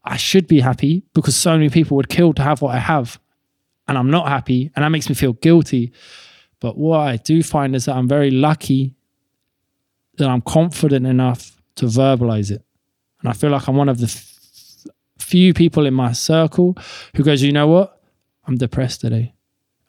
I 0.05 0.17
should 0.17 0.47
be 0.47 0.61
happy 0.61 1.05
because 1.15 1.35
so 1.35 1.53
many 1.53 1.71
people 1.71 1.97
would 1.97 2.09
kill 2.09 2.33
to 2.35 2.43
have 2.43 2.61
what 2.61 2.75
I 2.75 2.79
have. 2.79 3.19
And 3.89 3.97
I'm 3.99 4.11
not 4.11 4.29
happy. 4.29 4.71
And 4.75 4.85
that 4.85 4.91
makes 4.91 5.09
me 5.09 5.15
feel 5.15 5.33
guilty. 5.35 5.93
But 6.61 6.77
what 6.77 7.01
I 7.01 7.17
do 7.17 7.43
find 7.43 7.75
is 7.75 7.87
that 7.87 7.97
I'm 7.97 8.09
very 8.09 8.31
lucky 8.31 8.95
that 10.17 10.29
I'm 10.29 10.43
confident 10.43 11.07
enough 11.07 11.61
to 11.77 11.87
verbalize 11.87 12.51
it. 12.51 12.65
And 13.21 13.29
I 13.29 13.33
feel 13.33 13.51
like 13.51 13.69
I'm 13.69 13.77
one 13.77 13.89
of 13.89 13.99
the 13.99 14.07
f- 14.07 14.87
few 15.19 15.55
people 15.55 15.87
in 15.87 15.95
my 15.95 16.13
circle 16.13 16.77
who 17.17 17.25
goes, 17.25 17.43
you 17.43 17.53
know 17.53 17.67
what? 17.67 18.01
I'm 18.47 18.57
depressed 18.57 19.01
today. 19.01 19.35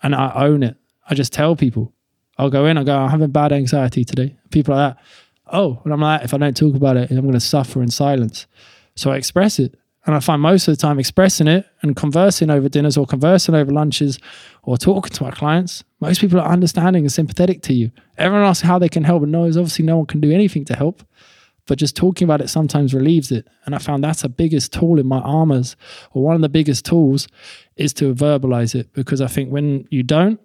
And 0.01 0.15
I 0.15 0.31
own 0.35 0.63
it. 0.63 0.77
I 1.09 1.13
just 1.13 1.33
tell 1.33 1.55
people. 1.55 1.93
I'll 2.37 2.49
go 2.49 2.65
in, 2.65 2.77
I 2.77 2.83
go, 2.83 2.97
I'm 2.97 3.09
having 3.09 3.31
bad 3.31 3.53
anxiety 3.53 4.03
today. 4.03 4.35
People 4.51 4.75
like 4.75 4.95
that. 4.95 5.03
Oh, 5.51 5.81
and 5.83 5.93
I'm 5.93 6.01
like, 6.01 6.23
if 6.23 6.33
I 6.33 6.37
don't 6.37 6.57
talk 6.57 6.75
about 6.75 6.97
it, 6.97 7.11
I'm 7.11 7.21
going 7.21 7.33
to 7.33 7.39
suffer 7.39 7.81
in 7.81 7.91
silence. 7.91 8.47
So 8.95 9.11
I 9.11 9.17
express 9.17 9.59
it. 9.59 9.77
And 10.05 10.15
I 10.15 10.19
find 10.19 10.41
most 10.41 10.67
of 10.67 10.77
the 10.77 10.81
time 10.81 10.99
expressing 10.99 11.47
it 11.47 11.65
and 11.81 11.95
conversing 11.95 12.51
over 12.51 12.69
dinners 12.69 12.95
or 12.95 13.07
conversing 13.07 13.55
over 13.55 13.71
lunches 13.71 14.19
or 14.63 14.77
talking 14.77 15.11
to 15.11 15.23
my 15.23 15.31
clients, 15.31 15.83
most 15.99 16.21
people 16.21 16.39
are 16.39 16.51
understanding 16.51 17.03
and 17.03 17.11
sympathetic 17.11 17.63
to 17.63 17.73
you. 17.73 17.91
Everyone 18.17 18.45
asks 18.45 18.61
how 18.61 18.77
they 18.77 18.89
can 18.89 19.03
help 19.03 19.23
and 19.23 19.31
knows 19.31 19.57
obviously 19.57 19.83
no 19.83 19.97
one 19.97 20.05
can 20.05 20.21
do 20.21 20.31
anything 20.31 20.63
to 20.65 20.75
help. 20.75 21.03
But 21.67 21.79
just 21.79 21.95
talking 21.95 22.25
about 22.25 22.41
it 22.41 22.49
sometimes 22.49 22.93
relieves 22.93 23.31
it. 23.31 23.47
And 23.65 23.73
I 23.73 23.79
found 23.79 24.03
that's 24.03 24.21
the 24.21 24.29
biggest 24.29 24.71
tool 24.71 24.99
in 24.99 25.07
my 25.07 25.19
armors, 25.19 25.75
or 26.11 26.23
one 26.23 26.35
of 26.35 26.41
the 26.41 26.49
biggest 26.49 26.85
tools 26.85 27.27
is 27.75 27.91
to 27.93 28.13
verbalize 28.13 28.75
it. 28.75 28.93
Because 28.93 29.19
I 29.19 29.27
think 29.27 29.49
when 29.49 29.87
you 29.89 30.03
don't, 30.03 30.39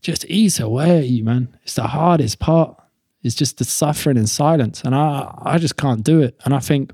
just 0.00 0.24
eats 0.28 0.60
away 0.60 0.98
at 0.98 1.08
you, 1.08 1.22
man. 1.22 1.54
It's 1.64 1.74
the 1.74 1.88
hardest 1.88 2.38
part. 2.38 2.80
It's 3.22 3.34
just 3.34 3.58
the 3.58 3.64
suffering 3.64 4.16
in 4.16 4.26
silence. 4.26 4.82
And 4.82 4.94
I, 4.94 5.34
I 5.42 5.58
just 5.58 5.76
can't 5.76 6.02
do 6.02 6.22
it. 6.22 6.40
And 6.46 6.54
I 6.54 6.60
think 6.60 6.92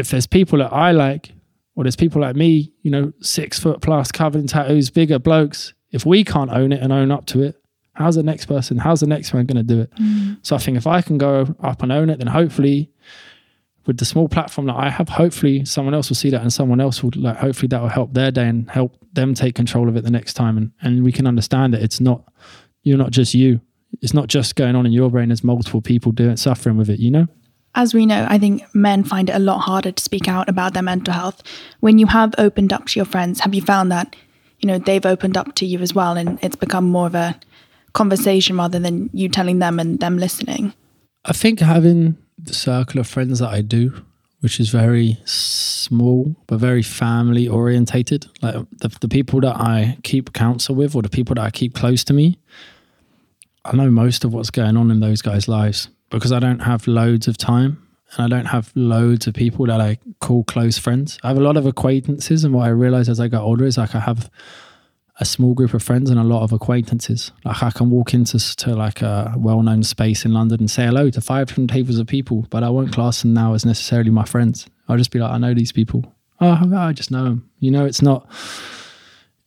if 0.00 0.10
there's 0.10 0.26
people 0.26 0.58
that 0.58 0.72
I 0.72 0.92
like, 0.92 1.32
or 1.76 1.84
there's 1.84 1.96
people 1.96 2.20
like 2.20 2.36
me, 2.36 2.72
you 2.82 2.90
know, 2.90 3.12
six 3.20 3.58
foot 3.58 3.80
plus, 3.80 4.10
covered 4.10 4.40
in 4.40 4.46
tattoos, 4.46 4.90
bigger 4.90 5.18
blokes, 5.18 5.72
if 5.92 6.04
we 6.04 6.24
can't 6.24 6.50
own 6.50 6.72
it 6.72 6.82
and 6.82 6.92
own 6.92 7.10
up 7.10 7.26
to 7.26 7.42
it, 7.42 7.56
how's 7.94 8.16
the 8.16 8.22
next 8.22 8.46
person, 8.46 8.78
how's 8.78 9.00
the 9.00 9.06
next 9.06 9.32
one 9.32 9.46
going 9.46 9.56
to 9.56 9.62
do 9.62 9.80
it? 9.80 9.94
Mm. 9.96 10.38
So 10.42 10.56
I 10.56 10.58
think 10.58 10.76
if 10.76 10.86
I 10.86 11.02
can 11.02 11.18
go 11.18 11.54
up 11.62 11.82
and 11.82 11.92
own 11.92 12.10
it, 12.10 12.18
then 12.18 12.26
hopefully 12.26 12.90
with 13.86 13.98
the 13.98 14.04
small 14.04 14.28
platform 14.28 14.66
that 14.66 14.76
I 14.76 14.90
have, 14.90 15.08
hopefully 15.08 15.64
someone 15.64 15.94
else 15.94 16.08
will 16.08 16.16
see 16.16 16.30
that 16.30 16.42
and 16.42 16.52
someone 16.52 16.80
else 16.80 17.02
will 17.02 17.12
like 17.16 17.36
hopefully 17.36 17.68
that 17.68 17.80
will 17.80 17.88
help 17.88 18.14
their 18.14 18.30
day 18.30 18.48
and 18.48 18.70
help 18.70 18.96
them 19.12 19.34
take 19.34 19.54
control 19.54 19.88
of 19.88 19.96
it 19.96 20.04
the 20.04 20.10
next 20.10 20.34
time 20.34 20.56
and 20.56 20.72
and 20.82 21.02
we 21.02 21.12
can 21.12 21.26
understand 21.26 21.74
that 21.74 21.82
it's 21.82 22.00
not 22.00 22.30
you're 22.82 22.98
not 22.98 23.10
just 23.10 23.34
you. 23.34 23.60
It's 24.00 24.14
not 24.14 24.28
just 24.28 24.54
going 24.54 24.76
on 24.76 24.86
in 24.86 24.92
your 24.92 25.10
brain, 25.10 25.28
there's 25.28 25.44
multiple 25.44 25.82
people 25.82 26.12
doing 26.12 26.36
suffering 26.36 26.76
with 26.76 26.88
it, 26.88 27.00
you 27.00 27.10
know? 27.10 27.26
As 27.74 27.94
we 27.94 28.04
know, 28.04 28.26
I 28.28 28.38
think 28.38 28.62
men 28.74 29.04
find 29.04 29.30
it 29.30 29.36
a 29.36 29.38
lot 29.38 29.60
harder 29.60 29.92
to 29.92 30.02
speak 30.02 30.28
out 30.28 30.48
about 30.48 30.74
their 30.74 30.82
mental 30.82 31.14
health. 31.14 31.42
When 31.80 31.98
you 31.98 32.06
have 32.06 32.34
opened 32.36 32.72
up 32.72 32.86
to 32.86 32.98
your 32.98 33.06
friends, 33.06 33.40
have 33.40 33.54
you 33.54 33.62
found 33.62 33.92
that, 33.92 34.16
you 34.58 34.66
know, 34.66 34.78
they've 34.78 35.06
opened 35.06 35.36
up 35.36 35.54
to 35.56 35.66
you 35.66 35.78
as 35.78 35.94
well 35.94 36.16
and 36.16 36.38
it's 36.42 36.56
become 36.56 36.88
more 36.88 37.06
of 37.06 37.14
a 37.14 37.38
conversation 37.92 38.56
rather 38.56 38.78
than 38.78 39.08
you 39.12 39.28
telling 39.28 39.60
them 39.60 39.78
and 39.78 40.00
them 40.00 40.18
listening? 40.18 40.74
I 41.24 41.32
think 41.32 41.60
having 41.60 42.16
the 42.38 42.54
circle 42.54 43.00
of 43.00 43.06
friends 43.06 43.38
that 43.38 43.50
I 43.50 43.60
do, 43.60 44.04
which 44.40 44.58
is 44.58 44.70
very 44.70 45.18
small 45.24 46.34
but 46.48 46.58
very 46.58 46.82
family 46.82 47.46
orientated. 47.46 48.26
Like 48.42 48.54
the, 48.78 48.88
the 49.00 49.08
people 49.08 49.40
that 49.42 49.56
I 49.56 49.98
keep 50.02 50.32
counsel 50.32 50.74
with 50.74 50.96
or 50.96 51.02
the 51.02 51.08
people 51.08 51.36
that 51.36 51.44
I 51.44 51.50
keep 51.50 51.74
close 51.74 52.02
to 52.04 52.12
me, 52.12 52.38
I 53.64 53.76
know 53.76 53.90
most 53.90 54.24
of 54.24 54.32
what's 54.32 54.50
going 54.50 54.76
on 54.76 54.90
in 54.90 55.00
those 55.00 55.22
guys' 55.22 55.46
lives 55.46 55.88
because 56.10 56.32
I 56.32 56.38
don't 56.38 56.60
have 56.60 56.86
loads 56.86 57.28
of 57.28 57.38
time 57.38 57.86
and 58.12 58.24
I 58.24 58.36
don't 58.36 58.46
have 58.46 58.72
loads 58.74 59.26
of 59.26 59.34
people 59.34 59.66
that 59.66 59.80
I 59.80 59.98
call 60.20 60.44
close 60.44 60.78
friends. 60.78 61.18
I 61.22 61.28
have 61.28 61.38
a 61.38 61.42
lot 61.42 61.56
of 61.56 61.66
acquaintances, 61.66 62.44
and 62.44 62.52
what 62.52 62.66
I 62.66 62.70
realize 62.70 63.08
as 63.08 63.20
I 63.20 63.28
got 63.28 63.42
older 63.42 63.64
is 63.64 63.78
like 63.78 63.94
I 63.94 64.00
have 64.00 64.30
a 65.20 65.24
small 65.24 65.52
group 65.52 65.74
of 65.74 65.82
friends 65.82 66.10
and 66.10 66.18
a 66.18 66.24
lot 66.24 66.42
of 66.42 66.50
acquaintances. 66.50 67.30
Like 67.44 67.62
I 67.62 67.70
can 67.70 67.90
walk 67.90 68.14
into 68.14 68.38
to 68.56 68.74
like 68.74 69.02
a 69.02 69.34
well-known 69.36 69.82
space 69.82 70.24
in 70.24 70.32
London 70.32 70.60
and 70.60 70.70
say 70.70 70.86
hello 70.86 71.10
to 71.10 71.20
five 71.20 71.48
different 71.48 71.70
tables 71.70 71.98
of 71.98 72.06
people, 72.06 72.46
but 72.50 72.62
I 72.62 72.70
won't 72.70 72.92
class 72.92 73.22
them 73.22 73.34
now 73.34 73.52
as 73.54 73.66
necessarily 73.66 74.10
my 74.10 74.24
friends. 74.24 74.66
I'll 74.88 74.96
just 74.96 75.10
be 75.10 75.18
like, 75.18 75.30
I 75.30 75.38
know 75.38 75.54
these 75.54 75.72
people. 75.72 76.12
Oh, 76.40 76.74
I 76.74 76.92
just 76.92 77.10
know 77.10 77.24
them. 77.24 77.50
You 77.58 77.70
know, 77.70 77.84
it's 77.84 78.02
not. 78.02 78.28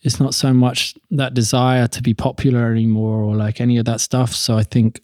It's 0.04 0.20
not 0.20 0.34
so 0.34 0.54
much 0.54 0.96
that 1.12 1.34
desire 1.34 1.88
to 1.88 2.02
be 2.02 2.14
popular 2.14 2.70
anymore 2.70 3.24
or 3.24 3.36
like 3.36 3.62
any 3.62 3.78
of 3.78 3.86
that 3.86 4.02
stuff. 4.02 4.36
So 4.36 4.58
I 4.58 4.64
think 4.64 5.02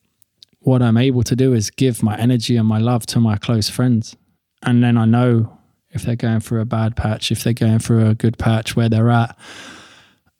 what 0.59 0.81
I'm 0.81 0.97
able 0.97 1.23
to 1.23 1.35
do 1.35 1.53
is 1.53 1.69
give 1.69 2.03
my 2.03 2.17
energy 2.17 2.57
and 2.57 2.67
my 2.67 2.79
love 2.79 3.05
to 3.07 3.19
my 3.19 3.37
close 3.37 3.69
friends. 3.69 4.15
And 4.63 4.83
then 4.83 4.97
I 4.97 5.05
know 5.05 5.57
if 5.91 6.03
they're 6.03 6.15
going 6.15 6.41
through 6.41 6.61
a 6.61 6.65
bad 6.65 6.95
patch, 6.95 7.31
if 7.31 7.43
they're 7.43 7.53
going 7.53 7.79
through 7.79 8.07
a 8.07 8.15
good 8.15 8.37
patch, 8.37 8.75
where 8.75 8.89
they're 8.89 9.09
at 9.09 9.37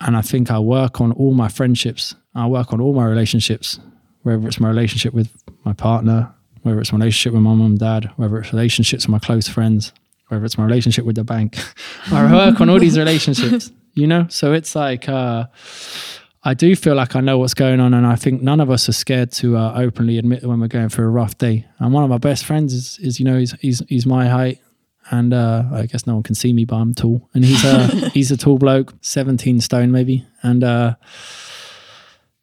and 0.02 0.16
I 0.16 0.22
think 0.22 0.50
I 0.50 0.60
work 0.60 1.02
on 1.02 1.12
all 1.14 1.34
my 1.34 1.50
friendships. 1.50 2.16
I 2.36 2.48
work 2.48 2.72
on 2.72 2.80
all 2.80 2.94
my 2.94 3.06
relationships, 3.06 3.80
whether 4.22 4.48
it's 4.48 4.60
my 4.60 4.70
relationship 4.70 5.14
with 5.14 5.30
my 5.66 5.74
partner, 5.74 6.34
whether 6.62 6.80
it's 6.80 6.92
my 6.92 7.00
relationship 7.00 7.34
with 7.34 7.42
my 7.42 7.50
mum 7.50 7.62
and 7.62 7.80
dad, 7.80 8.12
whether 8.16 8.38
it's 8.40 8.54
relationships 8.54 9.06
with 9.06 9.12
my 9.12 9.20
close 9.20 9.48
friends, 9.48 9.92
whether 10.28 10.46
it's 10.46 10.58
my 10.58 10.64
relationship 10.64 11.06
with 11.06 11.16
the 11.16 11.24
bank. 11.24 11.58
I 12.12 12.32
work 12.32 12.62
on 12.62 12.70
all 12.70 12.80
these 12.80 12.98
relationships, 12.98 13.72
you 13.94 14.08
know? 14.08 14.28
So 14.30 14.54
it's 14.54 14.76
like, 14.76 15.10
uh, 15.10 15.48
I 16.44 16.54
do 16.54 16.76
feel 16.76 16.96
like 16.96 17.16
I 17.16 17.20
know 17.20 17.38
what's 17.38 17.54
going 17.54 17.80
on, 17.80 17.94
and 17.94 18.08
I 18.08 18.16
think 18.16 18.42
none 18.42 18.62
of 18.62 18.70
us 18.70 18.88
are 18.88 18.94
scared 18.94 19.32
to 19.34 19.58
uh, 19.58 19.74
openly 19.76 20.18
admit 20.18 20.44
when 20.44 20.60
we're 20.60 20.68
going 20.68 20.90
through 20.90 21.06
a 21.06 21.10
rough 21.10 21.38
day. 21.38 21.66
And 21.80 21.94
one 21.94 22.04
of 22.04 22.10
my 22.10 22.18
best 22.18 22.46
friends 22.46 22.74
is, 22.74 22.98
is 23.00 23.20
you 23.20 23.26
know, 23.26 23.38
he's, 23.38 23.52
he's, 23.60 23.82
he's 23.90 24.06
my 24.06 24.28
height 24.28 24.60
and 25.12 25.34
uh, 25.34 25.64
I 25.74 25.86
guess 25.86 26.06
no 26.06 26.14
one 26.14 26.24
can 26.24 26.36
see 26.36 26.54
me, 26.54 26.66
but 26.66 26.76
I'm 26.76 26.94
tall. 26.94 27.28
And 27.34 27.44
he's 27.44 27.64
a 27.66 27.88
he's 28.14 28.32
a 28.32 28.38
tall 28.38 28.58
bloke, 28.58 28.94
17 29.02 29.60
stone 29.62 29.92
maybe, 29.92 30.26
and 30.44 30.64
uh, 30.64 30.96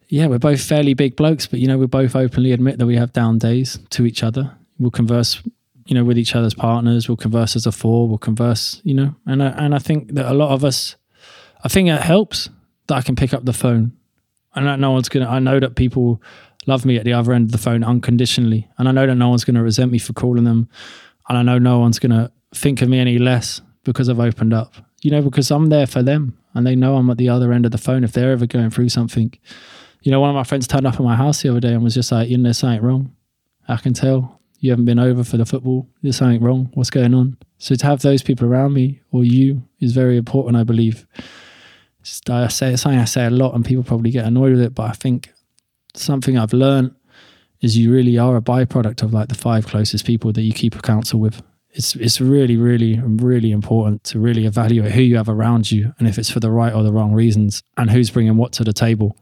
yeah, 0.08 0.26
we're 0.26 0.38
both 0.38 0.60
fairly 0.62 0.94
big 0.94 1.16
blokes, 1.16 1.46
but 1.46 1.60
you 1.60 1.68
know 1.68 1.78
we 1.78 1.86
both 1.86 2.16
openly 2.16 2.52
admit 2.52 2.78
that 2.78 2.86
we 2.86 2.96
have 2.96 3.12
down 3.12 3.38
days 3.38 3.78
to 3.90 4.04
each 4.04 4.22
other. 4.22 4.56
We'll 4.78 4.90
converse 4.90 5.42
you 5.86 5.94
know, 5.94 6.04
with 6.04 6.18
each 6.18 6.34
other's 6.34 6.54
partners. 6.54 7.08
We'll 7.08 7.16
converse 7.16 7.54
as 7.54 7.66
a 7.66 7.72
four. 7.72 8.08
We'll 8.08 8.18
converse, 8.18 8.80
you 8.84 8.94
know, 8.94 9.14
and 9.24 9.42
I, 9.42 9.48
and 9.50 9.74
I 9.74 9.78
think 9.78 10.14
that 10.14 10.30
a 10.30 10.34
lot 10.34 10.50
of 10.50 10.64
us, 10.64 10.96
I 11.62 11.68
think 11.68 11.88
it 11.88 12.00
helps 12.00 12.50
that 12.86 12.94
I 12.94 13.02
can 13.02 13.16
pick 13.16 13.34
up 13.34 13.44
the 13.44 13.52
phone, 13.52 13.92
and 14.54 14.66
that 14.66 14.78
no 14.78 14.92
one's 14.92 15.08
gonna. 15.08 15.28
I 15.28 15.38
know 15.38 15.60
that 15.60 15.76
people 15.76 16.22
love 16.66 16.84
me 16.84 16.96
at 16.96 17.04
the 17.04 17.12
other 17.12 17.32
end 17.32 17.46
of 17.46 17.52
the 17.52 17.58
phone 17.58 17.84
unconditionally, 17.84 18.68
and 18.78 18.88
I 18.88 18.92
know 18.92 19.06
that 19.06 19.14
no 19.14 19.28
one's 19.28 19.44
gonna 19.44 19.62
resent 19.62 19.92
me 19.92 19.98
for 19.98 20.12
calling 20.12 20.44
them, 20.44 20.68
and 21.28 21.38
I 21.38 21.42
know 21.42 21.58
no 21.58 21.78
one's 21.78 21.98
gonna 21.98 22.30
think 22.54 22.82
of 22.82 22.88
me 22.88 22.98
any 22.98 23.18
less 23.18 23.60
because 23.84 24.08
I've 24.08 24.20
opened 24.20 24.52
up. 24.52 24.74
You 25.02 25.10
know, 25.10 25.22
because 25.22 25.50
I'm 25.50 25.66
there 25.66 25.86
for 25.86 26.02
them, 26.02 26.36
and 26.54 26.66
they 26.66 26.74
know 26.74 26.96
I'm 26.96 27.10
at 27.10 27.18
the 27.18 27.28
other 27.28 27.52
end 27.52 27.66
of 27.66 27.72
the 27.72 27.78
phone 27.78 28.02
if 28.02 28.12
they're 28.12 28.32
ever 28.32 28.46
going 28.46 28.70
through 28.70 28.88
something. 28.88 29.32
You 30.02 30.10
know, 30.10 30.20
one 30.20 30.30
of 30.30 30.36
my 30.36 30.44
friends 30.44 30.66
turned 30.66 30.86
up 30.86 30.94
at 30.94 31.00
my 31.00 31.16
house 31.16 31.42
the 31.42 31.50
other 31.50 31.60
day 31.60 31.72
and 31.72 31.82
was 31.82 31.94
just 31.94 32.10
like, 32.12 32.28
"You 32.28 32.38
know, 32.38 32.44
there's 32.44 32.58
something 32.58 32.82
wrong. 32.82 33.12
I 33.68 33.76
can 33.76 33.92
tell 33.92 34.40
you 34.60 34.70
haven't 34.70 34.84
been 34.84 34.98
over 34.98 35.22
for 35.22 35.36
the 35.36 35.44
football. 35.44 35.88
There's 36.02 36.16
something 36.16 36.42
wrong. 36.42 36.70
What's 36.74 36.90
going 36.90 37.14
on? 37.14 37.36
So 37.58 37.74
to 37.74 37.86
have 37.86 38.02
those 38.02 38.22
people 38.22 38.46
around 38.46 38.72
me 38.72 39.00
or 39.12 39.24
you 39.24 39.62
is 39.80 39.92
very 39.92 40.16
important, 40.16 40.56
I 40.56 40.64
believe. 40.64 41.06
I 42.28 42.42
uh, 42.42 42.48
say 42.48 42.72
it's 42.72 42.82
something 42.82 43.00
I 43.00 43.04
say 43.04 43.26
a 43.26 43.30
lot, 43.30 43.54
and 43.54 43.64
people 43.64 43.84
probably 43.84 44.10
get 44.10 44.24
annoyed 44.24 44.52
with 44.52 44.60
it. 44.60 44.74
But 44.74 44.90
I 44.90 44.92
think 44.92 45.30
something 45.94 46.38
I've 46.38 46.52
learned 46.52 46.94
is 47.60 47.76
you 47.76 47.92
really 47.92 48.18
are 48.18 48.36
a 48.36 48.42
byproduct 48.42 49.02
of 49.02 49.12
like 49.12 49.28
the 49.28 49.34
five 49.34 49.66
closest 49.66 50.06
people 50.06 50.32
that 50.32 50.42
you 50.42 50.52
keep 50.52 50.74
a 50.74 50.82
counsel 50.82 51.20
with. 51.20 51.42
It's 51.70 51.94
it's 51.96 52.20
really 52.20 52.56
really 52.56 52.98
really 53.00 53.50
important 53.50 54.04
to 54.04 54.18
really 54.18 54.46
evaluate 54.46 54.92
who 54.92 55.02
you 55.02 55.16
have 55.16 55.28
around 55.28 55.70
you 55.70 55.94
and 55.98 56.08
if 56.08 56.18
it's 56.18 56.30
for 56.30 56.40
the 56.40 56.50
right 56.50 56.72
or 56.72 56.82
the 56.82 56.92
wrong 56.92 57.12
reasons 57.12 57.62
and 57.76 57.90
who's 57.90 58.10
bringing 58.10 58.36
what 58.36 58.52
to 58.52 58.64
the 58.64 58.72
table. 58.72 59.16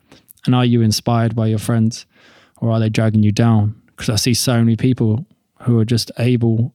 And 0.47 0.55
are 0.55 0.65
you 0.65 0.83
inspired 0.83 1.35
by 1.35 1.47
your 1.49 1.59
friends 1.59 2.07
or 2.59 2.71
are 2.71 2.79
they 2.79 2.91
dragging 2.91 3.23
you 3.23 3.33
down? 3.33 3.81
Because 3.87 4.09
I 4.09 4.17
see 4.17 4.35
so 4.35 4.59
many 4.59 4.77
people 4.77 5.27
who 5.63 5.79
are 5.79 5.85
just 5.85 6.11
able 6.19 6.75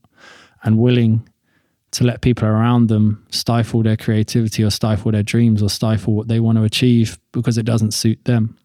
and 0.63 0.77
willing 0.79 1.28
to 1.91 2.03
let 2.03 2.21
people 2.21 2.47
around 2.47 2.87
them 2.87 3.25
stifle 3.31 3.81
their 3.81 3.97
creativity 3.97 4.63
or 4.63 4.69
stifle 4.69 5.11
their 5.11 5.23
dreams 5.23 5.63
or 5.63 5.69
stifle 5.69 6.13
what 6.13 6.27
they 6.27 6.39
want 6.39 6.57
to 6.57 6.63
achieve 6.63 7.17
because 7.31 7.57
it 7.57 7.65
doesn't 7.65 7.91
suit 7.91 8.23
them. 8.25 8.57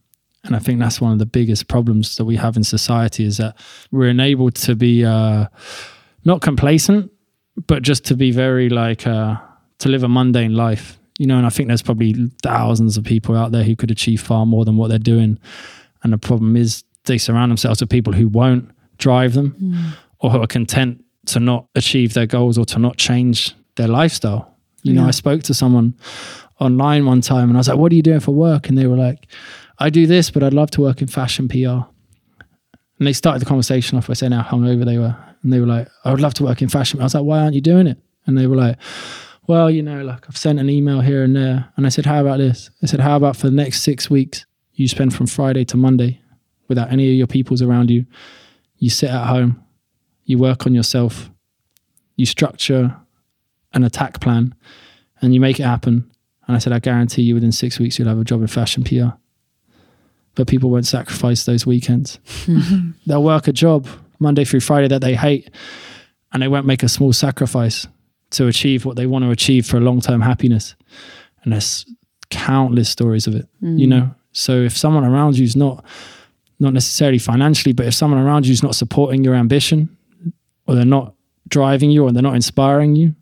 And 0.44 0.54
I 0.54 0.58
think 0.58 0.78
that's 0.78 1.00
one 1.00 1.12
of 1.12 1.18
the 1.18 1.26
biggest 1.26 1.68
problems 1.68 2.16
that 2.16 2.26
we 2.26 2.36
have 2.36 2.56
in 2.56 2.64
society 2.64 3.24
is 3.24 3.38
that 3.38 3.56
we're 3.90 4.10
enabled 4.10 4.56
to 4.56 4.76
be 4.76 5.04
uh, 5.04 5.46
not 6.24 6.42
complacent, 6.42 7.10
but 7.66 7.82
just 7.82 8.04
to 8.06 8.16
be 8.16 8.30
very 8.30 8.68
like 8.68 9.06
uh, 9.06 9.36
to 9.78 9.88
live 9.88 10.02
a 10.02 10.08
mundane 10.08 10.54
life. 10.54 10.98
You 11.18 11.26
know, 11.26 11.38
and 11.38 11.46
I 11.46 11.50
think 11.50 11.68
there's 11.68 11.82
probably 11.82 12.30
thousands 12.42 12.96
of 12.96 13.04
people 13.04 13.36
out 13.36 13.52
there 13.52 13.62
who 13.62 13.76
could 13.76 13.90
achieve 13.90 14.20
far 14.20 14.44
more 14.44 14.64
than 14.64 14.76
what 14.76 14.88
they're 14.88 14.98
doing. 14.98 15.38
And 16.02 16.12
the 16.12 16.18
problem 16.18 16.56
is 16.56 16.84
they 17.04 17.18
surround 17.18 17.50
themselves 17.50 17.80
with 17.80 17.88
people 17.88 18.12
who 18.12 18.28
won't 18.28 18.70
drive 18.98 19.34
them 19.34 19.56
mm. 19.60 19.96
or 20.18 20.30
who 20.30 20.42
are 20.42 20.46
content 20.46 21.03
to 21.26 21.40
not 21.40 21.66
achieve 21.74 22.14
their 22.14 22.26
goals 22.26 22.58
or 22.58 22.64
to 22.66 22.78
not 22.78 22.96
change 22.96 23.54
their 23.76 23.88
lifestyle. 23.88 24.54
You 24.82 24.92
yeah. 24.92 25.00
know, 25.02 25.08
I 25.08 25.12
spoke 25.12 25.42
to 25.44 25.54
someone 25.54 25.94
online 26.60 27.06
one 27.06 27.20
time 27.20 27.48
and 27.48 27.56
I 27.56 27.60
was 27.60 27.68
like, 27.68 27.78
What 27.78 27.92
are 27.92 27.94
you 27.94 28.02
doing 28.02 28.20
for 28.20 28.32
work? 28.32 28.68
And 28.68 28.76
they 28.76 28.86
were 28.86 28.96
like, 28.96 29.26
I 29.78 29.90
do 29.90 30.06
this, 30.06 30.30
but 30.30 30.42
I'd 30.42 30.54
love 30.54 30.70
to 30.72 30.80
work 30.80 31.02
in 31.02 31.08
fashion 31.08 31.48
PR. 31.48 31.88
And 32.98 33.08
they 33.08 33.12
started 33.12 33.40
the 33.40 33.46
conversation 33.46 33.98
off 33.98 34.06
by 34.06 34.14
saying 34.14 34.32
how 34.32 34.42
hungover 34.42 34.84
they 34.84 34.98
were. 34.98 35.16
And 35.42 35.52
they 35.52 35.60
were 35.60 35.66
like, 35.66 35.88
I 36.04 36.10
would 36.10 36.20
love 36.20 36.34
to 36.34 36.44
work 36.44 36.62
in 36.62 36.68
fashion. 36.68 37.00
I 37.00 37.04
was 37.04 37.14
like, 37.14 37.24
why 37.24 37.40
aren't 37.40 37.54
you 37.54 37.60
doing 37.60 37.86
it? 37.86 37.98
And 38.26 38.38
they 38.38 38.46
were 38.46 38.56
like, 38.56 38.78
well, 39.46 39.70
you 39.70 39.82
know, 39.82 40.02
like 40.02 40.26
I've 40.28 40.36
sent 40.36 40.58
an 40.58 40.70
email 40.70 41.00
here 41.00 41.22
and 41.22 41.34
there. 41.36 41.68
And 41.76 41.86
I 41.86 41.88
said, 41.88 42.06
how 42.06 42.20
about 42.20 42.38
this? 42.38 42.70
I 42.82 42.86
said, 42.86 43.00
how 43.00 43.16
about 43.16 43.36
for 43.36 43.48
the 43.48 43.56
next 43.56 43.82
six 43.82 44.08
weeks, 44.08 44.46
you 44.74 44.88
spend 44.88 45.14
from 45.14 45.26
Friday 45.26 45.64
to 45.66 45.76
Monday 45.76 46.20
without 46.68 46.90
any 46.90 47.08
of 47.10 47.14
your 47.14 47.26
peoples 47.26 47.62
around 47.62 47.90
you. 47.90 48.06
You 48.78 48.90
sit 48.90 49.10
at 49.10 49.26
home, 49.26 49.63
you 50.24 50.38
work 50.38 50.66
on 50.66 50.74
yourself, 50.74 51.30
you 52.16 52.26
structure 52.26 52.96
an 53.72 53.84
attack 53.84 54.20
plan, 54.20 54.54
and 55.20 55.34
you 55.34 55.40
make 55.40 55.58
it 55.58 55.64
happen. 55.64 56.10
And 56.46 56.56
I 56.56 56.58
said, 56.58 56.72
I 56.72 56.78
guarantee 56.78 57.22
you 57.22 57.34
within 57.34 57.52
six 57.52 57.78
weeks, 57.78 57.98
you'll 57.98 58.08
have 58.08 58.18
a 58.18 58.24
job 58.24 58.40
in 58.40 58.46
fashion 58.46 58.84
PR 58.84 59.16
but 60.34 60.48
people 60.48 60.70
won't 60.70 60.86
sacrifice 60.86 61.44
those 61.44 61.66
weekends. 61.66 62.18
They'll 63.06 63.22
work 63.22 63.48
a 63.48 63.52
job 63.52 63.86
Monday 64.18 64.44
through 64.44 64.60
Friday 64.60 64.88
that 64.88 65.00
they 65.00 65.14
hate, 65.14 65.50
and 66.32 66.42
they 66.42 66.48
won't 66.48 66.66
make 66.66 66.82
a 66.82 66.88
small 66.88 67.12
sacrifice 67.12 67.86
to 68.30 68.48
achieve 68.48 68.84
what 68.84 68.96
they 68.96 69.06
want 69.06 69.24
to 69.24 69.30
achieve 69.30 69.66
for 69.66 69.76
a 69.76 69.80
long 69.80 70.00
term 70.00 70.20
happiness. 70.20 70.74
And 71.42 71.52
there's 71.52 71.86
countless 72.30 72.88
stories 72.88 73.26
of 73.26 73.34
it, 73.34 73.48
mm. 73.62 73.78
you 73.78 73.86
know. 73.86 74.14
So 74.32 74.62
if 74.62 74.76
someone 74.76 75.04
around 75.04 75.38
you 75.38 75.44
is 75.44 75.56
not 75.56 75.84
not 76.58 76.72
necessarily 76.72 77.18
financially, 77.18 77.72
but 77.72 77.86
if 77.86 77.94
someone 77.94 78.20
around 78.20 78.46
you 78.46 78.52
is 78.52 78.62
not 78.62 78.74
supporting 78.74 79.22
your 79.22 79.34
ambition, 79.34 79.96
or 80.66 80.74
they're 80.74 80.84
not 80.84 81.14
driving 81.48 81.90
you, 81.90 82.04
or 82.04 82.12
they're 82.12 82.22
not 82.22 82.34
inspiring 82.34 82.96
you, 82.96 83.14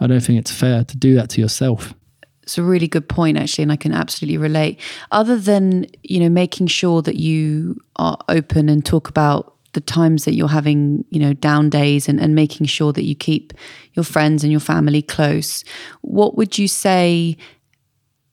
I 0.00 0.06
don't 0.06 0.20
think 0.20 0.38
it's 0.38 0.50
fair 0.50 0.84
to 0.84 0.96
do 0.96 1.14
that 1.14 1.30
to 1.30 1.40
yourself. 1.40 1.94
It's 2.42 2.58
a 2.58 2.62
really 2.62 2.88
good 2.88 3.08
point, 3.08 3.36
actually, 3.38 3.62
and 3.62 3.72
I 3.72 3.76
can 3.76 3.92
absolutely 3.92 4.38
relate. 4.38 4.80
Other 5.12 5.38
than 5.38 5.86
you 6.02 6.20
know 6.20 6.28
making 6.28 6.66
sure 6.66 7.02
that 7.02 7.16
you 7.16 7.78
are 7.96 8.18
open 8.28 8.68
and 8.68 8.84
talk 8.84 9.08
about 9.08 9.54
the 9.72 9.80
times 9.80 10.24
that 10.24 10.34
you're 10.34 10.48
having, 10.48 11.04
you 11.10 11.20
know, 11.20 11.32
down 11.32 11.70
days 11.70 12.08
and, 12.08 12.20
and 12.20 12.34
making 12.34 12.66
sure 12.66 12.92
that 12.92 13.04
you 13.04 13.14
keep 13.14 13.52
your 13.94 14.04
friends 14.04 14.42
and 14.42 14.50
your 14.50 14.60
family 14.60 15.02
close, 15.02 15.64
what 16.00 16.36
would 16.36 16.58
you 16.58 16.66
say 16.66 17.36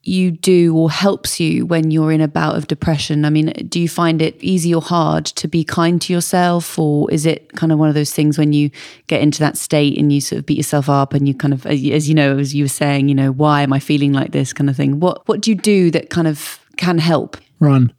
you 0.08 0.32
do 0.32 0.76
or 0.76 0.89
helps 0.89 1.39
you 1.39 1.66
when 1.66 1.91
you're 1.91 2.12
in 2.12 2.22
a 2.22 2.28
bout 2.28 2.55
of 2.55 2.68
depression? 2.68 3.26
I 3.26 3.30
mean, 3.30 3.51
do 3.68 3.80
you 3.80 3.89
find 3.89 4.22
it 4.22 4.36
easy 4.41 4.74
or 4.74 4.82
hard 4.82 5.26
to 5.26 5.47
be 5.47 5.64
kind 5.64 6.01
to 6.03 6.14
yourself, 6.14 6.80
or 6.80 7.12
is 7.12 7.26
it 7.26 7.53
kind 7.53 7.72
of 7.72 7.80
one 7.80 7.89
of 7.89 7.95
those 7.95 8.14
things 8.14 8.38
when 8.38 8.53
you 8.53 8.72
get 9.08 9.22
into 9.22 9.39
that 9.39 9.58
state 9.58 9.97
and 9.97 10.12
you 10.12 10.22
sort 10.22 10.39
of 10.39 10.45
beat 10.45 10.58
yourself 10.58 10.89
up 10.89 11.14
and 11.14 11.28
you 11.28 11.34
kind 11.34 11.53
of, 11.53 11.66
as 11.66 12.08
you 12.08 12.16
know, 12.16 12.38
as 12.38 12.55
you 12.55 12.64
were 12.64 12.70
saying, 12.70 13.10
you 13.10 13.16
know, 13.16 13.32
why 13.32 13.62
am 13.62 13.74
I 13.74 13.80
feeling 13.80 14.14
like 14.14 14.32
this 14.32 14.53
kind 14.53 14.70
of 14.70 14.76
thing? 14.76 14.99
What 14.99 15.28
What 15.28 15.41
do 15.41 15.51
you 15.51 15.55
do 15.55 15.91
that 15.91 16.10
kind 16.10 16.28
of 16.28 16.60
can 16.78 16.97
help? 16.97 17.38
Run. 17.60 17.93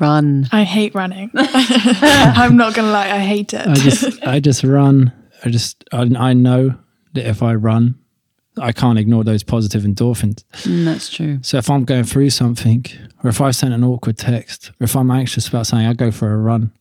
Run. 0.00 0.48
I 0.52 0.64
hate 0.64 0.94
running. 0.94 1.30
I'm 1.34 2.56
not 2.56 2.74
gonna 2.74 2.90
lie, 2.90 3.10
I 3.10 3.18
hate 3.18 3.54
it. 3.54 3.66
I 3.66 3.74
just, 3.74 4.26
I 4.26 4.40
just 4.40 4.64
run. 4.64 5.12
I 5.44 5.50
just, 5.50 5.84
I, 5.92 6.10
I 6.16 6.32
know 6.32 6.74
that 7.14 7.28
if 7.28 7.42
I 7.42 7.54
run, 7.54 7.98
I 8.58 8.72
can't 8.72 8.98
ignore 8.98 9.24
those 9.24 9.42
positive 9.42 9.82
endorphins. 9.82 10.44
Mm, 10.64 10.84
that's 10.84 11.08
true. 11.08 11.38
So 11.42 11.56
if 11.58 11.70
I'm 11.70 11.84
going 11.84 12.04
through 12.04 12.30
something, 12.30 12.84
or 13.24 13.30
if 13.30 13.40
I've 13.40 13.56
sent 13.56 13.72
an 13.72 13.82
awkward 13.82 14.18
text, 14.18 14.70
or 14.80 14.84
if 14.84 14.94
I'm 14.94 15.10
anxious 15.10 15.48
about 15.48 15.66
something, 15.66 15.86
I 15.86 15.94
go 15.94 16.10
for 16.10 16.32
a 16.32 16.36
run. 16.36 16.72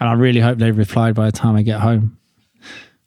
And 0.00 0.08
I 0.08 0.14
really 0.14 0.40
hope 0.40 0.58
they've 0.58 0.76
replied 0.76 1.14
by 1.14 1.26
the 1.26 1.32
time 1.32 1.54
I 1.54 1.62
get 1.62 1.80
home. 1.80 2.18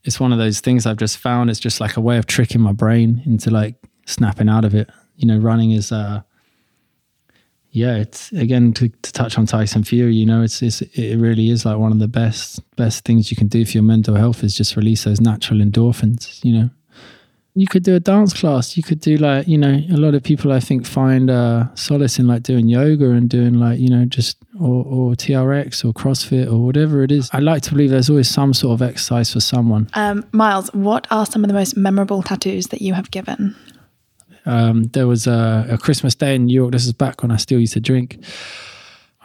It's 0.06 0.20
one 0.20 0.32
of 0.32 0.38
those 0.38 0.62
things 0.62 0.86
I've 0.86 0.98
just 0.98 1.18
found. 1.18 1.50
It's 1.50 1.60
just 1.60 1.82
like 1.82 1.98
a 1.98 2.02
way 2.02 2.18
of 2.18 2.26
tricking 2.26 2.62
my 2.62 2.72
brain 2.72 3.22
into 3.26 3.50
like 3.50 3.76
snapping 4.06 4.48
out 4.48 4.64
of 4.64 4.74
it. 4.74 4.90
You 5.18 5.28
know, 5.28 5.38
running 5.38 5.72
is, 5.72 5.92
uh, 5.92 6.22
yeah, 7.72 7.98
it's 7.98 8.32
again 8.32 8.72
to, 8.74 8.88
to 8.88 9.12
touch 9.12 9.38
on 9.38 9.46
Tyson 9.46 9.84
Fury. 9.84 10.16
You 10.16 10.26
know, 10.26 10.44
it's, 10.44 10.62
it's 10.62 10.82
it 10.82 11.18
really 11.18 11.50
is 11.50 11.66
like 11.66 11.78
one 11.78 11.92
of 11.92 12.00
the 12.00 12.08
best 12.08 12.62
best 12.78 13.04
things 13.04 13.30
you 13.30 13.36
can 13.36 13.48
do 13.48 13.66
for 13.66 13.72
your 13.72 13.84
mental 13.84 14.16
health 14.16 14.46
is 14.46 14.56
just 14.56 14.78
release 14.78 15.04
those 15.04 15.20
natural 15.20 15.60
endorphins. 15.60 16.42
You 16.46 16.54
know, 16.54 16.70
you 17.58 17.68
could 17.68 17.84
do 17.84 17.96
a 17.96 18.02
dance 18.02 18.34
class. 18.34 18.76
You 18.76 18.84
could 18.84 19.00
do 19.00 19.16
like, 19.16 19.48
you 19.48 19.58
know, 19.58 19.82
a 19.90 19.96
lot 19.96 20.14
of 20.14 20.22
people 20.22 20.52
I 20.52 20.60
think 20.60 20.86
find 20.86 21.30
uh, 21.30 21.74
solace 21.74 22.20
in 22.20 22.28
like 22.28 22.44
doing 22.44 22.68
yoga 22.68 23.12
and 23.12 23.30
doing 23.30 23.54
like, 23.54 23.80
you 23.80 23.90
know, 23.90 24.04
just 24.04 24.38
or, 24.60 24.84
or 24.84 25.12
TRX 25.14 25.86
or 25.86 25.94
CrossFit 25.94 26.52
or 26.52 26.58
whatever 26.66 27.02
it 27.02 27.14
is. 27.14 27.30
I 27.32 27.40
like 27.40 27.64
to 27.64 27.72
believe 27.72 27.92
there's 27.92 28.10
always 28.10 28.30
some 28.30 28.54
sort 28.54 28.74
of 28.74 28.82
exercise 28.82 29.32
for 29.32 29.40
someone. 29.40 29.90
Um, 29.94 30.26
Miles, 30.34 30.68
what 30.74 31.08
are 31.12 31.26
some 31.26 31.46
of 31.46 31.48
the 31.48 31.54
most 31.54 31.78
memorable 31.78 32.22
tattoos 32.22 32.68
that 32.68 32.82
you 32.82 32.94
have 32.94 33.10
given? 33.10 33.56
Um, 34.46 34.84
there 34.84 35.08
was 35.08 35.26
a, 35.26 35.66
a, 35.70 35.78
Christmas 35.78 36.14
day 36.14 36.36
in 36.36 36.46
New 36.46 36.54
York. 36.54 36.74
This 36.74 36.86
is 36.86 36.94
back 36.94 37.22
when 37.24 37.32
I 37.32 37.38
still 37.38 37.60
used 37.60 37.74
to 37.74 37.80
drink. 37.80 38.20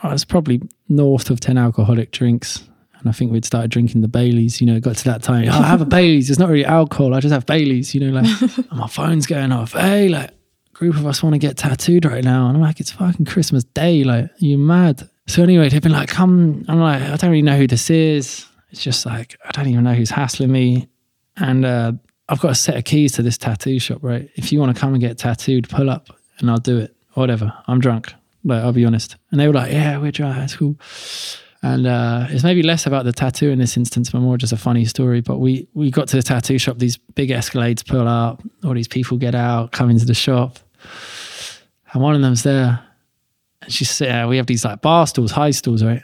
I 0.03 0.12
was 0.12 0.24
probably 0.24 0.62
north 0.89 1.31
of 1.31 1.41
10 1.41 1.59
alcoholic 1.59 2.12
drinks. 2.12 2.62
And 3.01 3.09
I 3.09 3.12
think 3.12 3.32
we'd 3.32 3.44
started 3.44 3.70
drinking 3.70 4.03
the 4.03 4.09
Baileys, 4.09 4.61
you 4.61 4.66
know, 4.66 4.78
got 4.78 4.96
to 4.96 5.05
that 5.05 5.22
time. 5.22 5.48
Oh, 5.48 5.59
I 5.59 5.66
have 5.66 5.80
a 5.80 5.86
Baileys. 5.86 6.30
It's 6.30 6.38
not 6.38 6.48
really 6.48 6.64
alcohol. 6.64 7.14
I 7.14 7.20
just 7.20 7.32
have 7.32 7.46
Baileys, 7.46 7.94
you 7.94 8.01
know, 8.01 8.20
like 8.20 8.72
my 8.72 8.86
phone's 8.86 9.26
going 9.26 9.53
off. 9.53 9.72
Hey, 9.72 10.09
like 10.09 10.30
group 10.80 10.96
of 10.96 11.07
us 11.07 11.22
want 11.22 11.34
to 11.34 11.38
get 11.38 11.59
tattooed 11.59 12.07
right 12.07 12.24
now. 12.24 12.48
And 12.48 12.57
I'm 12.57 12.62
like, 12.62 12.80
it's 12.80 12.90
fucking 12.90 13.26
Christmas 13.26 13.64
Day. 13.64 14.03
Like, 14.03 14.30
you 14.38 14.57
mad? 14.57 15.09
So 15.26 15.42
anyway, 15.42 15.68
they've 15.68 15.82
been 15.82 15.92
like, 15.92 16.09
come. 16.09 16.64
I'm 16.68 16.80
like, 16.80 17.03
I 17.03 17.16
don't 17.16 17.30
really 17.30 17.42
know 17.42 17.57
who 17.57 17.66
this 17.66 17.90
is. 17.90 18.46
It's 18.70 18.82
just 18.82 19.05
like, 19.05 19.36
I 19.44 19.51
don't 19.51 19.68
even 19.68 19.84
know 19.84 19.92
who's 19.94 20.11
hassling 20.11 20.51
me. 20.51 20.88
And 21.36 21.64
uh, 21.64 21.92
I've 22.30 22.40
got 22.40 22.53
a 22.53 22.55
set 22.55 22.76
of 22.76 22.84
keys 22.84 23.12
to 23.12 23.22
this 23.22 23.36
tattoo 23.36 23.78
shop, 23.78 23.98
right? 24.03 24.30
If 24.36 24.53
you 24.53 24.59
want 24.59 24.74
to 24.74 24.80
come 24.80 24.94
and 24.94 25.01
get 25.01 25.18
tattooed, 25.18 25.68
pull 25.68 25.90
up 25.90 26.09
and 26.38 26.51
I'll 26.51 26.59
do 26.59 26.78
it. 26.78 26.96
Whatever. 27.12 27.53
I'm 27.66 27.80
drunk. 27.80 28.14
Like, 28.44 28.62
I'll 28.62 28.72
be 28.72 28.84
honest. 28.84 29.16
And 29.30 29.38
they 29.38 29.46
were 29.46 29.55
like, 29.55 29.72
yeah, 29.72 29.98
we're 29.98 30.12
drunk. 30.12 30.36
That's 30.36 30.57
cool. 30.57 30.76
And 31.62 31.86
uh, 31.86 32.26
it's 32.30 32.42
maybe 32.42 32.62
less 32.62 32.86
about 32.86 33.04
the 33.04 33.12
tattoo 33.12 33.50
in 33.50 33.58
this 33.58 33.76
instance, 33.76 34.11
but 34.11 34.20
more 34.20 34.38
just 34.38 34.52
a 34.52 34.56
funny 34.56 34.86
story. 34.86 35.20
But 35.20 35.38
we 35.38 35.68
we 35.74 35.90
got 35.90 36.08
to 36.08 36.16
the 36.16 36.22
tattoo 36.22 36.58
shop. 36.58 36.78
These 36.78 36.96
big 36.96 37.28
Escalades 37.28 37.86
pull 37.86 38.08
up. 38.08 38.42
All 38.64 38.72
these 38.72 38.88
people 38.88 39.18
get 39.18 39.34
out, 39.34 39.72
come 39.72 39.90
into 39.90 40.06
the 40.06 40.14
shop, 40.14 40.58
and 41.92 42.02
one 42.02 42.14
of 42.14 42.22
them's 42.22 42.44
there. 42.44 42.82
And 43.61 43.72
she's 43.72 43.90
sitting. 43.90 44.26
we 44.28 44.38
have 44.38 44.46
these 44.46 44.64
like 44.64 44.80
bar 44.80 45.06
stools, 45.06 45.32
high 45.32 45.50
stools, 45.50 45.84
right? 45.84 46.02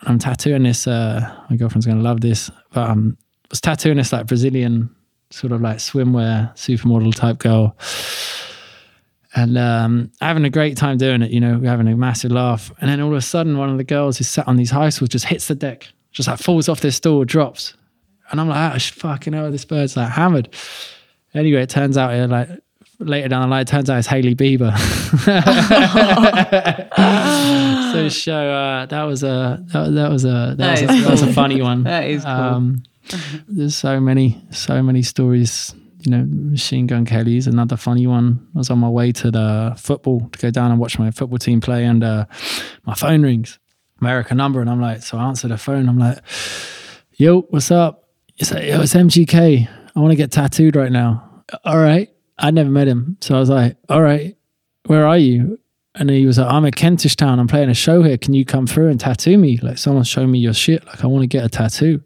And 0.00 0.08
I'm 0.08 0.18
tattooing 0.18 0.64
this. 0.64 0.88
Uh, 0.88 1.20
my 1.48 1.56
girlfriend's 1.56 1.86
gonna 1.86 2.02
love 2.02 2.20
this, 2.20 2.50
but 2.72 2.90
I'm 2.90 3.16
was 3.48 3.60
tattooing 3.60 3.96
this 3.98 4.12
like 4.12 4.26
Brazilian 4.26 4.90
sort 5.30 5.52
of 5.52 5.60
like 5.60 5.78
swimwear 5.78 6.52
supermodel 6.54 7.14
type 7.14 7.38
girl. 7.38 7.76
And 9.36 9.58
um, 9.58 10.10
having 10.20 10.46
a 10.46 10.50
great 10.50 10.78
time 10.78 10.96
doing 10.96 11.20
it, 11.20 11.30
you 11.30 11.40
know, 11.40 11.60
having 11.60 11.86
a 11.88 11.96
massive 11.96 12.32
laugh. 12.32 12.72
And 12.80 12.90
then 12.90 13.02
all 13.02 13.10
of 13.10 13.18
a 13.18 13.20
sudden, 13.20 13.58
one 13.58 13.68
of 13.68 13.76
the 13.76 13.84
girls 13.84 14.16
who's 14.16 14.28
sat 14.28 14.48
on 14.48 14.56
these 14.56 14.70
high 14.70 14.88
stools 14.88 15.10
just 15.10 15.26
hits 15.26 15.46
the 15.46 15.54
deck, 15.54 15.88
just 16.10 16.26
like 16.26 16.38
falls 16.38 16.70
off 16.70 16.80
this 16.80 16.96
stool, 16.96 17.22
drops. 17.24 17.74
And 18.30 18.40
I'm 18.40 18.48
like, 18.48 18.74
oh, 18.74 18.78
fucking 18.78 19.34
hell, 19.34 19.50
this 19.50 19.66
bird's 19.66 19.94
like 19.94 20.10
hammered. 20.10 20.48
Anyway, 21.34 21.60
it 21.60 21.68
turns 21.68 21.98
out, 21.98 22.14
it, 22.14 22.30
like, 22.30 22.48
later 22.98 23.28
down 23.28 23.42
the 23.42 23.48
line, 23.48 23.62
it 23.62 23.68
turns 23.68 23.90
out 23.90 23.98
it's 23.98 24.08
Hailey 24.08 24.34
Bieber. 24.34 24.74
so 27.92 28.08
show 28.08 28.50
uh, 28.50 28.86
that 28.86 29.02
was 29.02 29.22
a 29.22 29.62
that, 29.66 29.94
that 29.94 30.10
was 30.10 30.24
a 30.24 30.54
that, 30.56 30.58
That 30.58 30.70
was, 30.70 30.80
a, 30.80 30.92
is 30.92 31.04
that 31.04 31.10
was 31.10 31.22
a 31.22 31.32
funny 31.32 31.60
one. 31.60 31.84
That 31.84 32.08
is 32.08 32.24
cool. 32.24 32.32
Um, 32.32 32.82
there's 33.48 33.76
so 33.76 34.00
many 34.00 34.42
so 34.50 34.82
many 34.82 35.02
stories. 35.02 35.74
You 36.06 36.12
know, 36.12 36.26
Machine 36.28 36.86
Gun 36.86 37.04
Kelly's 37.04 37.46
another 37.46 37.76
funny 37.76 38.06
one. 38.06 38.46
I 38.54 38.58
was 38.58 38.70
on 38.70 38.78
my 38.78 38.88
way 38.88 39.10
to 39.12 39.30
the 39.30 39.74
football 39.76 40.28
to 40.30 40.38
go 40.38 40.50
down 40.50 40.70
and 40.70 40.78
watch 40.78 40.98
my 40.98 41.10
football 41.10 41.38
team 41.38 41.60
play, 41.60 41.84
and 41.84 42.04
uh, 42.04 42.26
my 42.84 42.94
phone 42.94 43.22
rings, 43.22 43.58
American 44.00 44.36
number, 44.36 44.60
and 44.60 44.70
I'm 44.70 44.80
like, 44.80 45.02
so 45.02 45.18
I 45.18 45.24
answer 45.24 45.48
the 45.48 45.58
phone. 45.58 45.88
I'm 45.88 45.98
like, 45.98 46.18
yo, 47.14 47.42
what's 47.42 47.70
up? 47.70 48.08
It's 48.36 48.52
like, 48.52 48.64
yo, 48.64 48.80
it's 48.80 48.94
MGK. 48.94 49.68
I 49.94 50.00
want 50.00 50.12
to 50.12 50.16
get 50.16 50.30
tattooed 50.30 50.76
right 50.76 50.92
now. 50.92 51.42
All 51.64 51.78
right. 51.78 52.08
I 52.38 52.50
never 52.50 52.70
met 52.70 52.86
him. 52.86 53.16
So 53.20 53.34
I 53.34 53.40
was 53.40 53.48
like, 53.48 53.76
all 53.88 54.02
right, 54.02 54.36
where 54.86 55.06
are 55.06 55.18
you? 55.18 55.58
And 55.94 56.10
he 56.10 56.26
was 56.26 56.38
like, 56.38 56.52
I'm 56.52 56.66
at 56.66 56.76
Kentish 56.76 57.16
Town. 57.16 57.40
I'm 57.40 57.48
playing 57.48 57.70
a 57.70 57.74
show 57.74 58.02
here. 58.02 58.18
Can 58.18 58.34
you 58.34 58.44
come 58.44 58.66
through 58.66 58.88
and 58.88 59.00
tattoo 59.00 59.38
me? 59.38 59.56
Like, 59.56 59.78
someone 59.78 60.04
show 60.04 60.26
me 60.26 60.38
your 60.38 60.52
shit. 60.52 60.84
Like, 60.86 61.02
I 61.02 61.06
want 61.06 61.22
to 61.22 61.26
get 61.26 61.44
a 61.44 61.48
tattoo. 61.48 62.02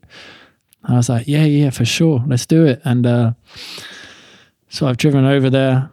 I 0.85 0.95
was 0.97 1.09
like, 1.09 1.29
yeah, 1.29 1.45
yeah, 1.45 1.71
for 1.71 1.85
sure. 1.85 2.23
Let's 2.27 2.47
do 2.47 2.65
it. 2.67 2.81
And 2.85 3.07
uh, 3.07 3.33
so 4.69 4.87
I've 4.87 4.97
driven 4.97 5.25
over 5.25 5.51
there, 5.51 5.91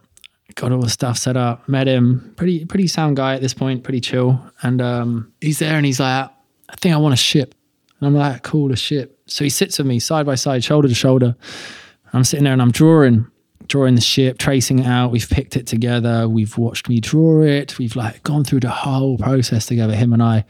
got 0.54 0.72
all 0.72 0.80
the 0.80 0.90
stuff 0.90 1.18
set 1.18 1.36
up, 1.36 1.68
met 1.68 1.86
him. 1.86 2.32
Pretty, 2.36 2.64
pretty 2.64 2.86
sound 2.86 3.16
guy 3.16 3.34
at 3.34 3.40
this 3.40 3.54
point, 3.54 3.84
pretty 3.84 4.00
chill. 4.00 4.40
And 4.62 4.80
um, 4.80 5.32
he's 5.40 5.58
there 5.58 5.76
and 5.76 5.84
he's 5.84 6.00
like, 6.00 6.30
I 6.68 6.76
think 6.76 6.94
I 6.94 6.98
want 6.98 7.14
a 7.14 7.18
ship. 7.18 7.54
And 8.00 8.06
I'm 8.06 8.14
like, 8.14 8.42
cool, 8.42 8.72
a 8.72 8.76
ship. 8.76 9.20
So 9.26 9.44
he 9.44 9.50
sits 9.50 9.78
with 9.78 9.86
me 9.86 9.98
side 9.98 10.26
by 10.26 10.36
side, 10.36 10.64
shoulder 10.64 10.88
to 10.88 10.94
shoulder. 10.94 11.36
I'm 12.12 12.24
sitting 12.24 12.44
there 12.44 12.52
and 12.52 12.62
I'm 12.62 12.70
drawing, 12.70 13.26
drawing 13.66 13.94
the 13.94 14.00
ship, 14.00 14.38
tracing 14.38 14.78
it 14.78 14.86
out. 14.86 15.10
We've 15.10 15.28
picked 15.28 15.56
it 15.56 15.66
together. 15.66 16.28
We've 16.28 16.56
watched 16.56 16.88
me 16.88 17.00
draw 17.00 17.42
it. 17.42 17.78
We've 17.78 17.96
like 17.96 18.22
gone 18.22 18.44
through 18.44 18.60
the 18.60 18.70
whole 18.70 19.18
process 19.18 19.66
together, 19.66 19.94
him 19.94 20.12
and 20.12 20.22
I. 20.22 20.44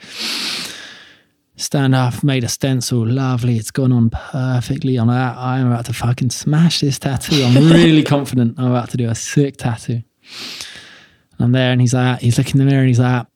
Stand 1.59 1.93
up, 1.93 2.23
made 2.23 2.45
a 2.45 2.49
stencil, 2.49 3.05
lovely. 3.05 3.57
It's 3.57 3.73
gone 3.73 3.91
on 3.91 4.11
perfectly. 4.11 4.97
I'm 4.97 5.09
like, 5.09 5.37
I'm 5.37 5.67
about 5.67 5.87
to 5.87 5.93
fucking 5.93 6.31
smash 6.31 6.81
this 6.81 7.01
tattoo. 7.01 7.43
I'm 7.43 7.73
really 7.73 8.03
confident 8.05 8.55
I'm 8.59 8.71
about 8.71 8.91
to 8.91 8.97
do 8.97 9.09
a 9.09 9.15
sick 9.17 9.57
tattoo. 9.57 9.95
And 9.95 11.41
I'm 11.41 11.51
there 11.51 11.73
and 11.73 11.81
he's 11.81 11.95
like, 11.95 12.21
he's 12.21 12.39
looking 12.39 12.61
in 12.61 12.67
the 12.67 12.71
mirror 12.71 12.83
and 12.83 12.89
he's 12.89 13.01
like, 13.01 13.27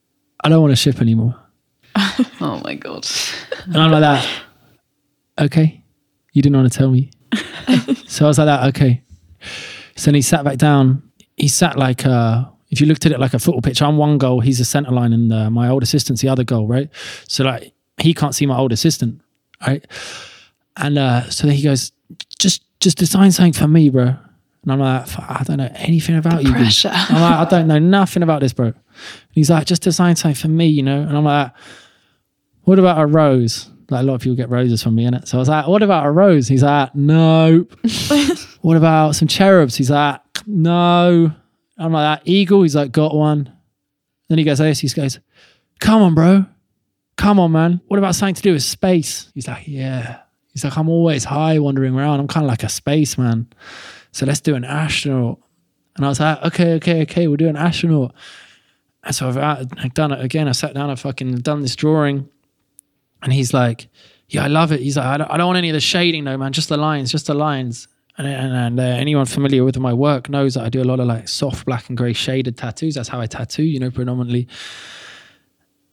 I 0.44 0.48
don't 0.48 0.62
want 0.62 0.70
to 0.70 0.76
ship 0.76 1.00
anymore. 1.00 1.34
oh 2.40 2.60
my 2.62 2.74
god. 2.76 3.04
And 3.64 3.76
I'm 3.76 3.90
like 3.90 4.02
that. 4.02 4.28
Okay. 5.40 5.82
You 6.32 6.42
didn't 6.42 6.56
want 6.56 6.72
to 6.72 6.78
tell 6.78 6.92
me. 6.92 7.10
so 8.06 8.26
I 8.26 8.28
was 8.28 8.38
like 8.38 8.46
that, 8.46 8.68
okay. 8.68 9.02
So 9.96 10.06
then 10.06 10.14
he 10.14 10.22
sat 10.22 10.44
back 10.44 10.58
down. 10.58 11.02
He 11.36 11.48
sat 11.48 11.76
like 11.76 12.06
uh 12.06 12.44
if 12.70 12.80
you 12.80 12.86
looked 12.86 13.04
at 13.04 13.10
it 13.10 13.18
like 13.18 13.34
a 13.34 13.40
football 13.40 13.62
pitch, 13.62 13.82
I'm 13.82 13.96
one 13.96 14.16
goal, 14.16 14.38
he's 14.38 14.58
the 14.58 14.64
centre 14.64 14.92
line, 14.92 15.12
and 15.12 15.30
uh, 15.30 15.50
my 15.50 15.68
old 15.68 15.82
assistant's 15.82 16.22
the 16.22 16.28
other 16.28 16.44
goal, 16.44 16.66
right? 16.68 16.88
So 17.28 17.44
like 17.44 17.74
he 18.03 18.14
can't 18.14 18.34
see 18.34 18.46
my 18.46 18.57
old 18.57 18.72
assistant, 18.72 19.20
right? 19.66 19.86
And 20.76 20.98
uh 20.98 21.28
so 21.30 21.46
then 21.46 21.57
he 21.57 21.62
goes, 21.62 21.92
just 22.38 22.64
just 22.80 22.98
design 22.98 23.32
something 23.32 23.53
for 23.53 23.68
me, 23.68 23.90
bro. 23.90 24.16
And 24.62 24.72
I'm 24.72 24.78
like, 24.78 25.09
I 25.18 25.42
don't 25.44 25.57
know 25.59 25.70
anything 25.74 26.16
about 26.16 26.42
you. 26.42 26.48
dude." 26.48 26.57
pressure. 26.57 26.90
I'm 26.92 27.20
like, 27.20 27.46
I 27.46 27.50
don't 27.50 27.66
know 27.66 27.78
nothing 27.78 28.22
about 28.22 28.40
this, 28.40 28.53
bro. 28.53 28.66
And 28.66 28.74
he's 29.32 29.50
like, 29.50 29.66
just 29.66 29.82
design 29.82 30.14
something 30.14 30.40
for 30.40 30.48
me, 30.48 30.66
you 30.66 30.82
know? 30.82 31.00
And 31.00 31.16
I'm 31.16 31.24
like, 31.24 31.53
what 32.62 32.78
about 32.78 33.00
a 33.00 33.07
rose? 33.07 33.68
Like 33.90 34.03
a 34.03 34.05
lot 34.05 34.14
of 34.14 34.20
people 34.20 34.36
get 34.36 34.48
roses 34.50 34.82
from 34.82 34.94
me, 34.94 35.05
innit? 35.05 35.26
So 35.26 35.36
I 35.36 35.40
was 35.40 35.48
like, 35.48 35.66
what 35.66 35.82
about 35.82 36.07
a 36.07 36.11
rose? 36.11 36.46
He's 36.46 36.62
like, 36.62 36.94
nope. 36.94 37.74
what 38.61 38.76
about 38.76 39.16
some 39.16 39.26
cherubs? 39.26 39.76
He's 39.76 39.90
like, 39.90 40.20
no. 40.46 41.32
I'm 41.76 41.92
like, 41.92 42.20
that 42.20 42.28
eagle? 42.28 42.62
He's 42.62 42.76
like, 42.76 42.92
got 42.92 43.14
one. 43.14 43.53
Then 44.28 44.38
he 44.38 44.44
goes, 44.44 44.59
this. 44.59 44.80
He 44.80 44.88
goes, 44.88 45.18
come 45.80 46.03
on, 46.03 46.14
bro. 46.14 46.46
Come 47.16 47.38
on, 47.38 47.52
man. 47.52 47.80
What 47.86 47.98
about 47.98 48.14
something 48.14 48.34
to 48.34 48.42
do 48.42 48.52
with 48.52 48.62
space? 48.62 49.30
He's 49.34 49.46
like, 49.46 49.66
yeah. 49.66 50.20
He's 50.52 50.64
like, 50.64 50.76
I'm 50.76 50.88
always 50.88 51.24
high 51.24 51.58
wandering 51.58 51.94
around. 51.94 52.20
I'm 52.20 52.28
kind 52.28 52.44
of 52.44 52.50
like 52.50 52.62
a 52.62 52.68
spaceman. 52.68 53.52
So 54.12 54.26
let's 54.26 54.40
do 54.40 54.54
an 54.54 54.64
astronaut. 54.64 55.38
And 55.96 56.04
I 56.04 56.08
was 56.08 56.20
like, 56.20 56.42
okay, 56.44 56.74
okay, 56.74 57.02
okay, 57.02 57.28
we'll 57.28 57.36
do 57.36 57.48
an 57.48 57.56
astronaut. 57.56 58.14
And 59.04 59.14
so 59.14 59.28
I've, 59.28 59.36
I've 59.38 59.94
done 59.94 60.12
it 60.12 60.24
again. 60.24 60.48
I 60.48 60.52
sat 60.52 60.74
down, 60.74 60.90
I 60.90 60.94
fucking 60.94 61.36
done 61.38 61.62
this 61.62 61.76
drawing. 61.76 62.28
And 63.22 63.32
he's 63.32 63.52
like, 63.54 63.88
yeah, 64.28 64.44
I 64.44 64.48
love 64.48 64.72
it. 64.72 64.80
He's 64.80 64.96
like, 64.96 65.06
I 65.06 65.16
don't, 65.18 65.30
I 65.30 65.36
don't 65.36 65.46
want 65.46 65.58
any 65.58 65.70
of 65.70 65.74
the 65.74 65.80
shading 65.80 66.24
though, 66.24 66.36
man. 66.36 66.52
Just 66.52 66.68
the 66.68 66.76
lines, 66.76 67.10
just 67.10 67.26
the 67.26 67.34
lines. 67.34 67.88
And, 68.18 68.26
and, 68.26 68.52
and 68.52 68.80
uh, 68.80 68.82
anyone 68.82 69.24
familiar 69.24 69.64
with 69.64 69.78
my 69.78 69.92
work 69.92 70.28
knows 70.28 70.54
that 70.54 70.64
I 70.64 70.68
do 70.68 70.82
a 70.82 70.84
lot 70.84 71.00
of 71.00 71.06
like 71.06 71.28
soft 71.28 71.64
black 71.64 71.88
and 71.88 71.96
gray 71.96 72.12
shaded 72.12 72.58
tattoos. 72.58 72.94
That's 72.94 73.08
how 73.08 73.20
I 73.20 73.26
tattoo, 73.26 73.62
you 73.62 73.80
know, 73.80 73.90
predominantly. 73.90 74.48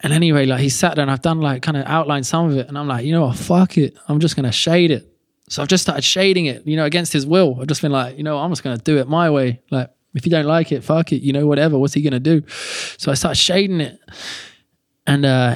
And 0.02 0.14
anyway, 0.14 0.46
like 0.46 0.62
he 0.62 0.70
sat 0.70 0.96
there 0.96 1.02
and 1.02 1.12
I've 1.12 1.22
done 1.22 1.42
like 1.42 1.62
kind 1.62 1.78
of 1.78 1.86
outlined 1.86 2.26
some 2.26 2.50
of 2.50 2.58
it. 2.58 2.68
And 2.68 2.78
I'm 2.78 2.88
like, 2.88 3.06
you 3.06 3.12
know 3.12 3.28
what, 3.28 3.38
fuck 3.38 3.78
it. 3.78 3.98
I'm 4.08 4.20
just 4.20 4.36
going 4.36 4.46
to 4.46 4.52
shade 4.52 4.92
it. 4.92 5.06
So 5.50 5.62
I've 5.62 5.68
just 5.68 5.82
started 5.82 6.04
shading 6.04 6.46
it, 6.46 6.66
you 6.66 6.78
know, 6.78 6.86
against 6.86 7.12
his 7.12 7.26
will. 7.26 7.58
I've 7.60 7.68
just 7.68 7.82
been 7.82 7.92
like, 7.92 8.18
you 8.18 8.24
know, 8.24 8.38
I'm 8.38 8.52
just 8.52 8.64
going 8.64 8.78
to 8.78 8.84
do 8.84 8.98
it 9.00 9.08
my 9.08 9.30
way. 9.30 9.62
Like, 9.72 9.90
if 10.14 10.26
you 10.26 10.32
don't 10.32 10.46
like 10.46 10.72
it, 10.72 10.84
fuck 10.84 11.12
it, 11.12 11.22
you 11.22 11.34
know, 11.34 11.48
whatever. 11.48 11.78
What's 11.78 11.94
he 11.94 12.02
going 12.02 12.14
to 12.14 12.20
do? 12.20 12.48
So 12.98 13.12
I 13.12 13.16
started 13.16 13.36
shading 13.36 13.82
it. 13.82 14.00
And, 15.06 15.26
uh, 15.26 15.56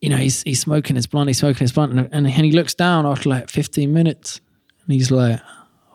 you 0.00 0.08
know, 0.08 0.16
he's, 0.16 0.42
he's 0.42 0.60
smoking 0.60 0.96
his 0.96 1.06
blunt, 1.06 1.28
he's 1.28 1.38
smoking 1.38 1.60
his 1.60 1.72
blunt. 1.72 1.92
And, 1.92 2.08
and, 2.12 2.26
he 2.26 2.52
looks 2.52 2.74
down 2.74 3.06
after 3.06 3.28
like 3.28 3.50
15 3.50 3.92
minutes 3.92 4.40
and 4.84 4.94
he's 4.94 5.10
like, 5.10 5.40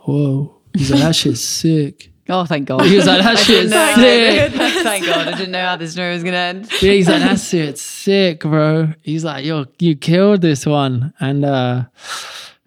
whoa. 0.06 0.62
He's 0.76 0.92
like, 0.92 1.02
that 1.02 1.16
shit's 1.16 1.44
sick. 1.44 2.11
Oh, 2.32 2.46
thank 2.46 2.68
God. 2.68 2.86
He 2.86 2.96
was 2.96 3.06
like, 3.06 3.22
that 3.22 3.38
shit's 3.38 3.72
sick. 3.72 4.54
thank 4.84 5.06
God. 5.06 5.28
I 5.28 5.38
didn't 5.38 5.52
know 5.52 5.66
how 5.66 5.76
this 5.76 5.92
story 5.92 6.14
was 6.14 6.24
going 6.24 6.34
to 6.34 6.40
end. 6.40 6.72
Yeah, 6.82 6.94
he's 6.94 7.08
like, 7.08 7.22
that's 7.22 7.54
it, 7.54 7.78
sick, 7.78 8.40
bro. 8.42 8.94
He's 9.02 9.24
like, 9.24 9.46
yo, 9.46 9.66
you 9.80 9.96
killed 9.96 10.42
this 10.42 10.66
one. 10.66 11.14
And 11.20 11.46
uh 11.46 11.84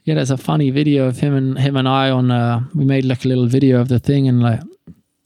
yeah, 0.04 0.14
there's 0.14 0.30
a 0.30 0.36
funny 0.36 0.70
video 0.70 1.06
of 1.06 1.18
him 1.18 1.34
and 1.34 1.58
him 1.58 1.76
and 1.76 1.88
I 1.88 2.10
on 2.10 2.30
uh 2.30 2.60
we 2.74 2.84
made 2.84 3.04
like 3.04 3.24
a 3.24 3.28
little 3.28 3.46
video 3.46 3.80
of 3.80 3.88
the 3.88 3.98
thing 3.98 4.28
and 4.28 4.42
like 4.42 4.60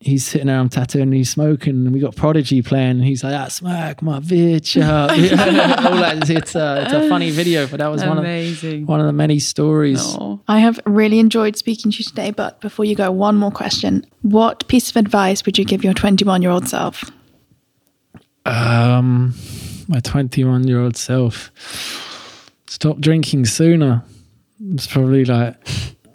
he's 0.01 0.25
sitting 0.25 0.47
there, 0.47 0.59
I'm 0.59 0.69
tattooing, 0.69 1.05
and 1.05 1.15
he's 1.15 1.31
smoking, 1.31 1.87
and 1.87 1.93
we 1.93 2.01
got 2.01 2.17
Prodigy 2.17 2.63
playing, 2.63 2.91
and 2.91 3.05
he's 3.05 3.25
like, 3.25 3.35
"Ah, 3.35 3.49
smack 3.49 4.03
my 4.03 4.21
bitch 4.21 4.81
up." 4.81 5.11
All 5.85 5.97
that. 5.97 6.29
It's 6.31 6.55
a 6.55 6.83
it's 6.83 6.93
a 6.93 7.09
funny 7.09 7.31
video, 7.31 7.67
but 7.67 7.79
that 7.79 7.89
was 7.89 8.05
one 8.05 8.19
of 8.19 8.89
one 8.89 9.01
of 9.01 9.07
the 9.07 9.13
many 9.13 9.39
stories. 9.39 10.01
Oh. 10.03 10.41
I 10.49 10.61
have 10.61 10.81
really 10.87 11.19
enjoyed 11.19 11.57
speaking 11.57 11.91
to 11.93 11.99
you 11.99 12.05
today, 12.05 12.31
but 12.31 12.61
before 12.61 12.85
you 12.85 12.95
go, 12.95 13.11
one 13.11 13.37
more 13.37 13.51
question. 13.51 14.07
What 14.23 14.67
piece 14.69 14.91
of 14.91 14.97
advice 14.97 15.45
would 15.47 15.59
you 15.59 15.65
give 15.65 15.85
your 15.85 15.95
21 15.95 16.43
year 16.43 16.51
old 16.51 16.69
self? 16.69 17.11
Um, 18.47 19.35
my 19.89 20.01
21 20.01 20.67
year 20.67 20.81
old 20.81 20.97
self. 20.97 21.51
Stop 22.67 22.99
drinking 22.99 23.47
sooner. 23.47 24.05
It's 24.73 24.87
probably 24.87 25.25
like 25.25 25.57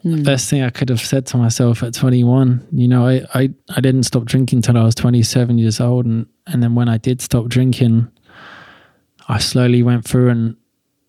the 0.04 0.18
hmm. 0.18 0.24
best 0.24 0.50
thing 0.50 0.62
I 0.62 0.70
could 0.70 0.90
have 0.90 1.02
said 1.02 1.26
to 1.28 1.38
myself 1.38 1.82
at 1.84 1.94
21. 1.94 2.68
You 2.72 2.88
know, 2.88 3.08
I, 3.08 3.22
I, 3.34 3.50
I 3.76 3.82
didn't 3.82 4.04
stop 4.04 4.26
drinking 4.26 4.62
till 4.62 4.78
I 4.78 4.84
was 4.84 4.96
27 4.96 5.58
years 5.58 5.80
old. 5.80 6.06
And, 6.06 6.28
and 6.48 6.62
then 6.62 6.76
when 6.76 6.90
I 6.90 6.98
did 6.98 7.22
stop 7.22 7.48
drinking, 7.48 8.12
I 9.28 9.40
slowly 9.40 9.82
went 9.84 10.06
through 10.06 10.30
and 10.30 10.58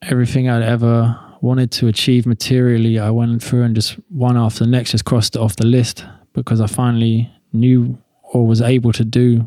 everything 0.02 0.48
I'd 0.48 0.62
ever 0.62 1.18
wanted 1.40 1.70
to 1.72 1.88
achieve 1.88 2.26
materially, 2.26 2.98
I 2.98 3.10
went 3.10 3.42
through 3.42 3.64
and 3.64 3.74
just 3.74 3.92
one 4.08 4.36
after 4.36 4.64
the 4.64 4.70
next 4.70 4.92
just 4.92 5.04
crossed 5.04 5.36
it 5.36 5.40
off 5.40 5.56
the 5.56 5.66
list 5.66 6.04
because 6.32 6.60
I 6.60 6.66
finally 6.66 7.30
knew 7.52 7.98
or 8.22 8.46
was 8.46 8.62
able 8.62 8.92
to 8.92 9.04
do 9.04 9.46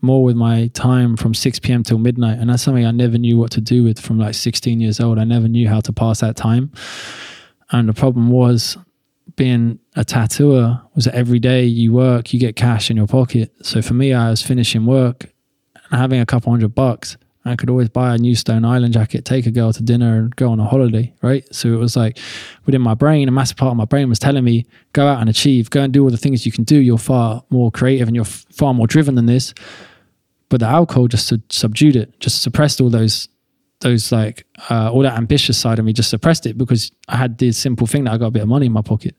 more 0.00 0.24
with 0.24 0.36
my 0.36 0.68
time 0.68 1.16
from 1.16 1.34
6 1.34 1.58
p.m. 1.60 1.82
till 1.82 1.98
midnight. 1.98 2.38
And 2.38 2.50
that's 2.50 2.62
something 2.62 2.86
I 2.86 2.90
never 2.90 3.18
knew 3.18 3.36
what 3.36 3.52
to 3.52 3.60
do 3.60 3.84
with 3.84 4.00
from 4.00 4.18
like 4.18 4.34
16 4.34 4.80
years 4.80 5.00
old. 5.00 5.18
I 5.18 5.24
never 5.24 5.48
knew 5.48 5.68
how 5.68 5.80
to 5.80 5.92
pass 5.92 6.20
that 6.20 6.34
time. 6.34 6.72
And 7.72 7.88
the 7.88 7.94
problem 7.94 8.28
was 8.28 8.76
being 9.36 9.78
a 9.96 10.04
tattooer 10.04 10.80
was 10.94 11.06
that 11.06 11.14
every 11.14 11.38
day 11.38 11.64
you 11.64 11.92
work, 11.92 12.32
you 12.32 12.38
get 12.38 12.54
cash 12.54 12.90
in 12.90 12.96
your 12.96 13.06
pocket. 13.06 13.52
So 13.62 13.82
for 13.82 13.94
me, 13.94 14.12
I 14.12 14.30
was 14.30 14.42
finishing 14.42 14.86
work 14.86 15.32
and 15.90 16.00
having 16.00 16.20
a 16.20 16.26
couple 16.26 16.52
hundred 16.52 16.74
bucks. 16.74 17.16
I 17.44 17.56
could 17.56 17.70
always 17.70 17.88
buy 17.88 18.14
a 18.14 18.18
new 18.18 18.36
Stone 18.36 18.64
Island 18.64 18.94
jacket, 18.94 19.24
take 19.24 19.46
a 19.46 19.50
girl 19.50 19.72
to 19.72 19.82
dinner, 19.82 20.16
and 20.16 20.36
go 20.36 20.52
on 20.52 20.60
a 20.60 20.64
holiday, 20.64 21.12
right? 21.22 21.44
So 21.52 21.72
it 21.72 21.76
was 21.76 21.96
like 21.96 22.18
within 22.66 22.82
my 22.82 22.94
brain, 22.94 23.26
a 23.26 23.32
massive 23.32 23.56
part 23.56 23.72
of 23.72 23.76
my 23.76 23.84
brain 23.84 24.08
was 24.08 24.20
telling 24.20 24.44
me, 24.44 24.64
go 24.92 25.08
out 25.08 25.20
and 25.20 25.28
achieve, 25.28 25.70
go 25.70 25.82
and 25.82 25.92
do 25.92 26.04
all 26.04 26.10
the 26.10 26.16
things 26.16 26.46
you 26.46 26.52
can 26.52 26.62
do. 26.62 26.76
You're 26.76 26.98
far 26.98 27.42
more 27.50 27.72
creative 27.72 28.06
and 28.06 28.14
you're 28.14 28.24
far 28.24 28.74
more 28.74 28.86
driven 28.86 29.16
than 29.16 29.26
this. 29.26 29.54
But 30.50 30.60
the 30.60 30.66
alcohol 30.66 31.08
just 31.08 31.26
sub- 31.26 31.50
subdued 31.50 31.96
it, 31.96 32.20
just 32.20 32.42
suppressed 32.42 32.80
all 32.80 32.90
those 32.90 33.28
those 33.82 34.10
like 34.10 34.46
uh, 34.70 34.90
all 34.90 35.02
that 35.02 35.16
ambitious 35.16 35.58
side 35.58 35.78
of 35.78 35.84
me 35.84 35.92
just 35.92 36.10
suppressed 36.10 36.46
it 36.46 36.56
because 36.56 36.90
I 37.08 37.16
had 37.16 37.38
this 37.38 37.58
simple 37.58 37.86
thing 37.86 38.04
that 38.04 38.14
I 38.14 38.18
got 38.18 38.26
a 38.26 38.30
bit 38.30 38.42
of 38.42 38.48
money 38.48 38.66
in 38.66 38.72
my 38.72 38.82
pocket. 38.82 39.14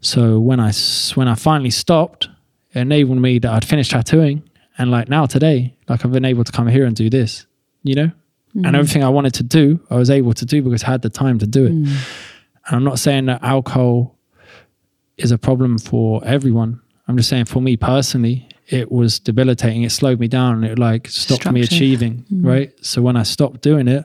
So 0.00 0.38
when 0.38 0.60
I 0.60 0.72
when 1.14 1.28
I 1.28 1.34
finally 1.34 1.70
stopped, 1.70 2.28
it 2.72 2.80
enabled 2.80 3.18
me 3.18 3.38
that 3.40 3.50
I'd 3.52 3.64
finished 3.64 3.90
tattooing, 3.90 4.42
and 4.78 4.90
like 4.90 5.08
now 5.08 5.26
today, 5.26 5.74
like 5.88 6.04
I've 6.04 6.12
been 6.12 6.24
able 6.24 6.44
to 6.44 6.52
come 6.52 6.68
here 6.68 6.86
and 6.86 6.94
do 6.96 7.10
this, 7.10 7.46
you 7.82 7.94
know, 7.94 8.10
and 8.54 8.76
everything 8.76 9.04
I 9.04 9.08
wanted 9.08 9.34
to 9.34 9.42
do, 9.42 9.80
I 9.90 9.96
was 9.96 10.10
able 10.10 10.32
to 10.34 10.44
do 10.46 10.62
because 10.62 10.84
I 10.84 10.88
had 10.88 11.02
the 11.02 11.10
time 11.10 11.38
to 11.40 11.46
do 11.46 11.66
it. 11.66 11.72
And 12.66 12.76
I'm 12.76 12.84
not 12.84 12.98
saying 12.98 13.26
that 13.26 13.42
alcohol 13.42 14.16
is 15.18 15.32
a 15.32 15.38
problem 15.38 15.78
for 15.78 16.24
everyone. 16.24 16.80
I'm 17.08 17.16
just 17.16 17.28
saying 17.28 17.46
for 17.46 17.60
me 17.60 17.76
personally, 17.76 18.48
it 18.70 18.90
was 18.90 19.18
debilitating. 19.18 19.82
It 19.82 19.90
slowed 19.90 20.20
me 20.20 20.28
down. 20.28 20.62
It 20.62 20.78
like 20.78 21.08
stopped 21.08 21.50
me 21.50 21.60
achieving. 21.60 22.24
Mm. 22.32 22.46
Right. 22.46 22.84
So 22.84 23.02
when 23.02 23.16
I 23.16 23.24
stopped 23.24 23.62
doing 23.62 23.88
it, 23.88 24.04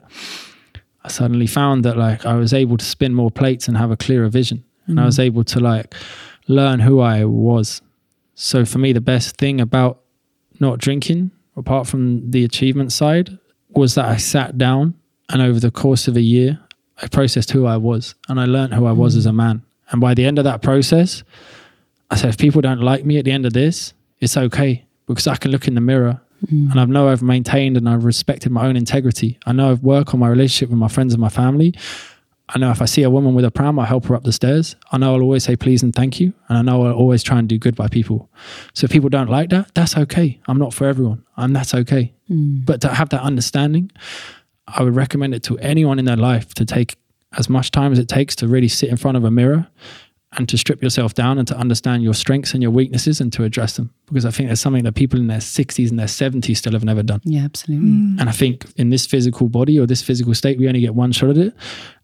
I 1.04 1.08
suddenly 1.08 1.46
found 1.46 1.84
that 1.84 1.96
like 1.96 2.26
I 2.26 2.34
was 2.34 2.52
able 2.52 2.76
to 2.76 2.84
spin 2.84 3.14
more 3.14 3.30
plates 3.30 3.68
and 3.68 3.76
have 3.76 3.92
a 3.92 3.96
clearer 3.96 4.28
vision. 4.28 4.64
And 4.88 5.00
I 5.00 5.04
was 5.04 5.18
mm. 5.18 5.24
able 5.24 5.44
to 5.44 5.60
like 5.60 5.94
learn 6.48 6.80
who 6.80 7.00
I 7.00 7.24
was. 7.24 7.80
So 8.34 8.64
for 8.64 8.78
me, 8.78 8.92
the 8.92 9.00
best 9.00 9.36
thing 9.36 9.60
about 9.60 10.00
not 10.58 10.78
drinking, 10.78 11.30
apart 11.56 11.86
from 11.86 12.30
the 12.30 12.44
achievement 12.44 12.92
side, 12.92 13.38
was 13.70 13.94
that 13.94 14.06
I 14.06 14.16
sat 14.16 14.58
down 14.58 14.94
and 15.28 15.42
over 15.42 15.60
the 15.60 15.70
course 15.70 16.08
of 16.08 16.16
a 16.16 16.20
year, 16.20 16.58
I 17.00 17.08
processed 17.08 17.52
who 17.52 17.66
I 17.66 17.76
was 17.76 18.14
and 18.28 18.40
I 18.40 18.46
learned 18.46 18.74
who 18.74 18.86
I 18.86 18.92
was 18.92 19.14
mm. 19.14 19.18
as 19.18 19.26
a 19.26 19.32
man. 19.32 19.62
And 19.90 20.00
by 20.00 20.14
the 20.14 20.24
end 20.24 20.38
of 20.38 20.44
that 20.44 20.60
process, 20.62 21.22
I 22.10 22.16
said, 22.16 22.30
if 22.30 22.38
people 22.38 22.60
don't 22.60 22.80
like 22.80 23.04
me 23.04 23.18
at 23.18 23.24
the 23.24 23.32
end 23.32 23.46
of 23.46 23.52
this, 23.52 23.92
it's 24.20 24.36
okay 24.36 24.84
because 25.06 25.26
I 25.26 25.36
can 25.36 25.50
look 25.50 25.68
in 25.68 25.74
the 25.74 25.80
mirror 25.80 26.20
mm. 26.46 26.70
and 26.70 26.80
I 26.80 26.84
know 26.84 27.08
I've 27.08 27.22
maintained 27.22 27.76
and 27.76 27.88
I've 27.88 28.04
respected 28.04 28.50
my 28.50 28.66
own 28.66 28.76
integrity. 28.76 29.38
I 29.46 29.52
know 29.52 29.70
I've 29.70 29.82
worked 29.82 30.14
on 30.14 30.20
my 30.20 30.28
relationship 30.28 30.70
with 30.70 30.78
my 30.78 30.88
friends 30.88 31.14
and 31.14 31.20
my 31.20 31.28
family. 31.28 31.74
I 32.48 32.58
know 32.58 32.70
if 32.70 32.80
I 32.80 32.84
see 32.84 33.02
a 33.02 33.10
woman 33.10 33.34
with 33.34 33.44
a 33.44 33.50
pram, 33.50 33.78
I'll 33.78 33.86
help 33.86 34.06
her 34.06 34.14
up 34.14 34.22
the 34.22 34.32
stairs. 34.32 34.76
I 34.92 34.98
know 34.98 35.14
I'll 35.14 35.22
always 35.22 35.42
say 35.42 35.56
please 35.56 35.82
and 35.82 35.94
thank 35.94 36.20
you. 36.20 36.32
And 36.48 36.56
I 36.56 36.62
know 36.62 36.86
I'll 36.86 36.94
always 36.94 37.22
try 37.22 37.38
and 37.38 37.48
do 37.48 37.58
good 37.58 37.74
by 37.74 37.88
people. 37.88 38.30
So 38.72 38.84
if 38.84 38.90
people 38.92 39.08
don't 39.08 39.28
like 39.28 39.50
that, 39.50 39.74
that's 39.74 39.96
okay. 39.96 40.40
I'm 40.46 40.58
not 40.58 40.72
for 40.72 40.86
everyone. 40.86 41.24
And 41.36 41.56
that's 41.56 41.74
okay. 41.74 42.14
Mm. 42.30 42.64
But 42.64 42.80
to 42.82 42.88
have 42.88 43.08
that 43.08 43.22
understanding, 43.22 43.90
I 44.68 44.82
would 44.82 44.94
recommend 44.94 45.34
it 45.34 45.42
to 45.44 45.58
anyone 45.58 45.98
in 45.98 46.04
their 46.04 46.16
life 46.16 46.54
to 46.54 46.64
take 46.64 46.96
as 47.36 47.48
much 47.48 47.70
time 47.72 47.92
as 47.92 47.98
it 47.98 48.08
takes 48.08 48.36
to 48.36 48.48
really 48.48 48.68
sit 48.68 48.88
in 48.88 48.96
front 48.96 49.16
of 49.16 49.24
a 49.24 49.30
mirror 49.30 49.66
and 50.36 50.48
to 50.48 50.58
strip 50.58 50.82
yourself 50.82 51.14
down 51.14 51.38
and 51.38 51.48
to 51.48 51.56
understand 51.56 52.02
your 52.02 52.14
strengths 52.14 52.52
and 52.52 52.62
your 52.62 52.70
weaknesses 52.70 53.20
and 53.20 53.32
to 53.32 53.44
address 53.44 53.76
them. 53.76 53.92
Because 54.06 54.24
I 54.24 54.30
think 54.30 54.48
there's 54.48 54.60
something 54.60 54.84
that 54.84 54.94
people 54.94 55.18
in 55.18 55.26
their 55.26 55.38
60s 55.38 55.90
and 55.90 55.98
their 55.98 56.06
70s 56.06 56.56
still 56.56 56.72
have 56.72 56.84
never 56.84 57.02
done. 57.02 57.20
Yeah, 57.24 57.44
absolutely. 57.44 57.88
Mm. 57.88 58.20
And 58.20 58.28
I 58.28 58.32
think 58.32 58.66
in 58.76 58.90
this 58.90 59.06
physical 59.06 59.48
body 59.48 59.78
or 59.78 59.86
this 59.86 60.02
physical 60.02 60.34
state, 60.34 60.58
we 60.58 60.68
only 60.68 60.80
get 60.80 60.94
one 60.94 61.12
shot 61.12 61.30
at 61.30 61.38
it. 61.38 61.54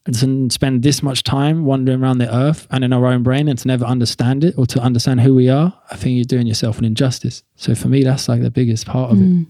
And 0.04 0.14
to 0.16 0.52
spend 0.52 0.82
this 0.82 1.02
much 1.02 1.22
time 1.22 1.64
wandering 1.64 2.02
around 2.02 2.18
the 2.18 2.34
earth 2.34 2.66
and 2.70 2.82
in 2.82 2.92
our 2.92 3.06
own 3.06 3.22
brain 3.22 3.48
and 3.48 3.58
to 3.58 3.68
never 3.68 3.84
understand 3.84 4.42
it 4.42 4.54
or 4.58 4.66
to 4.66 4.80
understand 4.80 5.20
who 5.20 5.34
we 5.34 5.48
are, 5.48 5.78
I 5.90 5.96
think 5.96 6.16
you're 6.16 6.24
doing 6.24 6.46
yourself 6.46 6.78
an 6.78 6.84
injustice. 6.84 7.44
So 7.56 7.74
for 7.74 7.88
me, 7.88 8.02
that's 8.02 8.28
like 8.28 8.42
the 8.42 8.50
biggest 8.50 8.86
part 8.86 9.12
of 9.12 9.18
it. 9.18 9.24
Mm. 9.24 9.46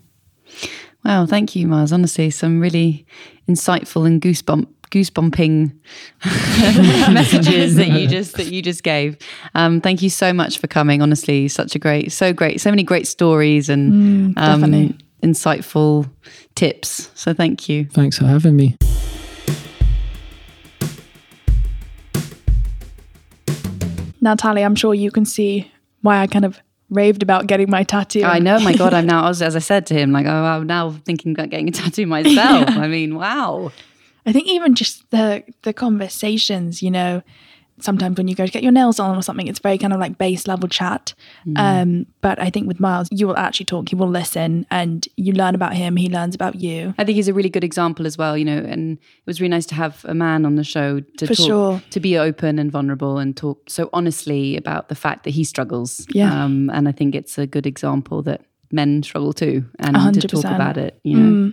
Wow, 1.05 1.27
thank 1.27 1.57
you, 1.57 1.67
Miles. 1.67 1.93
Honestly, 1.93 2.31
some 2.31 2.61
really 2.61 3.07
insightful 3.49 4.07
and 4.07 4.21
goosebump 4.21 4.69
goosebumping 4.93 5.73
messages 7.13 7.75
that 7.77 7.89
you 7.89 8.07
just 8.17 8.37
that 8.37 8.47
you 8.47 8.63
just 8.63 8.83
gave. 8.83 9.17
Um, 9.55 9.81
thank 9.81 10.03
you 10.03 10.11
so 10.11 10.33
much 10.33 10.59
for 10.59 10.69
coming. 10.69 11.03
Honestly, 11.03 11.49
such 11.49 11.75
a 11.75 11.79
great, 11.79 12.13
so 12.13 12.33
great, 12.33 12.61
so 12.61 12.71
many 12.71 12.85
great 12.85 13.09
stories 13.09 13.69
and 13.69 14.39
um, 14.39 14.61
definitely. 14.61 14.99
insightful 15.23 16.09
tips. 16.55 17.11
So 17.15 17.35
thank 17.35 17.69
you. 17.69 17.87
Thanks 17.87 18.19
for 18.19 18.27
having 18.27 18.55
me. 18.55 18.77
Now, 24.21 24.37
Tally, 24.37 24.63
I'm 24.63 24.77
sure 24.77 24.95
you 24.95 25.11
can 25.11 25.25
see 25.25 25.69
why 26.03 26.21
I 26.21 26.29
kind 26.29 26.45
of 26.45 26.61
raved 26.91 27.25
about 27.25 27.49
getting 27.49 27.69
my 27.69 27.83
tattoo. 27.83 28.23
I 28.23 28.39
know, 28.39 28.61
my 28.61 28.75
God, 28.75 28.95
I'm 28.95 29.07
now, 29.15 29.29
as 29.29 29.43
as 29.43 29.57
I 29.57 29.59
said 29.59 29.87
to 29.87 29.95
him, 29.95 30.13
like, 30.13 30.27
oh, 30.27 30.31
I'm 30.31 30.67
now 30.67 30.93
thinking 31.05 31.33
about 31.33 31.51
getting 31.51 31.69
a 31.69 31.73
tattoo 31.73 32.07
myself. 32.07 32.69
I 32.69 32.87
mean, 32.87 33.17
wow. 33.17 33.73
I 34.27 34.33
think 34.33 34.49
even 34.49 34.75
just 34.75 35.11
the 35.11 35.43
the 35.63 35.73
conversations, 35.73 36.83
you 36.83 36.91
know, 36.91 37.23
sometimes 37.81 38.17
when 38.17 38.29
you 38.29 38.35
go 38.35 38.47
to 38.47 38.53
get 38.53 38.63
your 38.63 38.73
nails 38.73 39.01
on 39.01 39.17
or 39.17 39.23
something, 39.23 39.47
it's 39.47 39.59
very 39.59 39.79
kind 39.79 39.93
of 39.93 40.01
like 40.01 40.19
base 40.19 40.47
level 40.47 40.69
chat. 40.69 41.15
Um, 41.57 42.07
but 42.21 42.39
I 42.41 42.51
think 42.51 42.69
with 42.69 42.79
Miles, 42.79 43.09
you 43.11 43.27
will 43.27 43.37
actually 43.37 43.67
talk, 43.67 43.89
he 43.89 43.97
will 43.97 44.09
listen, 44.09 44.67
and 44.71 45.07
you 45.17 45.33
learn 45.33 45.55
about 45.55 45.75
him, 45.75 45.97
he 45.97 46.09
learns 46.09 46.35
about 46.35 46.57
you. 46.57 46.95
I 46.99 47.05
think 47.05 47.17
he's 47.17 47.29
a 47.29 47.35
really 47.35 47.51
good 47.51 47.65
example 47.65 48.07
as 48.07 48.17
well, 48.17 48.37
you 48.37 48.45
know, 48.45 48.59
and 48.59 48.99
it 48.99 49.27
was 49.27 49.41
really 49.41 49.51
nice 49.51 49.67
to 49.67 49.75
have 49.75 50.05
a 50.05 50.15
man 50.15 50.45
on 50.47 50.57
the 50.57 50.65
show 50.65 51.01
to 51.01 51.27
For 51.27 51.35
talk, 51.35 51.47
sure. 51.47 51.83
to 51.91 52.01
be 52.01 52.17
open 52.17 52.59
and 52.59 52.71
vulnerable 52.71 53.19
and 53.19 53.37
talk 53.37 53.69
so 53.69 53.91
honestly 53.93 54.57
about 54.57 54.89
the 54.89 54.95
fact 54.95 55.25
that 55.25 55.31
he 55.31 55.45
struggles. 55.45 56.07
Yeah. 56.11 56.45
Um, 56.45 56.71
and 56.71 56.89
I 56.89 56.93
think 56.93 57.15
it's 57.15 57.39
a 57.39 57.47
good 57.47 57.67
example 57.67 58.23
that 58.23 58.43
men 58.71 59.03
struggle 59.03 59.33
too 59.33 59.65
and 59.79 59.97
A 59.97 60.13
to 60.13 60.29
talk 60.29 60.45
about 60.45 60.77
it, 60.77 61.01
you 61.03 61.17
know. 61.17 61.53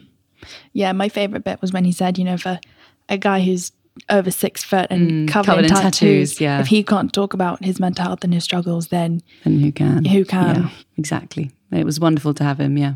Yeah, 0.73 0.91
my 0.91 1.09
favorite 1.09 1.43
bit 1.43 1.61
was 1.61 1.73
when 1.73 1.85
he 1.85 1.91
said, 1.91 2.17
you 2.17 2.23
know, 2.23 2.37
for 2.37 2.59
a 3.07 3.17
guy 3.17 3.41
who's 3.41 3.71
over 4.09 4.31
six 4.31 4.63
foot 4.63 4.87
and 4.89 5.11
mm, 5.11 5.31
covered, 5.31 5.45
covered 5.47 5.65
in 5.65 5.71
in 5.71 5.71
tattoos, 5.71 6.31
tattoos, 6.31 6.41
yeah. 6.41 6.59
if 6.61 6.67
he 6.67 6.83
can't 6.83 7.11
talk 7.11 7.33
about 7.33 7.63
his 7.63 7.79
mental 7.79 8.05
health 8.05 8.23
and 8.23 8.33
his 8.33 8.43
struggles, 8.43 8.87
then 8.87 9.21
And 9.43 9.61
who 9.61 9.71
can? 9.71 10.05
Who 10.05 10.23
can? 10.25 10.55
Yeah, 10.55 10.69
exactly. 10.97 11.51
It 11.71 11.85
was 11.85 11.99
wonderful 11.99 12.33
to 12.35 12.43
have 12.43 12.59
him, 12.59 12.77
yeah. 12.77 12.93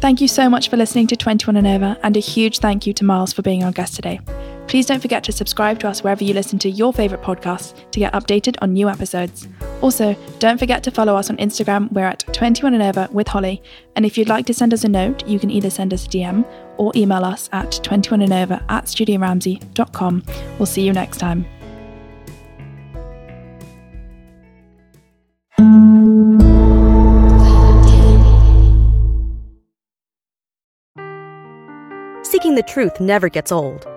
Thank 0.00 0.20
you 0.20 0.28
so 0.28 0.48
much 0.48 0.68
for 0.68 0.76
listening 0.76 1.06
to 1.08 1.16
21 1.16 1.56
and 1.56 1.66
Over, 1.66 1.96
and 2.02 2.16
a 2.16 2.20
huge 2.20 2.58
thank 2.58 2.86
you 2.86 2.92
to 2.94 3.04
Miles 3.04 3.32
for 3.32 3.42
being 3.42 3.64
our 3.64 3.72
guest 3.72 3.94
today. 3.94 4.20
Please 4.66 4.86
don't 4.86 5.00
forget 5.00 5.22
to 5.24 5.32
subscribe 5.32 5.78
to 5.80 5.88
us 5.88 6.02
wherever 6.02 6.24
you 6.24 6.34
listen 6.34 6.58
to 6.60 6.70
your 6.70 6.92
favourite 6.92 7.24
podcasts 7.24 7.74
to 7.92 8.00
get 8.00 8.12
updated 8.12 8.56
on 8.60 8.72
new 8.72 8.88
episodes. 8.88 9.48
Also, 9.80 10.16
don't 10.38 10.58
forget 10.58 10.82
to 10.82 10.90
follow 10.90 11.16
us 11.16 11.30
on 11.30 11.36
Instagram. 11.36 11.90
We're 11.92 12.04
at 12.04 12.24
21 12.32 12.74
and 12.74 12.82
Over 12.82 13.08
with 13.12 13.28
Holly. 13.28 13.62
And 13.94 14.04
if 14.04 14.18
you'd 14.18 14.28
like 14.28 14.46
to 14.46 14.54
send 14.54 14.74
us 14.74 14.84
a 14.84 14.88
note, 14.88 15.26
you 15.26 15.38
can 15.38 15.50
either 15.50 15.70
send 15.70 15.94
us 15.94 16.06
a 16.06 16.08
DM 16.08 16.44
or 16.78 16.92
email 16.96 17.24
us 17.24 17.48
at 17.52 17.70
21andover 17.70 18.62
at 18.68 18.84
studioramsay.com. 18.86 20.22
We'll 20.58 20.66
see 20.66 20.82
you 20.82 20.92
next 20.92 21.18
time. 21.18 21.46
Seeking 32.24 32.56
the 32.56 32.64
truth 32.66 33.00
never 33.00 33.28
gets 33.28 33.52
old. 33.52 33.95